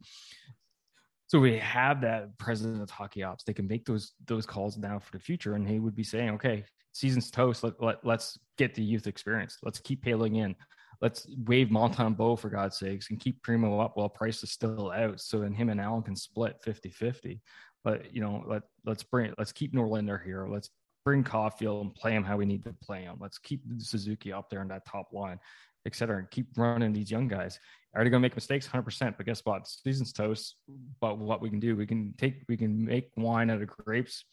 So 1.27 1.39
we 1.39 1.59
have 1.59 2.01
that 2.01 2.37
president 2.39 2.81
of 2.81 2.89
hockey 2.89 3.21
ops. 3.21 3.43
They 3.43 3.53
can 3.53 3.67
make 3.67 3.85
those 3.85 4.13
those 4.25 4.47
calls 4.47 4.77
now 4.77 4.97
for 4.97 5.11
the 5.11 5.23
future, 5.23 5.53
and 5.53 5.67
he 5.67 5.79
would 5.79 5.95
be 5.95 6.03
saying, 6.03 6.31
"Okay, 6.31 6.65
season's 6.91 7.29
toast. 7.29 7.63
Let, 7.63 7.81
let 7.81 8.03
let's 8.03 8.37
get 8.57 8.73
the 8.73 8.83
youth 8.83 9.07
experience. 9.07 9.57
Let's 9.63 9.79
keep 9.79 10.03
Poehling 10.03 10.37
in 10.37 10.55
let's 11.01 11.27
waive 11.45 11.67
Montembeault 11.69 12.39
for 12.39 12.49
God's 12.49 12.77
sakes 12.77 13.09
and 13.09 13.19
keep 13.19 13.41
Primeau 13.41 13.79
up 13.79 13.95
while 13.95 14.09
Price 14.09 14.43
is 14.43 14.51
still 14.51 14.91
out. 14.91 15.19
So 15.21 15.39
then 15.39 15.53
him 15.53 15.69
and 15.69 15.79
Allen 15.79 16.03
can 16.03 16.15
split 16.15 16.57
50 16.63 16.89
50. 16.89 17.41
But, 17.83 18.13
you 18.13 18.21
know, 18.21 18.43
let, 18.45 18.63
let's 18.85 19.03
bring, 19.03 19.33
let's 19.37 19.53
keep 19.53 19.73
Norlinder 19.73 20.21
here. 20.23 20.47
Let's 20.49 20.69
bring 21.05 21.23
Caufield 21.23 21.81
and 21.81 21.95
play 21.95 22.13
him 22.13 22.23
how 22.23 22.35
we 22.35 22.45
need 22.45 22.63
to 22.65 22.75
play 22.83 23.03
him. 23.03 23.15
Let's 23.19 23.37
keep 23.37 23.61
Suzuki 23.77 24.33
up 24.33 24.49
there 24.49 24.61
in 24.61 24.67
that 24.67 24.85
top 24.85 25.13
line, 25.13 25.39
et 25.85 25.95
cetera, 25.95 26.17
and 26.17 26.29
keep 26.29 26.47
running 26.57 26.91
these 26.91 27.09
young 27.09 27.29
guys. 27.29 27.57
Are 27.95 28.03
they 28.03 28.09
going 28.09 28.21
to 28.21 28.25
make 28.25 28.35
mistakes? 28.35 28.67
100%. 28.67 29.15
But 29.15 29.25
guess 29.25 29.41
what? 29.45 29.65
Season's 29.67 30.11
toast. 30.11 30.57
But 30.99 31.17
what 31.17 31.41
we 31.41 31.49
can 31.49 31.61
do, 31.61 31.77
we 31.77 31.87
can 31.87 32.13
take, 32.17 32.43
we 32.49 32.57
can 32.57 32.83
make 32.83 33.09
wine 33.15 33.49
out 33.49 33.61
of 33.61 33.69
grapes 33.69 34.25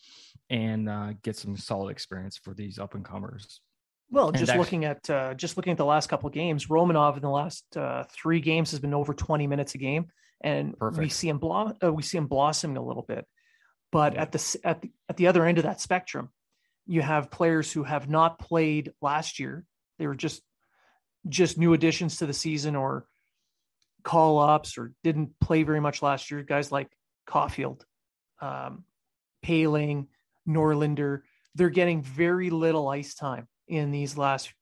and 0.50 0.88
uh, 0.88 1.12
get 1.22 1.36
some 1.36 1.56
solid 1.56 1.90
experience 1.90 2.36
for 2.36 2.52
these 2.52 2.80
up 2.80 2.94
and 2.94 3.04
comers. 3.04 3.60
Well, 4.10 4.30
just 4.30 4.50
actually, 4.50 4.58
looking 4.58 4.84
at 4.84 5.10
uh, 5.10 5.34
just 5.34 5.56
looking 5.56 5.72
at 5.72 5.78
the 5.78 5.84
last 5.84 6.08
couple 6.08 6.28
of 6.28 6.32
games, 6.32 6.66
Romanov 6.66 7.16
in 7.16 7.22
the 7.22 7.30
last 7.30 7.64
uh, 7.76 8.04
three 8.10 8.40
games 8.40 8.70
has 8.70 8.80
been 8.80 8.94
over 8.94 9.14
20 9.14 9.46
minutes 9.46 9.74
a 9.74 9.78
game, 9.78 10.06
and 10.40 10.78
perfect. 10.78 11.00
we 11.00 11.08
see 11.08 11.28
him 11.28 11.38
blo- 11.38 11.72
uh, 11.82 11.92
we 11.92 12.02
see 12.02 12.18
him 12.18 12.26
blossoming 12.26 12.76
a 12.76 12.84
little 12.84 13.02
bit. 13.02 13.26
But 13.90 14.14
yeah. 14.14 14.22
at 14.22 14.32
the 14.32 14.60
at 14.62 14.82
the 14.82 14.92
at 15.08 15.16
the 15.16 15.26
other 15.26 15.44
end 15.44 15.58
of 15.58 15.64
that 15.64 15.80
spectrum, 15.80 16.30
you 16.86 17.02
have 17.02 17.30
players 17.30 17.72
who 17.72 17.82
have 17.82 18.08
not 18.08 18.38
played 18.38 18.92
last 19.02 19.40
year. 19.40 19.64
They 19.98 20.06
were 20.06 20.14
just 20.14 20.40
just 21.28 21.58
new 21.58 21.72
additions 21.72 22.18
to 22.18 22.26
the 22.26 22.32
season 22.32 22.76
or 22.76 23.06
call 24.04 24.38
ups 24.38 24.78
or 24.78 24.92
didn't 25.02 25.38
play 25.40 25.64
very 25.64 25.80
much 25.80 26.00
last 26.00 26.30
year. 26.30 26.42
Guys 26.42 26.70
like 26.70 26.88
Caufield, 27.28 27.82
um, 28.40 28.84
Poehling, 29.44 30.06
Norlinder, 30.48 31.22
they're 31.56 31.70
getting 31.70 32.02
very 32.02 32.50
little 32.50 32.88
ice 32.88 33.14
time 33.14 33.48
in 33.68 33.90
these 33.90 34.16
last 34.16 34.52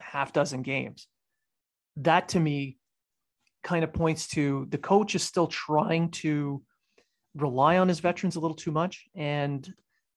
half 0.00 0.32
dozen 0.32 0.62
games. 0.62 1.06
That 1.96 2.28
to 2.30 2.40
me 2.40 2.78
kind 3.62 3.84
of 3.84 3.92
points 3.92 4.28
to 4.28 4.66
the 4.70 4.78
coach 4.78 5.14
is 5.14 5.22
still 5.22 5.46
trying 5.46 6.10
to 6.10 6.62
rely 7.34 7.78
on 7.78 7.88
his 7.88 8.00
veterans 8.00 8.36
a 8.36 8.40
little 8.40 8.56
too 8.56 8.72
much. 8.72 9.06
And 9.14 9.72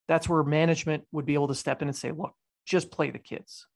that's 0.07 0.27
where 0.27 0.43
management 0.43 1.03
would 1.11 1.25
be 1.25 1.33
able 1.33 1.47
to 1.47 1.55
step 1.55 1.81
in 1.81 1.87
and 1.87 1.95
say, 1.95 2.11
look, 2.11 2.33
just 2.65 2.91
play 2.91 3.11
the 3.11 3.19
kids? 3.19 3.67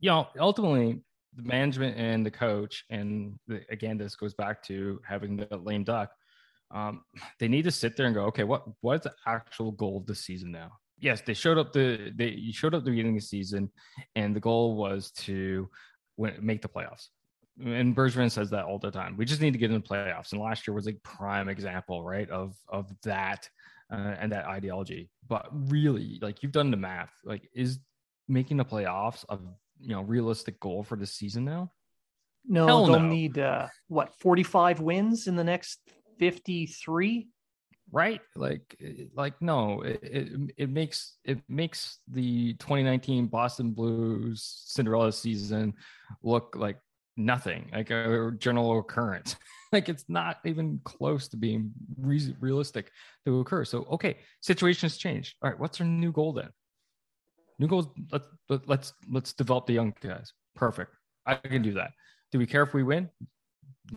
You 0.00 0.10
know, 0.10 0.28
ultimately, 0.38 1.02
the 1.36 1.42
management 1.42 1.96
and 1.96 2.24
the 2.24 2.30
coach, 2.30 2.84
and 2.90 3.38
the, 3.46 3.60
again, 3.70 3.98
this 3.98 4.16
goes 4.16 4.34
back 4.34 4.62
to 4.64 5.00
having 5.06 5.36
the 5.36 5.56
lame 5.56 5.84
duck. 5.84 6.10
Um, 6.70 7.02
they 7.38 7.48
need 7.48 7.62
to 7.62 7.70
sit 7.70 7.96
there 7.96 8.06
and 8.06 8.14
go, 8.14 8.24
okay, 8.26 8.44
what 8.44 8.64
what 8.80 8.96
is 8.96 9.00
the 9.02 9.14
actual 9.26 9.72
goal 9.72 9.98
of 9.98 10.06
the 10.06 10.14
season 10.14 10.50
now? 10.52 10.72
Yes, 11.00 11.22
they 11.22 11.34
showed 11.34 11.58
up 11.58 11.72
the 11.72 12.12
they 12.14 12.50
showed 12.52 12.74
up 12.74 12.84
the 12.84 12.90
beginning 12.90 13.16
of 13.16 13.22
the 13.22 13.26
season, 13.26 13.70
and 14.14 14.36
the 14.36 14.40
goal 14.40 14.76
was 14.76 15.10
to 15.12 15.68
win, 16.16 16.34
make 16.40 16.62
the 16.62 16.68
playoffs. 16.68 17.08
And 17.62 17.94
Bergeron 17.96 18.30
says 18.30 18.50
that 18.50 18.64
all 18.64 18.78
the 18.78 18.90
time. 18.90 19.16
We 19.16 19.24
just 19.24 19.40
need 19.40 19.52
to 19.52 19.58
get 19.58 19.70
in 19.70 19.80
the 19.80 19.86
playoffs. 19.86 20.32
And 20.32 20.40
last 20.40 20.66
year 20.66 20.74
was 20.74 20.88
a 20.88 20.92
prime 21.02 21.48
example, 21.48 22.04
right, 22.04 22.28
of 22.30 22.54
of 22.68 22.90
that 23.02 23.48
uh, 23.90 24.14
and 24.18 24.32
that 24.32 24.46
ideology. 24.46 25.10
But 25.28 25.48
really, 25.52 26.18
like 26.22 26.42
you've 26.42 26.52
done 26.52 26.70
the 26.70 26.76
math, 26.76 27.12
like 27.24 27.48
is 27.54 27.78
making 28.28 28.58
the 28.58 28.64
playoffs 28.64 29.24
a 29.28 29.38
you 29.80 29.88
know 29.88 30.02
realistic 30.02 30.60
goal 30.60 30.82
for 30.82 30.96
the 30.96 31.06
season 31.06 31.44
now? 31.44 31.72
No, 32.46 32.66
Hell 32.66 32.86
they'll 32.86 33.00
no. 33.00 33.08
need 33.08 33.38
uh, 33.38 33.68
what 33.88 34.14
45 34.20 34.80
wins 34.80 35.26
in 35.26 35.36
the 35.36 35.44
next 35.44 35.80
53 36.18 37.28
right? 37.92 38.20
Like 38.36 38.76
eh, 38.82 39.04
like 39.14 39.34
no 39.40 39.82
it, 39.82 40.00
it, 40.02 40.28
it 40.56 40.70
makes 40.70 41.16
it 41.24 41.38
makes 41.48 41.98
the 42.08 42.54
2019 42.54 43.26
boston 43.26 43.72
blues 43.72 44.62
cinderella 44.66 45.12
season 45.12 45.74
look 46.22 46.54
like 46.56 46.78
nothing 47.16 47.68
like 47.72 47.90
a 47.90 48.32
general 48.38 48.78
occurrence. 48.78 49.36
Like 49.72 49.88
it's 49.88 50.04
not 50.08 50.38
even 50.44 50.80
close 50.82 51.28
to 51.28 51.36
being 51.36 51.70
re- 51.96 52.34
realistic 52.40 52.90
to 53.24 53.38
occur. 53.38 53.64
So 53.64 53.84
okay 53.92 54.16
situations 54.40 54.96
change 54.96 55.36
all 55.42 55.50
right 55.50 55.60
what's 55.60 55.80
our 55.80 55.86
new 55.86 56.10
goal 56.10 56.32
then? 56.32 56.48
New 57.60 57.68
goals 57.68 57.86
let's 58.10 58.26
let's 58.66 58.92
let's 59.08 59.32
develop 59.32 59.66
the 59.66 59.74
young 59.74 59.94
guys. 60.00 60.32
Perfect. 60.56 60.96
I 61.24 61.36
can 61.36 61.62
do 61.62 61.74
that. 61.74 61.92
Do 62.32 62.40
we 62.40 62.46
care 62.46 62.64
if 62.64 62.74
we 62.74 62.82
win? 62.82 63.10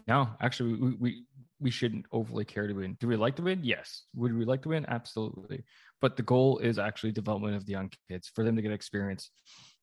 No 0.08 0.30
actually 0.42 0.76
we, 0.76 0.96
we 1.00 1.26
we 1.64 1.72
shouldn't 1.72 2.06
overly 2.12 2.44
care 2.44 2.68
to 2.68 2.74
win. 2.74 2.98
Do 3.00 3.08
we 3.08 3.16
like 3.16 3.38
to 3.38 3.42
win? 3.42 3.62
Yes. 3.64 4.04
Would 4.16 4.38
we 4.38 4.44
like 4.44 4.62
to 4.64 4.70
win? 4.70 4.86
Absolutely. 4.88 5.64
But 6.02 6.18
the 6.18 6.24
goal 6.24 6.60
is 6.60 6.78
actually 6.78 7.14
development 7.14 7.56
of 7.56 7.66
the 7.66 7.72
young 7.72 7.90
kids 8.10 8.30
for 8.36 8.44
them 8.44 8.58
to 8.58 8.62
get 8.62 8.74
experience 8.74 9.32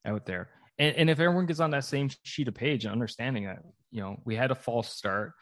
out 0.04 0.26
there. 0.26 0.50
And, 0.78 0.94
and 0.94 1.10
if 1.10 1.18
everyone 1.20 1.46
gets 1.46 1.58
on 1.60 1.70
that 1.70 1.84
same 1.84 2.10
sheet 2.22 2.48
of 2.48 2.54
page 2.54 2.84
and 2.84 2.92
understanding 2.92 3.46
that, 3.46 3.62
you 3.90 4.02
know, 4.02 4.20
we 4.26 4.36
had 4.36 4.50
a 4.50 4.54
false 4.54 4.90
start. 4.90 5.32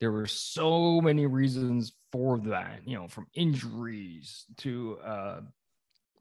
There 0.00 0.10
were 0.10 0.26
so 0.26 1.00
many 1.02 1.26
reasons 1.26 1.92
for 2.10 2.38
that, 2.40 2.80
you 2.86 2.96
know, 2.96 3.06
from 3.06 3.26
injuries 3.34 4.44
to 4.58 4.98
uh, 5.04 5.40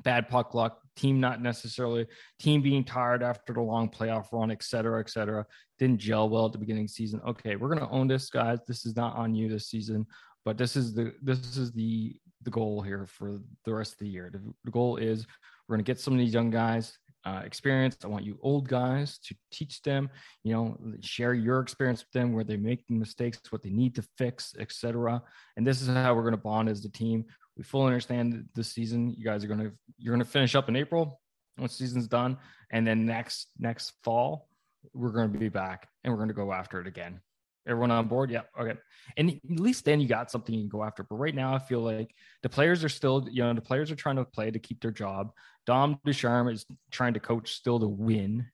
bad 0.03 0.27
puck 0.27 0.53
luck, 0.53 0.79
team 0.95 1.19
not 1.19 1.41
necessarily, 1.41 2.05
team 2.39 2.61
being 2.61 2.83
tired 2.83 3.23
after 3.23 3.53
the 3.53 3.61
long 3.61 3.89
playoff 3.89 4.31
run, 4.31 4.51
et 4.51 4.63
cetera, 4.63 4.99
et 4.99 5.09
cetera. 5.09 5.45
Didn't 5.79 5.99
gel 5.99 6.29
well 6.29 6.45
at 6.45 6.51
the 6.51 6.57
beginning 6.57 6.83
of 6.83 6.89
the 6.89 6.93
season. 6.93 7.21
Okay, 7.27 7.55
we're 7.55 7.73
gonna 7.73 7.89
own 7.89 8.07
this, 8.07 8.29
guys. 8.29 8.59
This 8.67 8.85
is 8.85 8.95
not 8.95 9.15
on 9.15 9.33
you 9.35 9.49
this 9.49 9.67
season, 9.67 10.05
but 10.45 10.57
this 10.57 10.75
is 10.75 10.93
the 10.93 11.13
this 11.21 11.57
is 11.57 11.71
the 11.71 12.15
the 12.43 12.51
goal 12.51 12.81
here 12.81 13.07
for 13.07 13.39
the 13.65 13.73
rest 13.73 13.93
of 13.93 13.99
the 13.99 14.09
year. 14.09 14.29
The, 14.31 14.41
the 14.65 14.71
goal 14.71 14.97
is 14.97 15.25
we're 15.67 15.75
gonna 15.75 15.83
get 15.83 15.99
some 15.99 16.13
of 16.13 16.19
these 16.19 16.33
young 16.33 16.49
guys 16.49 16.97
uh, 17.25 17.41
experience. 17.45 17.97
I 18.03 18.07
want 18.07 18.25
you 18.25 18.37
old 18.41 18.67
guys 18.67 19.17
to 19.19 19.35
teach 19.51 19.81
them, 19.81 20.09
you 20.43 20.53
know, 20.53 20.77
share 21.01 21.33
your 21.33 21.59
experience 21.61 22.01
with 22.01 22.11
them 22.11 22.33
where 22.33 22.43
they 22.43 22.57
make 22.57 22.83
mistakes, 22.89 23.39
what 23.49 23.63
they 23.63 23.69
need 23.69 23.95
to 23.95 24.03
fix, 24.17 24.55
etc. 24.59 25.21
And 25.55 25.65
this 25.65 25.81
is 25.81 25.87
how 25.87 26.13
we're 26.13 26.23
going 26.23 26.33
to 26.33 26.37
bond 26.37 26.69
as 26.69 26.81
the 26.81 26.89
team 26.89 27.25
we 27.57 27.63
fully 27.63 27.87
understand 27.87 28.45
this 28.55 28.71
season. 28.71 29.13
You 29.17 29.23
guys 29.23 29.43
are 29.43 29.47
gonna 29.47 29.71
you're 29.97 30.13
gonna 30.13 30.25
finish 30.25 30.55
up 30.55 30.69
in 30.69 30.75
April 30.75 31.19
once 31.57 31.75
season's 31.75 32.07
done, 32.07 32.37
and 32.71 32.85
then 32.85 33.05
next 33.05 33.49
next 33.59 33.93
fall 34.03 34.47
we're 34.93 35.11
gonna 35.11 35.27
be 35.27 35.49
back 35.49 35.87
and 36.03 36.13
we're 36.13 36.19
gonna 36.19 36.33
go 36.33 36.51
after 36.51 36.81
it 36.81 36.87
again. 36.87 37.21
Everyone 37.65 37.91
on 37.91 38.07
board? 38.07 38.29
Yeah. 38.29 38.41
Okay. 38.59 38.77
And 39.15 39.39
at 39.51 39.59
least 39.59 39.85
then 39.85 40.01
you 40.01 40.07
got 40.07 40.29
something 40.29 40.53
you 40.53 40.61
can 40.61 40.69
go 40.69 40.83
after. 40.83 41.03
But 41.03 41.15
right 41.15 41.33
now, 41.33 41.55
I 41.55 41.59
feel 41.59 41.79
like 41.79 42.13
the 42.41 42.49
players 42.49 42.83
are 42.83 42.89
still, 42.89 43.25
you 43.31 43.41
know, 43.41 43.53
the 43.53 43.61
players 43.61 43.89
are 43.89 43.95
trying 43.95 44.17
to 44.17 44.25
play 44.25 44.51
to 44.51 44.59
keep 44.59 44.81
their 44.81 44.91
job. 44.91 45.31
Dom 45.65 45.97
Ducharme 46.03 46.49
is 46.49 46.65
trying 46.91 47.13
to 47.13 47.21
coach 47.21 47.53
still 47.53 47.79
to 47.79 47.87
win. 47.87 48.45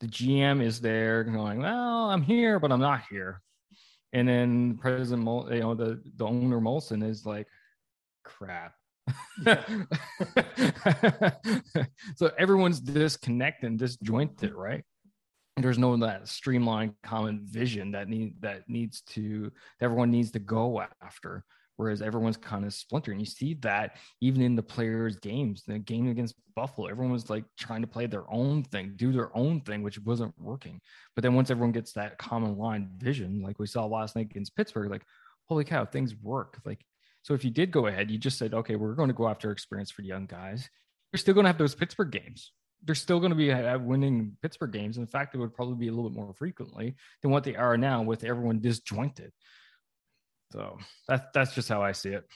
The 0.00 0.06
GM 0.06 0.62
is 0.62 0.80
there 0.80 1.24
going, 1.24 1.60
well, 1.60 2.10
I'm 2.10 2.22
here, 2.22 2.58
but 2.58 2.72
I'm 2.72 2.80
not 2.80 3.02
here. 3.10 3.42
And 4.14 4.26
then 4.26 4.78
President, 4.78 5.22
Mol- 5.22 5.52
you 5.52 5.60
know, 5.60 5.74
the 5.74 6.00
the 6.16 6.24
owner 6.24 6.60
Molson 6.60 7.06
is 7.06 7.26
like, 7.26 7.46
crap. 8.24 8.74
so 12.16 12.30
everyone's 12.38 12.80
disconnected 12.80 13.70
and 13.70 13.78
disjointed, 13.78 14.54
right? 14.54 14.82
There's 15.56 15.78
no 15.78 15.96
that 15.98 16.26
streamlined 16.28 16.94
common 17.02 17.42
vision 17.44 17.92
that 17.92 18.08
need 18.08 18.40
that 18.40 18.68
needs 18.68 19.02
to 19.10 19.52
that 19.78 19.84
everyone 19.84 20.10
needs 20.10 20.32
to 20.32 20.40
go 20.40 20.82
after. 21.02 21.44
Whereas 21.76 22.02
everyone's 22.02 22.36
kind 22.36 22.64
of 22.64 22.72
splintering. 22.72 23.18
You 23.18 23.26
see 23.26 23.54
that 23.62 23.96
even 24.20 24.42
in 24.42 24.54
the 24.54 24.62
players' 24.62 25.16
games, 25.16 25.64
the 25.66 25.80
game 25.80 26.08
against 26.08 26.36
Buffalo, 26.54 26.86
everyone 26.86 27.12
was 27.12 27.28
like 27.28 27.44
trying 27.58 27.80
to 27.80 27.88
play 27.88 28.06
their 28.06 28.30
own 28.32 28.62
thing, 28.62 28.92
do 28.94 29.10
their 29.10 29.36
own 29.36 29.60
thing, 29.60 29.82
which 29.82 29.98
wasn't 30.00 30.32
working. 30.38 30.80
But 31.16 31.22
then 31.22 31.34
once 31.34 31.50
everyone 31.50 31.72
gets 31.72 31.92
that 31.92 32.16
common 32.18 32.56
line 32.56 32.90
vision, 32.96 33.42
like 33.42 33.58
we 33.58 33.66
saw 33.66 33.86
last 33.86 34.14
night 34.14 34.28
against 34.30 34.54
Pittsburgh, 34.54 34.88
like 34.88 35.02
holy 35.46 35.64
cow, 35.64 35.84
things 35.84 36.14
work. 36.14 36.60
Like 36.64 36.84
so 37.24 37.32
if 37.32 37.42
you 37.42 37.50
did 37.50 37.70
go 37.70 37.86
ahead, 37.86 38.10
you 38.10 38.18
just 38.18 38.36
said, 38.36 38.52
okay, 38.52 38.76
we're 38.76 38.94
going 38.94 39.08
to 39.08 39.14
go 39.14 39.26
after 39.26 39.50
experience 39.50 39.90
for 39.90 40.02
young 40.02 40.26
guys. 40.26 40.68
You're 41.10 41.18
still 41.18 41.32
going 41.32 41.44
to 41.44 41.48
have 41.48 41.56
those 41.56 41.74
Pittsburgh 41.74 42.10
games. 42.10 42.52
They're 42.84 42.94
still 42.94 43.18
going 43.18 43.30
to 43.30 43.36
be 43.36 43.50
winning 43.82 44.36
Pittsburgh 44.42 44.72
games. 44.72 44.98
In 44.98 45.06
fact, 45.06 45.34
it 45.34 45.38
would 45.38 45.54
probably 45.54 45.76
be 45.76 45.88
a 45.88 45.90
little 45.90 46.10
bit 46.10 46.18
more 46.18 46.34
frequently 46.34 46.96
than 47.22 47.30
what 47.30 47.42
they 47.42 47.56
are 47.56 47.78
now 47.78 48.02
with 48.02 48.24
everyone 48.24 48.60
disjointed. 48.60 49.32
So 50.52 50.76
that's 51.08 51.24
that's 51.32 51.54
just 51.54 51.70
how 51.70 51.82
I 51.82 51.92
see 51.92 52.10
it. 52.10 52.26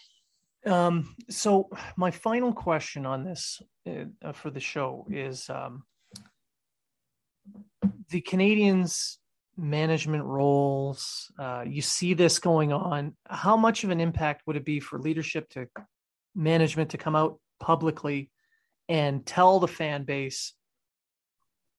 Um, 0.65 1.15
so 1.29 1.69
my 1.99 2.11
final 2.11 2.55
question 2.55 3.05
on 3.05 3.25
this 3.25 3.61
uh, 3.87 4.33
for 4.33 4.51
the 4.51 4.59
show 4.59 5.07
is 5.11 5.51
um, 5.51 5.83
the 8.09 8.23
Canadiens 8.23 9.19
management 9.59 10.25
roles. 10.25 11.31
Uh, 11.39 11.65
you 11.67 11.83
see 11.83 12.15
this 12.15 12.39
going 12.39 12.73
on. 12.73 13.17
How 13.27 13.57
much 13.57 13.85
of 13.85 13.91
an 13.91 14.01
impact 14.01 14.43
would 14.47 14.57
it 14.57 14.65
be 14.65 14.81
for 14.81 14.99
leadership 14.99 15.49
to 15.51 15.67
management 16.35 16.91
to 16.91 16.99
come 16.99 17.17
out 17.17 17.39
publicly 17.59 18.31
and 18.89 19.27
tell 19.27 19.59
the 19.59 19.69
fan 19.69 20.05
base 20.05 20.55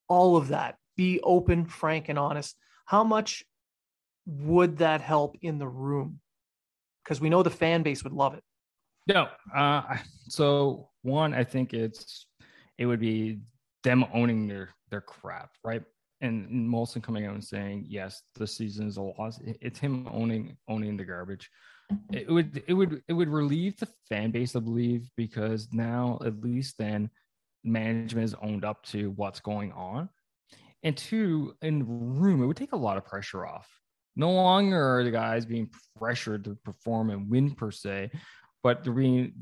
all 0.07 0.35
of 0.35 0.49
that? 0.49 0.75
Be 0.97 1.21
open, 1.23 1.65
frank, 1.65 2.09
and 2.09 2.19
honest. 2.19 2.55
How 2.85 3.03
much 3.05 3.43
would 4.25 4.79
that 4.79 4.99
help 4.99 5.37
in 5.41 5.57
the 5.57 5.67
room? 5.67 6.19
Because 7.03 7.21
we 7.21 7.29
know 7.29 7.41
the 7.41 7.49
fan 7.49 7.81
base 7.81 8.03
would 8.03 8.13
love 8.13 8.33
it. 8.33 8.43
No. 9.07 9.29
Uh, 9.55 9.97
so 10.27 10.89
one, 11.01 11.33
I 11.33 11.45
think 11.45 11.73
it's 11.73 12.27
it 12.77 12.85
would 12.85 12.99
be 12.99 13.39
them 13.83 14.05
owning 14.13 14.47
their 14.47 14.69
their 14.91 15.01
crap, 15.01 15.51
right? 15.63 15.83
And 16.21 16.69
Molson 16.69 17.01
coming 17.01 17.25
out 17.25 17.33
and 17.33 17.43
saying, 17.43 17.85
yes, 17.87 18.21
this 18.35 18.57
season 18.57 18.87
is 18.87 18.97
a 18.97 19.01
loss. 19.01 19.39
It's 19.43 19.79
him 19.79 20.07
owning 20.11 20.57
owning 20.67 20.97
the 20.97 21.05
garbage. 21.05 21.49
It 22.11 22.29
would 22.29 22.63
it 22.67 22.73
would 22.73 23.01
it 23.07 23.13
would 23.13 23.29
relieve 23.29 23.77
the 23.77 23.87
fan 24.09 24.31
base, 24.31 24.55
I 24.55 24.59
believe, 24.59 25.09
because 25.17 25.69
now 25.71 26.19
at 26.23 26.41
least 26.41 26.75
then 26.77 27.09
management 27.63 28.25
is 28.25 28.35
owned 28.41 28.65
up 28.65 28.83
to 28.87 29.11
what's 29.11 29.39
going 29.39 29.71
on. 29.71 30.09
And 30.83 30.95
two, 30.95 31.55
in 31.61 31.79
the 31.79 31.85
room, 31.85 32.41
it 32.41 32.45
would 32.45 32.57
take 32.57 32.73
a 32.73 32.77
lot 32.77 32.97
of 32.97 33.05
pressure 33.05 33.45
off. 33.45 33.67
No 34.15 34.31
longer 34.31 34.99
are 34.99 35.03
the 35.03 35.11
guys 35.11 35.45
being 35.45 35.69
pressured 35.97 36.45
to 36.45 36.55
perform 36.63 37.09
and 37.09 37.29
win 37.29 37.51
per 37.51 37.71
se, 37.71 38.11
but 38.63 38.83
they're 38.83 38.93
being 38.93 39.33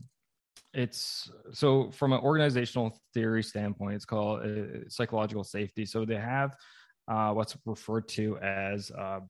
it's 0.73 1.29
so 1.53 1.91
from 1.91 2.13
an 2.13 2.19
organizational 2.19 2.97
theory 3.13 3.43
standpoint, 3.43 3.95
it's 3.95 4.05
called 4.05 4.41
uh, 4.41 4.89
psychological 4.89 5.43
safety. 5.43 5.85
So 5.85 6.05
they 6.05 6.17
have 6.17 6.55
uh, 7.07 7.31
what's 7.31 7.55
referred 7.65 8.07
to 8.09 8.37
as, 8.37 8.91
uh, 8.91 9.21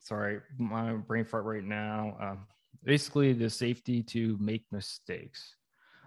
sorry, 0.00 0.40
my 0.58 0.94
brain 0.94 1.24
fart 1.24 1.44
right 1.44 1.64
now. 1.64 2.16
Uh, 2.20 2.36
basically, 2.84 3.32
the 3.32 3.50
safety 3.50 4.02
to 4.04 4.36
make 4.40 4.64
mistakes. 4.72 5.54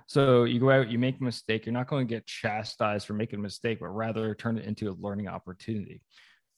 So 0.08 0.44
you 0.44 0.60
go 0.60 0.72
out, 0.72 0.90
you 0.90 1.00
make 1.00 1.22
a 1.22 1.24
mistake. 1.24 1.66
You're 1.66 1.74
not 1.74 1.88
going 1.88 2.06
to 2.06 2.14
get 2.14 2.26
chastised 2.26 3.08
for 3.08 3.14
making 3.14 3.40
a 3.40 3.42
mistake, 3.42 3.80
but 3.80 3.88
rather 3.90 4.36
turn 4.36 4.58
it 4.58 4.66
into 4.66 4.90
a 4.90 4.98
learning 5.00 5.30
opportunity 5.30 6.02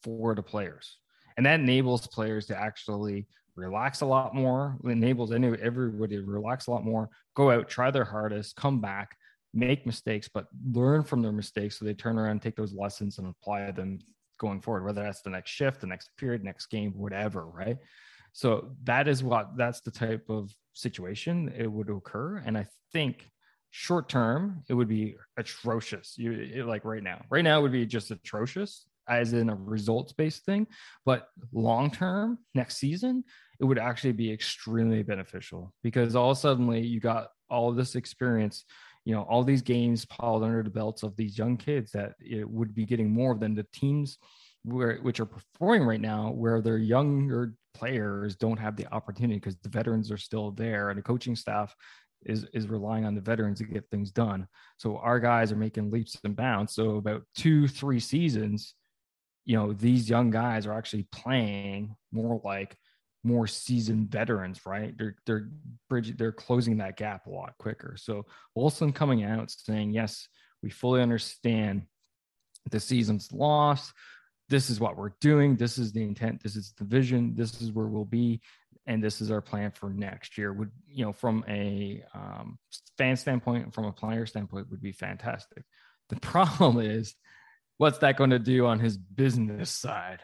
for 0.02 0.34
the 0.34 0.42
players. 0.42 0.98
And 1.36 1.46
that 1.46 1.60
enables 1.60 2.06
players 2.06 2.46
to 2.46 2.56
actually 2.60 3.26
relax 3.56 4.00
a 4.00 4.06
lot 4.06 4.34
more, 4.34 4.76
enables 4.84 5.32
any, 5.32 5.48
everybody 5.60 6.16
to 6.16 6.24
relax 6.24 6.66
a 6.66 6.70
lot 6.70 6.84
more, 6.84 7.08
go 7.34 7.50
out, 7.50 7.68
try 7.68 7.90
their 7.90 8.04
hardest, 8.04 8.56
come 8.56 8.80
back, 8.80 9.16
make 9.52 9.86
mistakes, 9.86 10.28
but 10.32 10.46
learn 10.72 11.02
from 11.02 11.22
their 11.22 11.32
mistakes 11.32 11.78
so 11.78 11.84
they 11.84 11.94
turn 11.94 12.18
around, 12.18 12.42
take 12.42 12.56
those 12.56 12.74
lessons 12.74 13.18
and 13.18 13.28
apply 13.28 13.70
them 13.70 13.98
going 14.38 14.60
forward, 14.60 14.84
whether 14.84 15.02
that's 15.02 15.22
the 15.22 15.30
next 15.30 15.50
shift, 15.50 15.80
the 15.80 15.86
next 15.86 16.10
period, 16.18 16.42
next 16.44 16.66
game, 16.66 16.92
whatever, 16.96 17.46
right? 17.46 17.78
So 18.32 18.72
that 18.82 19.06
is 19.06 19.22
what 19.22 19.56
that's 19.56 19.80
the 19.80 19.92
type 19.92 20.24
of 20.28 20.52
situation 20.72 21.52
it 21.56 21.70
would 21.70 21.88
occur. 21.88 22.38
And 22.38 22.58
I 22.58 22.66
think 22.92 23.30
short 23.70 24.08
term, 24.08 24.64
it 24.68 24.74
would 24.74 24.88
be 24.88 25.16
atrocious. 25.36 26.14
You 26.18 26.32
it, 26.32 26.66
like 26.66 26.84
right 26.84 27.02
now, 27.02 27.24
right 27.30 27.44
now 27.44 27.62
would 27.62 27.72
be 27.72 27.86
just 27.86 28.10
atrocious 28.10 28.86
as 29.08 29.32
in 29.32 29.50
a 29.50 29.54
results 29.54 30.12
based 30.12 30.44
thing. 30.44 30.66
But 31.04 31.28
long 31.52 31.90
term, 31.90 32.38
next 32.54 32.78
season, 32.78 33.24
it 33.60 33.64
would 33.64 33.78
actually 33.78 34.12
be 34.12 34.32
extremely 34.32 35.02
beneficial 35.02 35.72
because 35.82 36.16
all 36.16 36.34
suddenly 36.34 36.80
you 36.80 37.00
got 37.00 37.28
all 37.50 37.72
this 37.72 37.94
experience 37.94 38.64
you 39.04 39.14
know 39.14 39.22
all 39.22 39.44
these 39.44 39.62
games 39.62 40.04
piled 40.06 40.42
under 40.42 40.62
the 40.62 40.70
belts 40.70 41.02
of 41.02 41.16
these 41.16 41.36
young 41.36 41.56
kids 41.56 41.92
that 41.92 42.14
it 42.20 42.48
would 42.48 42.74
be 42.74 42.84
getting 42.84 43.10
more 43.10 43.34
than 43.34 43.54
the 43.54 43.66
teams 43.72 44.18
where 44.64 44.96
which 45.02 45.20
are 45.20 45.26
performing 45.26 45.86
right 45.86 46.00
now 46.00 46.30
where 46.30 46.60
their 46.60 46.78
younger 46.78 47.54
players 47.74 48.36
don't 48.36 48.58
have 48.58 48.76
the 48.76 48.92
opportunity 48.94 49.34
because 49.34 49.56
the 49.58 49.68
veterans 49.68 50.10
are 50.10 50.16
still 50.16 50.50
there 50.52 50.90
and 50.90 50.98
the 50.98 51.02
coaching 51.02 51.36
staff 51.36 51.74
is 52.24 52.46
is 52.54 52.68
relying 52.68 53.04
on 53.04 53.14
the 53.14 53.20
veterans 53.20 53.58
to 53.58 53.64
get 53.64 53.84
things 53.90 54.10
done. 54.10 54.46
So 54.78 54.96
our 54.96 55.20
guys 55.20 55.52
are 55.52 55.56
making 55.56 55.90
leaps 55.90 56.16
and 56.24 56.34
bounds. 56.34 56.74
So 56.74 56.96
about 56.96 57.22
two 57.36 57.68
three 57.68 58.00
seasons 58.00 58.74
you 59.44 59.56
know 59.56 59.72
these 59.72 60.08
young 60.08 60.30
guys 60.30 60.66
are 60.66 60.72
actually 60.72 61.06
playing 61.12 61.94
more 62.12 62.40
like 62.44 62.76
more 63.24 63.46
seasoned 63.46 64.10
veterans, 64.10 64.60
right? 64.66 64.96
They're 64.96 65.16
they're 65.26 65.48
bridging, 65.88 66.16
they're 66.16 66.32
closing 66.32 66.76
that 66.76 66.96
gap 66.96 67.26
a 67.26 67.30
lot 67.30 67.54
quicker. 67.58 67.96
So 67.98 68.26
Molson 68.56 68.94
coming 68.94 69.24
out 69.24 69.50
saying, 69.50 69.92
yes, 69.92 70.28
we 70.62 70.70
fully 70.70 71.00
understand 71.00 71.86
the 72.70 72.80
season's 72.80 73.32
lost. 73.32 73.92
This 74.48 74.68
is 74.68 74.78
what 74.78 74.96
we're 74.96 75.12
doing. 75.20 75.56
This 75.56 75.78
is 75.78 75.92
the 75.92 76.02
intent. 76.02 76.42
This 76.42 76.54
is 76.54 76.74
the 76.76 76.84
vision. 76.84 77.34
This 77.34 77.62
is 77.62 77.72
where 77.72 77.86
we'll 77.86 78.04
be, 78.04 78.42
and 78.86 79.02
this 79.02 79.22
is 79.22 79.30
our 79.30 79.40
plan 79.40 79.70
for 79.70 79.88
next 79.88 80.36
year. 80.36 80.52
Would 80.52 80.70
you 80.86 81.04
know 81.06 81.12
from 81.12 81.44
a 81.48 82.04
um, 82.14 82.58
fan 82.98 83.16
standpoint, 83.16 83.74
from 83.74 83.86
a 83.86 83.92
player 83.92 84.26
standpoint, 84.26 84.70
would 84.70 84.82
be 84.82 84.92
fantastic. 84.92 85.64
The 86.10 86.16
problem 86.20 86.78
is, 86.78 87.14
what's 87.78 87.98
that 87.98 88.18
going 88.18 88.30
to 88.30 88.38
do 88.38 88.66
on 88.66 88.80
his 88.80 88.98
business 88.98 89.70
side? 89.70 90.20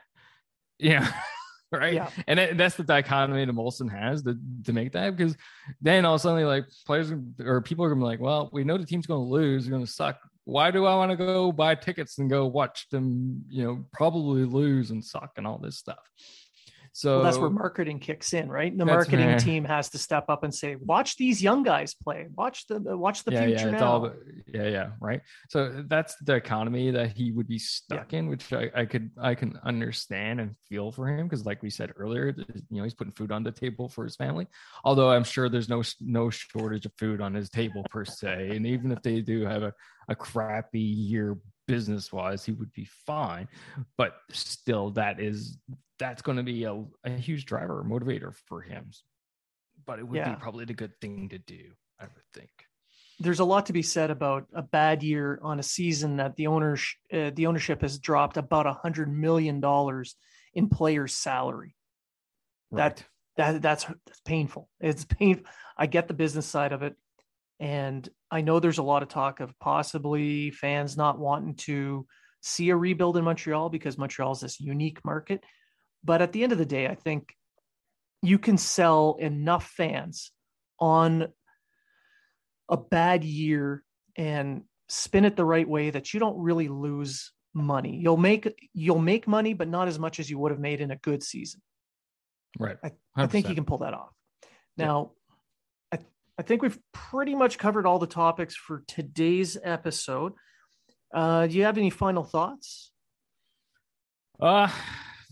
Yeah. 0.78 1.10
right? 1.72 1.94
Yeah. 1.94 2.10
And 2.26 2.40
it, 2.40 2.56
that's 2.56 2.76
the 2.76 2.82
dichotomy 2.82 3.44
that 3.44 3.54
Molson 3.54 3.90
has 3.90 4.22
to, 4.24 4.36
to 4.64 4.72
make 4.72 4.92
that 4.92 5.16
because 5.16 5.36
then 5.80 6.04
all 6.04 6.14
of 6.14 6.20
a 6.20 6.22
sudden, 6.22 6.44
like 6.46 6.64
players 6.86 7.12
or 7.40 7.60
people 7.60 7.84
are 7.84 7.88
gonna 7.88 8.00
be 8.00 8.06
like, 8.06 8.20
well, 8.20 8.50
we 8.52 8.64
know 8.64 8.76
the 8.76 8.86
team's 8.86 9.06
gonna 9.06 9.22
lose, 9.22 9.68
gonna 9.68 9.86
suck. 9.86 10.18
Why 10.44 10.70
do 10.70 10.84
I 10.86 10.96
want 10.96 11.12
to 11.12 11.16
go 11.16 11.52
buy 11.52 11.76
tickets 11.76 12.18
and 12.18 12.28
go 12.28 12.46
watch 12.46 12.88
them, 12.90 13.44
you 13.48 13.62
know, 13.62 13.84
probably 13.92 14.44
lose 14.44 14.90
and 14.90 15.04
suck 15.04 15.32
and 15.36 15.46
all 15.46 15.58
this 15.58 15.78
stuff? 15.78 15.98
So 16.92 17.16
well, 17.16 17.24
that's 17.24 17.38
where 17.38 17.50
marketing 17.50 18.00
kicks 18.00 18.32
in, 18.32 18.48
right? 18.48 18.76
The 18.76 18.84
marketing 18.84 19.38
team 19.38 19.64
has 19.64 19.88
to 19.90 19.98
step 19.98 20.24
up 20.28 20.42
and 20.42 20.52
say, 20.52 20.74
"Watch 20.74 21.16
these 21.16 21.40
young 21.40 21.62
guys 21.62 21.94
play. 21.94 22.26
Watch 22.34 22.66
the 22.66 22.76
uh, 22.76 22.96
watch 22.96 23.22
the 23.22 23.32
yeah, 23.32 23.46
future 23.46 23.70
yeah, 23.70 23.78
now." 23.78 23.86
All, 23.86 24.12
yeah, 24.52 24.68
yeah, 24.68 24.90
right. 25.00 25.20
So 25.48 25.84
that's 25.86 26.16
the 26.16 26.34
economy 26.34 26.90
that 26.90 27.16
he 27.16 27.30
would 27.30 27.46
be 27.46 27.58
stuck 27.58 28.12
yeah. 28.12 28.18
in, 28.18 28.28
which 28.28 28.52
I, 28.52 28.70
I 28.74 28.84
could 28.86 29.10
I 29.20 29.34
can 29.36 29.58
understand 29.64 30.40
and 30.40 30.56
feel 30.68 30.90
for 30.90 31.06
him 31.06 31.28
because, 31.28 31.46
like 31.46 31.62
we 31.62 31.70
said 31.70 31.92
earlier, 31.96 32.34
you 32.36 32.78
know, 32.78 32.82
he's 32.82 32.94
putting 32.94 33.12
food 33.12 33.30
on 33.30 33.44
the 33.44 33.52
table 33.52 33.88
for 33.88 34.02
his 34.02 34.16
family. 34.16 34.48
Although 34.84 35.10
I'm 35.10 35.24
sure 35.24 35.48
there's 35.48 35.68
no 35.68 35.82
no 36.00 36.28
shortage 36.28 36.86
of 36.86 36.92
food 36.98 37.20
on 37.20 37.34
his 37.34 37.50
table 37.50 37.84
per 37.88 38.04
se, 38.04 38.50
and 38.56 38.66
even 38.66 38.90
if 38.90 39.00
they 39.02 39.20
do 39.20 39.44
have 39.44 39.62
a 39.62 39.72
a 40.08 40.14
crappy 40.16 40.80
year 40.80 41.38
business 41.68 42.12
wise, 42.12 42.44
he 42.44 42.50
would 42.50 42.72
be 42.72 42.88
fine. 43.06 43.46
But 43.96 44.16
still, 44.32 44.90
that 44.92 45.20
is 45.20 45.56
that's 46.00 46.22
going 46.22 46.38
to 46.38 46.42
be 46.42 46.64
a, 46.64 46.82
a 47.04 47.10
huge 47.10 47.44
driver 47.44 47.84
motivator 47.86 48.34
for 48.46 48.62
him. 48.62 48.90
But 49.86 50.00
it 50.00 50.08
would 50.08 50.16
yeah. 50.16 50.34
be 50.34 50.40
probably 50.40 50.64
the 50.64 50.74
good 50.74 50.98
thing 51.00 51.28
to 51.28 51.38
do, 51.38 51.72
I 52.00 52.04
would 52.04 52.24
think. 52.34 52.50
There's 53.20 53.40
a 53.40 53.44
lot 53.44 53.66
to 53.66 53.72
be 53.72 53.82
said 53.82 54.10
about 54.10 54.46
a 54.54 54.62
bad 54.62 55.02
year 55.02 55.38
on 55.42 55.60
a 55.60 55.62
season 55.62 56.16
that 56.16 56.36
the 56.36 56.46
owners 56.46 56.82
uh, 57.12 57.30
the 57.34 57.46
ownership 57.46 57.82
has 57.82 57.98
dropped 57.98 58.38
about 58.38 58.66
a 58.66 58.72
hundred 58.72 59.12
million 59.12 59.60
dollars 59.60 60.16
in 60.54 60.70
players' 60.70 61.14
salary. 61.14 61.76
Right. 62.70 62.96
That 62.96 63.04
that 63.36 63.62
that's 63.62 63.84
that's 63.84 64.20
painful. 64.24 64.70
It's 64.80 65.04
painful. 65.04 65.44
I 65.76 65.86
get 65.86 66.08
the 66.08 66.14
business 66.14 66.46
side 66.46 66.72
of 66.72 66.82
it, 66.82 66.94
and 67.58 68.08
I 68.30 68.40
know 68.40 68.58
there's 68.58 68.78
a 68.78 68.82
lot 68.82 69.02
of 69.02 69.10
talk 69.10 69.40
of 69.40 69.58
possibly 69.58 70.50
fans 70.50 70.96
not 70.96 71.18
wanting 71.18 71.56
to 71.56 72.06
see 72.40 72.70
a 72.70 72.76
rebuild 72.76 73.18
in 73.18 73.24
Montreal 73.24 73.68
because 73.68 73.98
Montreal 73.98 74.32
is 74.32 74.40
this 74.40 74.60
unique 74.60 75.04
market. 75.04 75.44
But 76.02 76.22
at 76.22 76.32
the 76.32 76.42
end 76.42 76.52
of 76.52 76.58
the 76.58 76.66
day, 76.66 76.86
I 76.86 76.94
think 76.94 77.34
you 78.22 78.38
can 78.38 78.58
sell 78.58 79.16
enough 79.18 79.66
fans 79.66 80.32
on 80.78 81.28
a 82.68 82.76
bad 82.76 83.24
year 83.24 83.82
and 84.16 84.62
spin 84.88 85.24
it 85.24 85.36
the 85.36 85.44
right 85.44 85.68
way 85.68 85.90
that 85.90 86.12
you 86.12 86.20
don't 86.20 86.38
really 86.38 86.68
lose 86.68 87.32
money. 87.54 87.96
You'll 87.96 88.16
make 88.16 88.52
you'll 88.72 88.98
make 88.98 89.26
money, 89.26 89.54
but 89.54 89.68
not 89.68 89.88
as 89.88 89.98
much 89.98 90.20
as 90.20 90.30
you 90.30 90.38
would 90.38 90.52
have 90.52 90.60
made 90.60 90.80
in 90.80 90.90
a 90.90 90.96
good 90.96 91.22
season. 91.22 91.60
Right. 92.58 92.76
I, 92.82 92.92
I 93.16 93.26
think 93.26 93.48
you 93.48 93.54
can 93.54 93.64
pull 93.64 93.78
that 93.78 93.94
off. 93.94 94.10
Now, 94.76 95.12
I, 95.92 95.98
I 96.38 96.42
think 96.42 96.62
we've 96.62 96.78
pretty 96.92 97.34
much 97.34 97.58
covered 97.58 97.86
all 97.86 97.98
the 97.98 98.06
topics 98.06 98.56
for 98.56 98.82
today's 98.88 99.56
episode. 99.62 100.32
Uh, 101.12 101.46
do 101.46 101.56
you 101.56 101.64
have 101.64 101.78
any 101.78 101.90
final 101.90 102.24
thoughts? 102.24 102.92
Uh 104.40 104.70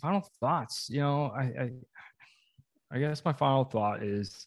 final 0.01 0.28
thoughts. 0.40 0.88
You 0.90 1.01
know, 1.01 1.26
I, 1.26 1.42
I, 1.42 1.70
I 2.90 2.99
guess 2.99 3.24
my 3.24 3.32
final 3.32 3.64
thought 3.64 4.03
is, 4.03 4.46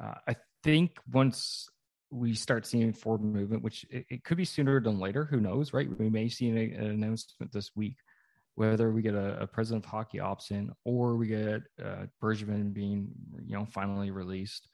uh, 0.00 0.14
I 0.28 0.36
think 0.62 0.98
once 1.12 1.68
we 2.10 2.34
start 2.34 2.66
seeing 2.66 2.92
forward 2.92 3.22
movement, 3.22 3.62
which 3.62 3.84
it, 3.90 4.04
it, 4.10 4.24
could 4.24 4.36
be 4.36 4.44
sooner 4.44 4.80
than 4.80 4.98
later, 4.98 5.24
who 5.24 5.40
knows, 5.40 5.72
right? 5.72 5.88
We 5.98 6.10
may 6.10 6.28
see 6.28 6.48
an, 6.48 6.58
an 6.58 6.90
announcement 6.90 7.52
this 7.52 7.70
week, 7.74 7.96
whether 8.54 8.92
we 8.92 9.02
get 9.02 9.14
a, 9.14 9.42
a 9.42 9.46
president 9.46 9.84
of 9.84 9.90
hockey 9.90 10.20
ops 10.20 10.50
in 10.50 10.70
or 10.84 11.16
we 11.16 11.26
get 11.28 11.62
uh, 11.82 12.06
Bergevin 12.22 12.72
being, 12.72 13.08
you 13.44 13.56
know, 13.56 13.66
finally 13.72 14.10
released. 14.10 14.68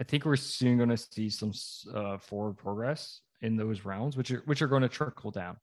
I 0.00 0.04
think 0.04 0.24
we're 0.24 0.36
soon 0.36 0.76
going 0.76 0.88
to 0.88 0.96
see 0.96 1.28
some 1.28 1.52
uh, 1.92 2.18
forward 2.18 2.56
progress 2.56 3.20
in 3.42 3.56
those 3.56 3.84
rounds, 3.84 4.16
which 4.16 4.30
are 4.30 4.42
which 4.46 4.62
are 4.62 4.66
going 4.66 4.82
to 4.82 4.88
trickle 4.88 5.30
down. 5.30 5.56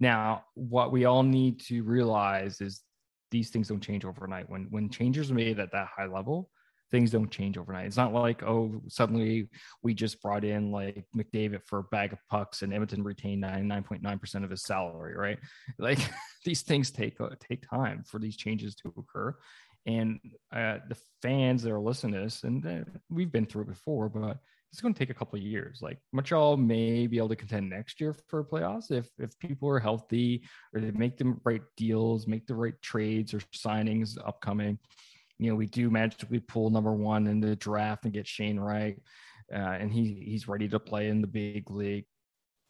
Now, 0.00 0.44
what 0.54 0.92
we 0.92 1.04
all 1.04 1.22
need 1.22 1.60
to 1.66 1.82
realize 1.82 2.60
is 2.60 2.82
these 3.30 3.50
things 3.50 3.68
don't 3.68 3.82
change 3.82 4.04
overnight. 4.04 4.48
When 4.48 4.66
when 4.70 4.88
changes 4.88 5.30
are 5.30 5.34
made 5.34 5.58
at 5.58 5.72
that 5.72 5.88
high 5.96 6.06
level, 6.06 6.50
things 6.90 7.10
don't 7.10 7.30
change 7.30 7.56
overnight. 7.56 7.86
It's 7.86 7.96
not 7.96 8.12
like 8.12 8.42
oh 8.42 8.80
suddenly 8.88 9.48
we 9.82 9.94
just 9.94 10.20
brought 10.20 10.44
in 10.44 10.70
like 10.70 11.04
McDavid 11.16 11.62
for 11.66 11.80
a 11.80 11.84
bag 11.84 12.12
of 12.12 12.18
pucks 12.28 12.62
and 12.62 12.72
Edmonton 12.72 13.02
retained 13.02 13.40
ninety 13.40 13.66
nine 13.66 13.82
point 13.82 14.02
nine 14.02 14.18
percent 14.18 14.44
of 14.44 14.50
his 14.50 14.64
salary, 14.64 15.16
right? 15.16 15.38
Like 15.78 15.98
these 16.44 16.62
things 16.62 16.90
take 16.90 17.20
uh, 17.20 17.30
take 17.48 17.68
time 17.68 18.04
for 18.06 18.18
these 18.18 18.36
changes 18.36 18.74
to 18.76 18.92
occur. 18.96 19.36
And 19.86 20.20
uh, 20.54 20.78
the 20.88 20.98
fans 21.22 21.62
that 21.62 21.72
are 21.72 21.80
listening 21.80 22.12
to 22.14 22.20
this, 22.20 22.44
and 22.44 22.66
uh, 22.66 22.84
we've 23.08 23.32
been 23.32 23.46
through 23.46 23.62
it 23.62 23.68
before, 23.68 24.10
but 24.10 24.36
it's 24.72 24.80
going 24.80 24.94
to 24.94 24.98
take 24.98 25.10
a 25.10 25.14
couple 25.14 25.38
of 25.38 25.44
years. 25.44 25.80
Like 25.82 25.98
Montreal 26.12 26.56
may 26.56 27.06
be 27.06 27.18
able 27.18 27.28
to 27.30 27.36
contend 27.36 27.68
next 27.68 28.00
year 28.00 28.14
for 28.28 28.44
playoffs 28.44 28.90
if 28.90 29.08
if 29.18 29.36
people 29.38 29.68
are 29.68 29.80
healthy 29.80 30.44
or 30.72 30.80
they 30.80 30.92
make 30.92 31.16
the 31.16 31.36
right 31.44 31.62
deals, 31.76 32.26
make 32.26 32.46
the 32.46 32.54
right 32.54 32.80
trades 32.80 33.34
or 33.34 33.40
signings 33.54 34.16
upcoming. 34.24 34.78
You 35.38 35.50
know, 35.50 35.56
we 35.56 35.66
do 35.66 35.90
magically 35.90 36.40
pull 36.40 36.70
number 36.70 36.92
one 36.92 37.26
in 37.26 37.40
the 37.40 37.56
draft 37.56 38.04
and 38.04 38.12
get 38.12 38.26
Shane 38.26 38.60
Wright, 38.60 39.00
uh, 39.52 39.56
and 39.56 39.92
he 39.92 40.22
he's 40.26 40.46
ready 40.46 40.68
to 40.68 40.78
play 40.78 41.08
in 41.08 41.20
the 41.20 41.26
big 41.26 41.70
league 41.70 42.06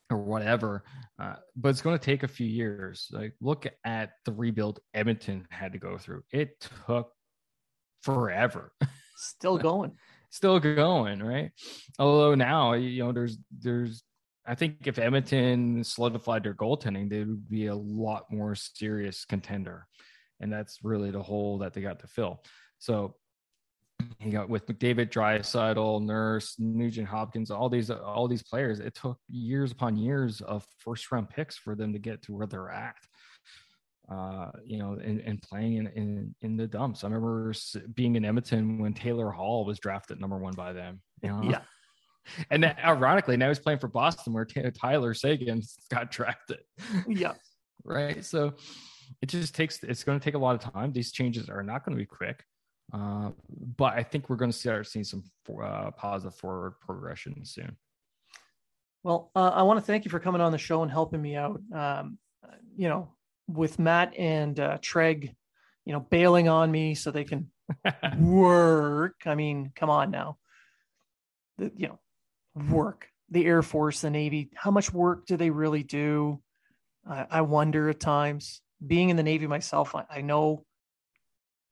or 0.08 0.18
whatever. 0.18 0.84
Uh, 1.20 1.36
but 1.54 1.68
it's 1.68 1.82
going 1.82 1.98
to 1.98 2.04
take 2.04 2.22
a 2.22 2.28
few 2.28 2.46
years. 2.46 3.08
Like 3.12 3.34
look 3.42 3.66
at 3.84 4.12
the 4.24 4.32
rebuild 4.32 4.80
Edmonton 4.94 5.46
had 5.50 5.72
to 5.72 5.78
go 5.78 5.98
through. 5.98 6.22
It 6.32 6.66
took 6.86 7.12
forever. 8.02 8.72
Still 9.16 9.58
going 9.70 9.92
still 10.30 10.58
going, 10.58 11.22
right? 11.22 11.50
Although 11.98 12.34
now, 12.34 12.72
you 12.72 13.04
know, 13.04 13.12
there's 13.12 13.38
there's 13.58 14.02
I 14.46 14.54
think 14.54 14.86
if 14.86 14.98
Edmonton 14.98 15.84
solidified 15.84 16.44
their 16.44 16.54
goaltending, 16.54 17.10
they 17.10 17.20
would 17.20 17.48
be 17.48 17.66
a 17.66 17.74
lot 17.74 18.24
more 18.32 18.54
serious 18.54 19.24
contender. 19.24 19.86
And 20.40 20.50
that's 20.50 20.78
really 20.82 21.10
the 21.10 21.22
hole 21.22 21.58
that 21.58 21.74
they 21.74 21.82
got 21.82 22.00
to 22.00 22.06
fill. 22.06 22.42
So 22.78 23.14
you 24.20 24.32
got 24.32 24.48
with 24.48 24.66
McDavid, 24.66 25.10
Draisaitl, 25.10 26.02
Nurse, 26.02 26.56
Nugent 26.58 27.06
Hopkins, 27.06 27.50
all 27.50 27.68
these 27.68 27.90
all 27.90 28.26
these 28.26 28.42
players. 28.42 28.80
It 28.80 28.94
took 28.94 29.18
years 29.28 29.72
upon 29.72 29.96
years 29.96 30.40
of 30.40 30.66
first 30.78 31.12
round 31.12 31.28
picks 31.28 31.56
for 31.56 31.74
them 31.74 31.92
to 31.92 31.98
get 31.98 32.22
to 32.22 32.32
where 32.32 32.46
they're 32.46 32.70
at 32.70 32.96
uh, 34.10 34.50
you 34.64 34.78
know, 34.78 34.98
and, 35.02 35.20
and 35.20 35.40
playing 35.40 35.74
in, 35.74 35.86
in, 35.88 36.34
in 36.42 36.56
the 36.56 36.66
dumps. 36.66 37.04
I 37.04 37.06
remember 37.06 37.52
being 37.94 38.16
in 38.16 38.24
Edmonton 38.24 38.78
when 38.78 38.92
Taylor 38.92 39.30
Hall 39.30 39.64
was 39.64 39.78
drafted 39.78 40.20
number 40.20 40.36
one 40.36 40.54
by 40.54 40.72
them. 40.72 41.00
You 41.22 41.28
know? 41.30 41.42
Yeah. 41.44 41.60
And 42.50 42.64
ironically, 42.84 43.38
now 43.38 43.48
he's 43.48 43.58
playing 43.58 43.78
for 43.78 43.88
Boston 43.88 44.34
where 44.34 44.44
Tyler 44.44 45.14
Seguin 45.14 45.62
got 45.90 46.10
drafted. 46.10 46.60
Yeah. 47.08 47.32
right. 47.82 48.22
So 48.22 48.52
it 49.22 49.26
just 49.30 49.54
takes, 49.54 49.82
it's 49.82 50.04
going 50.04 50.20
to 50.20 50.24
take 50.24 50.34
a 50.34 50.38
lot 50.38 50.54
of 50.54 50.72
time. 50.72 50.92
These 50.92 51.12
changes 51.12 51.48
are 51.48 51.62
not 51.62 51.84
going 51.84 51.96
to 51.96 52.00
be 52.00 52.06
quick. 52.06 52.44
Uh, 52.92 53.30
but 53.76 53.94
I 53.94 54.02
think 54.02 54.28
we're 54.28 54.36
going 54.36 54.50
to 54.50 54.56
start 54.56 54.86
seeing 54.86 55.04
some 55.04 55.24
uh, 55.60 55.90
positive 55.92 56.36
forward 56.36 56.74
progression 56.80 57.42
soon. 57.44 57.76
Well, 59.02 59.30
uh, 59.34 59.48
I 59.48 59.62
want 59.62 59.80
to 59.80 59.84
thank 59.84 60.04
you 60.04 60.10
for 60.10 60.20
coming 60.20 60.42
on 60.42 60.52
the 60.52 60.58
show 60.58 60.82
and 60.82 60.90
helping 60.90 61.22
me 61.22 61.36
out. 61.36 61.60
Um, 61.74 62.18
you 62.76 62.88
know, 62.88 63.08
with 63.52 63.78
Matt 63.78 64.14
and 64.16 64.58
uh, 64.58 64.78
Treg, 64.78 65.34
you 65.84 65.92
know, 65.92 66.00
bailing 66.00 66.48
on 66.48 66.70
me 66.70 66.94
so 66.94 67.10
they 67.10 67.24
can 67.24 67.50
work. 68.18 69.22
I 69.26 69.34
mean, 69.34 69.72
come 69.74 69.90
on 69.90 70.10
now. 70.10 70.38
The, 71.58 71.72
you 71.76 71.88
know, 71.88 71.98
work. 72.70 73.08
The 73.30 73.46
Air 73.46 73.62
Force, 73.62 74.00
the 74.00 74.10
Navy. 74.10 74.50
How 74.54 74.70
much 74.70 74.92
work 74.92 75.26
do 75.26 75.36
they 75.36 75.50
really 75.50 75.84
do? 75.84 76.40
I, 77.08 77.26
I 77.30 77.40
wonder 77.42 77.88
at 77.88 78.00
times. 78.00 78.60
Being 78.84 79.10
in 79.10 79.16
the 79.16 79.22
Navy 79.22 79.46
myself, 79.46 79.94
I, 79.94 80.04
I 80.10 80.20
know. 80.22 80.64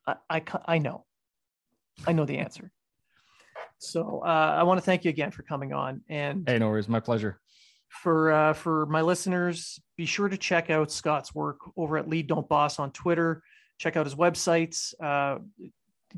I, 0.06 0.16
I 0.30 0.42
I 0.66 0.78
know. 0.78 1.04
I 2.06 2.12
know 2.12 2.24
the 2.24 2.38
answer. 2.38 2.70
So 3.78 4.22
uh, 4.24 4.56
I 4.58 4.64
want 4.64 4.78
to 4.78 4.84
thank 4.84 5.04
you 5.04 5.08
again 5.08 5.30
for 5.30 5.42
coming 5.42 5.72
on. 5.72 6.02
And 6.08 6.48
hey, 6.48 6.58
no 6.58 6.68
worries, 6.68 6.88
my 6.88 7.00
pleasure. 7.00 7.40
For 7.88 8.32
uh, 8.32 8.52
for 8.52 8.86
my 8.86 9.00
listeners, 9.00 9.80
be 9.98 10.06
sure 10.06 10.28
to 10.28 10.38
check 10.38 10.70
out 10.70 10.90
Scott's 10.90 11.34
work 11.34 11.58
over 11.76 11.98
at 11.98 12.08
Lead 12.08 12.28
Don't 12.28 12.48
Boss 12.48 12.78
on 12.78 12.92
Twitter. 12.92 13.42
Check 13.78 13.96
out 13.96 14.06
his 14.06 14.14
websites. 14.14 14.94
Uh, 15.02 15.40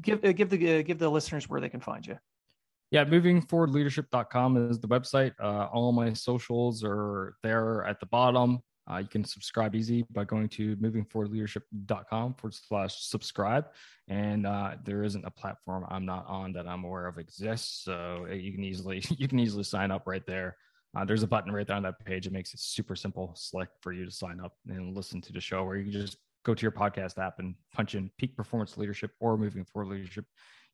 give 0.01 0.23
uh, 0.23 0.33
give 0.33 0.51
the 0.51 0.79
uh, 0.79 0.83
give 0.83 0.99
the 0.99 1.09
listeners 1.09 1.49
where 1.49 1.61
they 1.61 1.71
can 1.71 1.81
find 1.81 2.07
you. 2.07 2.19
Yeah, 2.91 3.05
movingforwardleadership.com 3.05 4.71
is 4.71 4.79
the 4.81 4.89
website. 4.89 5.33
Uh, 5.43 5.69
all 5.73 5.93
my 5.93 6.13
socials 6.13 6.85
are 6.85 7.37
there 7.43 7.85
at 7.85 8.01
the 8.01 8.07
bottom. 8.07 8.61
Uh, 8.91 8.99
you 8.99 9.07
can 9.07 9.25
subscribe 9.25 9.75
easy 9.75 10.05
by 10.11 10.25
going 10.25 10.49
to 10.49 10.77
movingforwardleadership.com 10.77 12.35
forward 12.35 12.55
slash 12.55 12.97
subscribe. 13.03 13.67
And 14.09 14.47
uh, 14.47 14.75
there 14.85 15.05
isn't 15.05 15.25
a 15.25 15.31
platform 15.31 15.87
I'm 15.89 16.05
not 16.05 16.27
on 16.27 16.53
that 16.55 16.67
I'm 16.67 16.85
aware 16.85 17.07
of 17.07 17.19
exists. 17.19 17.85
So 17.85 18.27
uh, 18.29 18.35
you 18.35 18.53
can 18.53 18.65
easily 18.65 19.03
you 19.11 19.27
can 19.27 19.39
easily 19.39 19.65
sign 19.65 19.91
up 19.91 20.07
right 20.07 20.27
there. 20.27 20.57
Uh, 20.97 21.05
there's 21.05 21.23
a 21.23 21.27
button 21.27 21.53
right 21.53 21.67
there 21.67 21.77
on 21.77 21.83
that 21.85 22.05
page. 22.05 22.27
It 22.27 22.33
makes 22.33 22.53
it 22.53 22.61
super 22.61 22.97
simple, 22.97 23.33
slick 23.37 23.69
for 23.81 23.93
you 23.93 24.05
to 24.05 24.11
sign 24.11 24.41
up 24.41 24.55
and 24.69 24.97
listen 24.97 25.21
to 25.23 25.33
the 25.33 25.41
show, 25.41 25.65
where 25.65 25.77
you 25.77 25.85
can 25.85 25.93
just 25.93 26.19
go 26.45 26.55
to 26.55 26.63
your 26.63 26.73
podcast 26.73 27.19
app 27.19 27.39
and 27.39 27.55
punch 27.73 27.95
in 27.95 28.11
peak 28.19 28.37
performance 28.37 28.77
leadership 28.77 29.13
or 29.21 29.37
moving 29.37 29.65
forward 29.65 29.93
leadership 29.93 30.25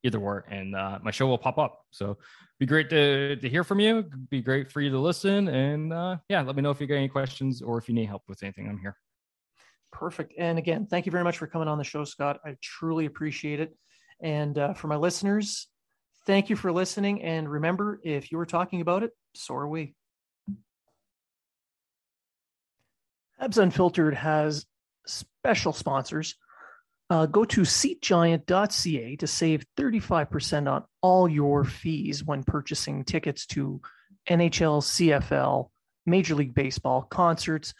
either 0.03 0.19
or 0.19 0.45
and 0.51 0.75
uh, 0.75 0.99
my 1.03 1.11
show 1.11 1.27
will 1.27 1.39
pop 1.39 1.59
up. 1.59 1.81
So 1.91 2.19
be 2.59 2.67
great 2.67 2.89
to, 2.91 3.37
to 3.37 3.49
hear 3.49 3.65
from 3.65 3.81
you. 3.81 4.05
Be 4.31 4.41
great 4.41 4.71
for 4.71 4.81
you 4.81 4.91
to 4.91 4.99
listen 4.99 5.49
and 5.49 5.93
uh, 5.93 6.17
yeah 6.29 6.43
let 6.43 6.57
me 6.57 6.63
know 6.63 6.71
if 6.71 6.81
you 6.81 6.87
got 6.87 6.95
any 6.95 7.09
questions 7.09 7.63
or 7.63 7.79
if 7.79 7.89
you 7.89 7.95
need 7.95 8.07
help 8.07 8.23
with 8.29 8.43
anything. 8.43 8.69
I'm 8.69 8.79
here. 8.79 8.97
Perfect. 9.93 10.35
And 10.39 10.59
again 10.59 10.87
thank 10.87 11.07
you 11.07 11.13
very 11.13 11.25
much 11.25 11.39
for 11.39 11.47
coming 11.47 11.69
on 11.69 11.79
the 11.79 11.85
show 11.85 12.05
scott. 12.05 12.41
I 12.45 12.57
truly 12.63 13.07
appreciate 13.07 13.61
it. 13.61 13.77
And 14.21 14.57
uh, 14.57 14.75
for 14.75 14.87
my 14.87 14.97
listeners 14.97 15.69
thank 16.27 16.51
you 16.51 16.57
for 16.57 16.73
listening. 16.73 17.23
And 17.23 17.49
remember 17.49 18.01
if 18.05 18.31
you 18.31 18.39
were 18.39 18.47
talking 18.47 18.81
about 18.81 19.03
it 19.03 19.11
so 19.35 19.55
are 19.55 19.69
we 19.69 19.95
Habs 23.41 23.59
Unfiltered 23.59 24.15
has 24.15 24.65
special 25.07 25.73
sponsors 25.73 26.35
uh, 27.09 27.27
go 27.27 27.45
to 27.45 27.61
seatgiant.ca 27.61 29.17
to 29.17 29.27
save 29.27 29.67
35% 29.79 30.71
on 30.71 30.85
all 31.03 31.29
your 31.29 31.65
fees 31.65 32.25
when 32.25 32.43
purchasing 32.43 33.05
tickets 33.05 33.47
to 33.47 33.81
NHL, 34.29 34.83
CFL, 34.83 35.71
Major 36.05 36.35
League 36.35 36.55
Baseball, 36.55 37.03
concerts, 37.03 37.75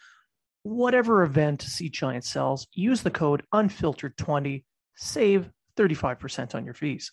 whatever 0.63 1.23
event 1.23 1.61
Seat 1.61 1.93
Giant 1.93 2.23
sells. 2.23 2.67
Use 2.73 3.01
the 3.01 3.11
code 3.11 3.43
unfiltered20, 3.53 4.63
save 4.95 5.49
35% 5.75 6.55
on 6.55 6.63
your 6.63 6.73
fees. 6.73 7.11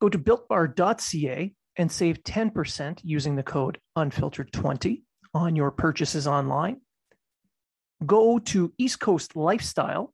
Go 0.00 0.08
to 0.08 0.18
builtbar.ca 0.18 1.54
and 1.76 1.92
save 1.92 2.22
10% 2.22 3.00
using 3.04 3.36
the 3.36 3.42
code 3.42 3.78
unfiltered20 3.96 5.02
on 5.34 5.54
your 5.54 5.70
purchases 5.70 6.26
online. 6.26 6.80
Go 8.04 8.38
to 8.38 8.72
East 8.78 9.00
Coast 9.00 9.36
Lifestyle 9.36 10.12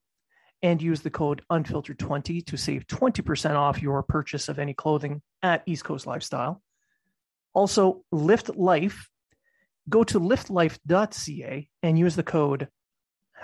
and 0.62 0.80
use 0.80 1.01
the 1.01 1.11
code 1.11 1.43
unfiltered20 1.51 2.47
to 2.47 2.57
save 2.57 2.87
20% 2.87 3.57
off 3.57 3.83
your 3.83 4.03
purchase 4.03 4.49
of 4.49 4.59
any 4.59 4.74
clothing 4.74 5.20
at 5.43 5.62
East 5.66 5.85
Coast 5.85 6.07
Lifestyle. 6.07 6.62
Also, 7.53 8.05
Lift 8.12 8.57
Life. 8.57 9.09
Go 9.89 10.05
to 10.05 10.20
liftlife.ca 10.20 11.68
and 11.83 11.99
use 11.99 12.14
the 12.14 12.22
code 12.22 12.68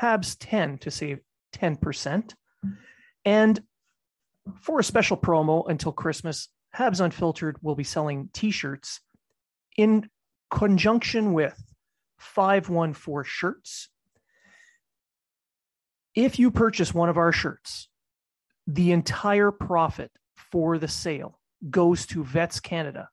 HABS10 0.00 0.80
to 0.80 0.90
save 0.90 1.18
10%. 1.56 2.34
And 3.24 3.60
for 4.60 4.78
a 4.78 4.84
special 4.84 5.16
promo 5.16 5.68
until 5.68 5.90
Christmas, 5.90 6.48
Habs 6.76 7.00
Unfiltered 7.00 7.56
will 7.60 7.74
be 7.74 7.84
selling 7.84 8.30
t 8.32 8.52
shirts 8.52 9.00
in 9.76 10.08
conjunction 10.50 11.32
with 11.32 11.60
514 12.18 13.24
shirts 13.28 13.88
if 16.14 16.38
you 16.38 16.50
purchase 16.50 16.94
one 16.94 17.08
of 17.08 17.16
our 17.16 17.32
shirts, 17.32 17.88
the 18.66 18.92
entire 18.92 19.50
profit 19.50 20.10
for 20.36 20.78
the 20.78 20.88
sale 20.88 21.38
goes 21.70 22.06
to 22.06 22.24
Vets 22.24 22.60
Canada. 22.60 23.08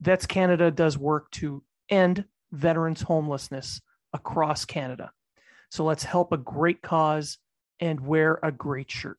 Vets 0.00 0.26
Canada 0.26 0.70
does 0.70 0.98
work 0.98 1.30
to 1.32 1.62
end 1.88 2.24
veterans' 2.50 3.02
homelessness 3.02 3.80
across 4.12 4.64
Canada. 4.64 5.10
So 5.70 5.84
let's 5.84 6.04
help 6.04 6.32
a 6.32 6.36
great 6.36 6.82
cause 6.82 7.38
and 7.80 8.00
wear 8.00 8.38
a 8.42 8.52
great 8.52 8.90
shirt. 8.90 9.18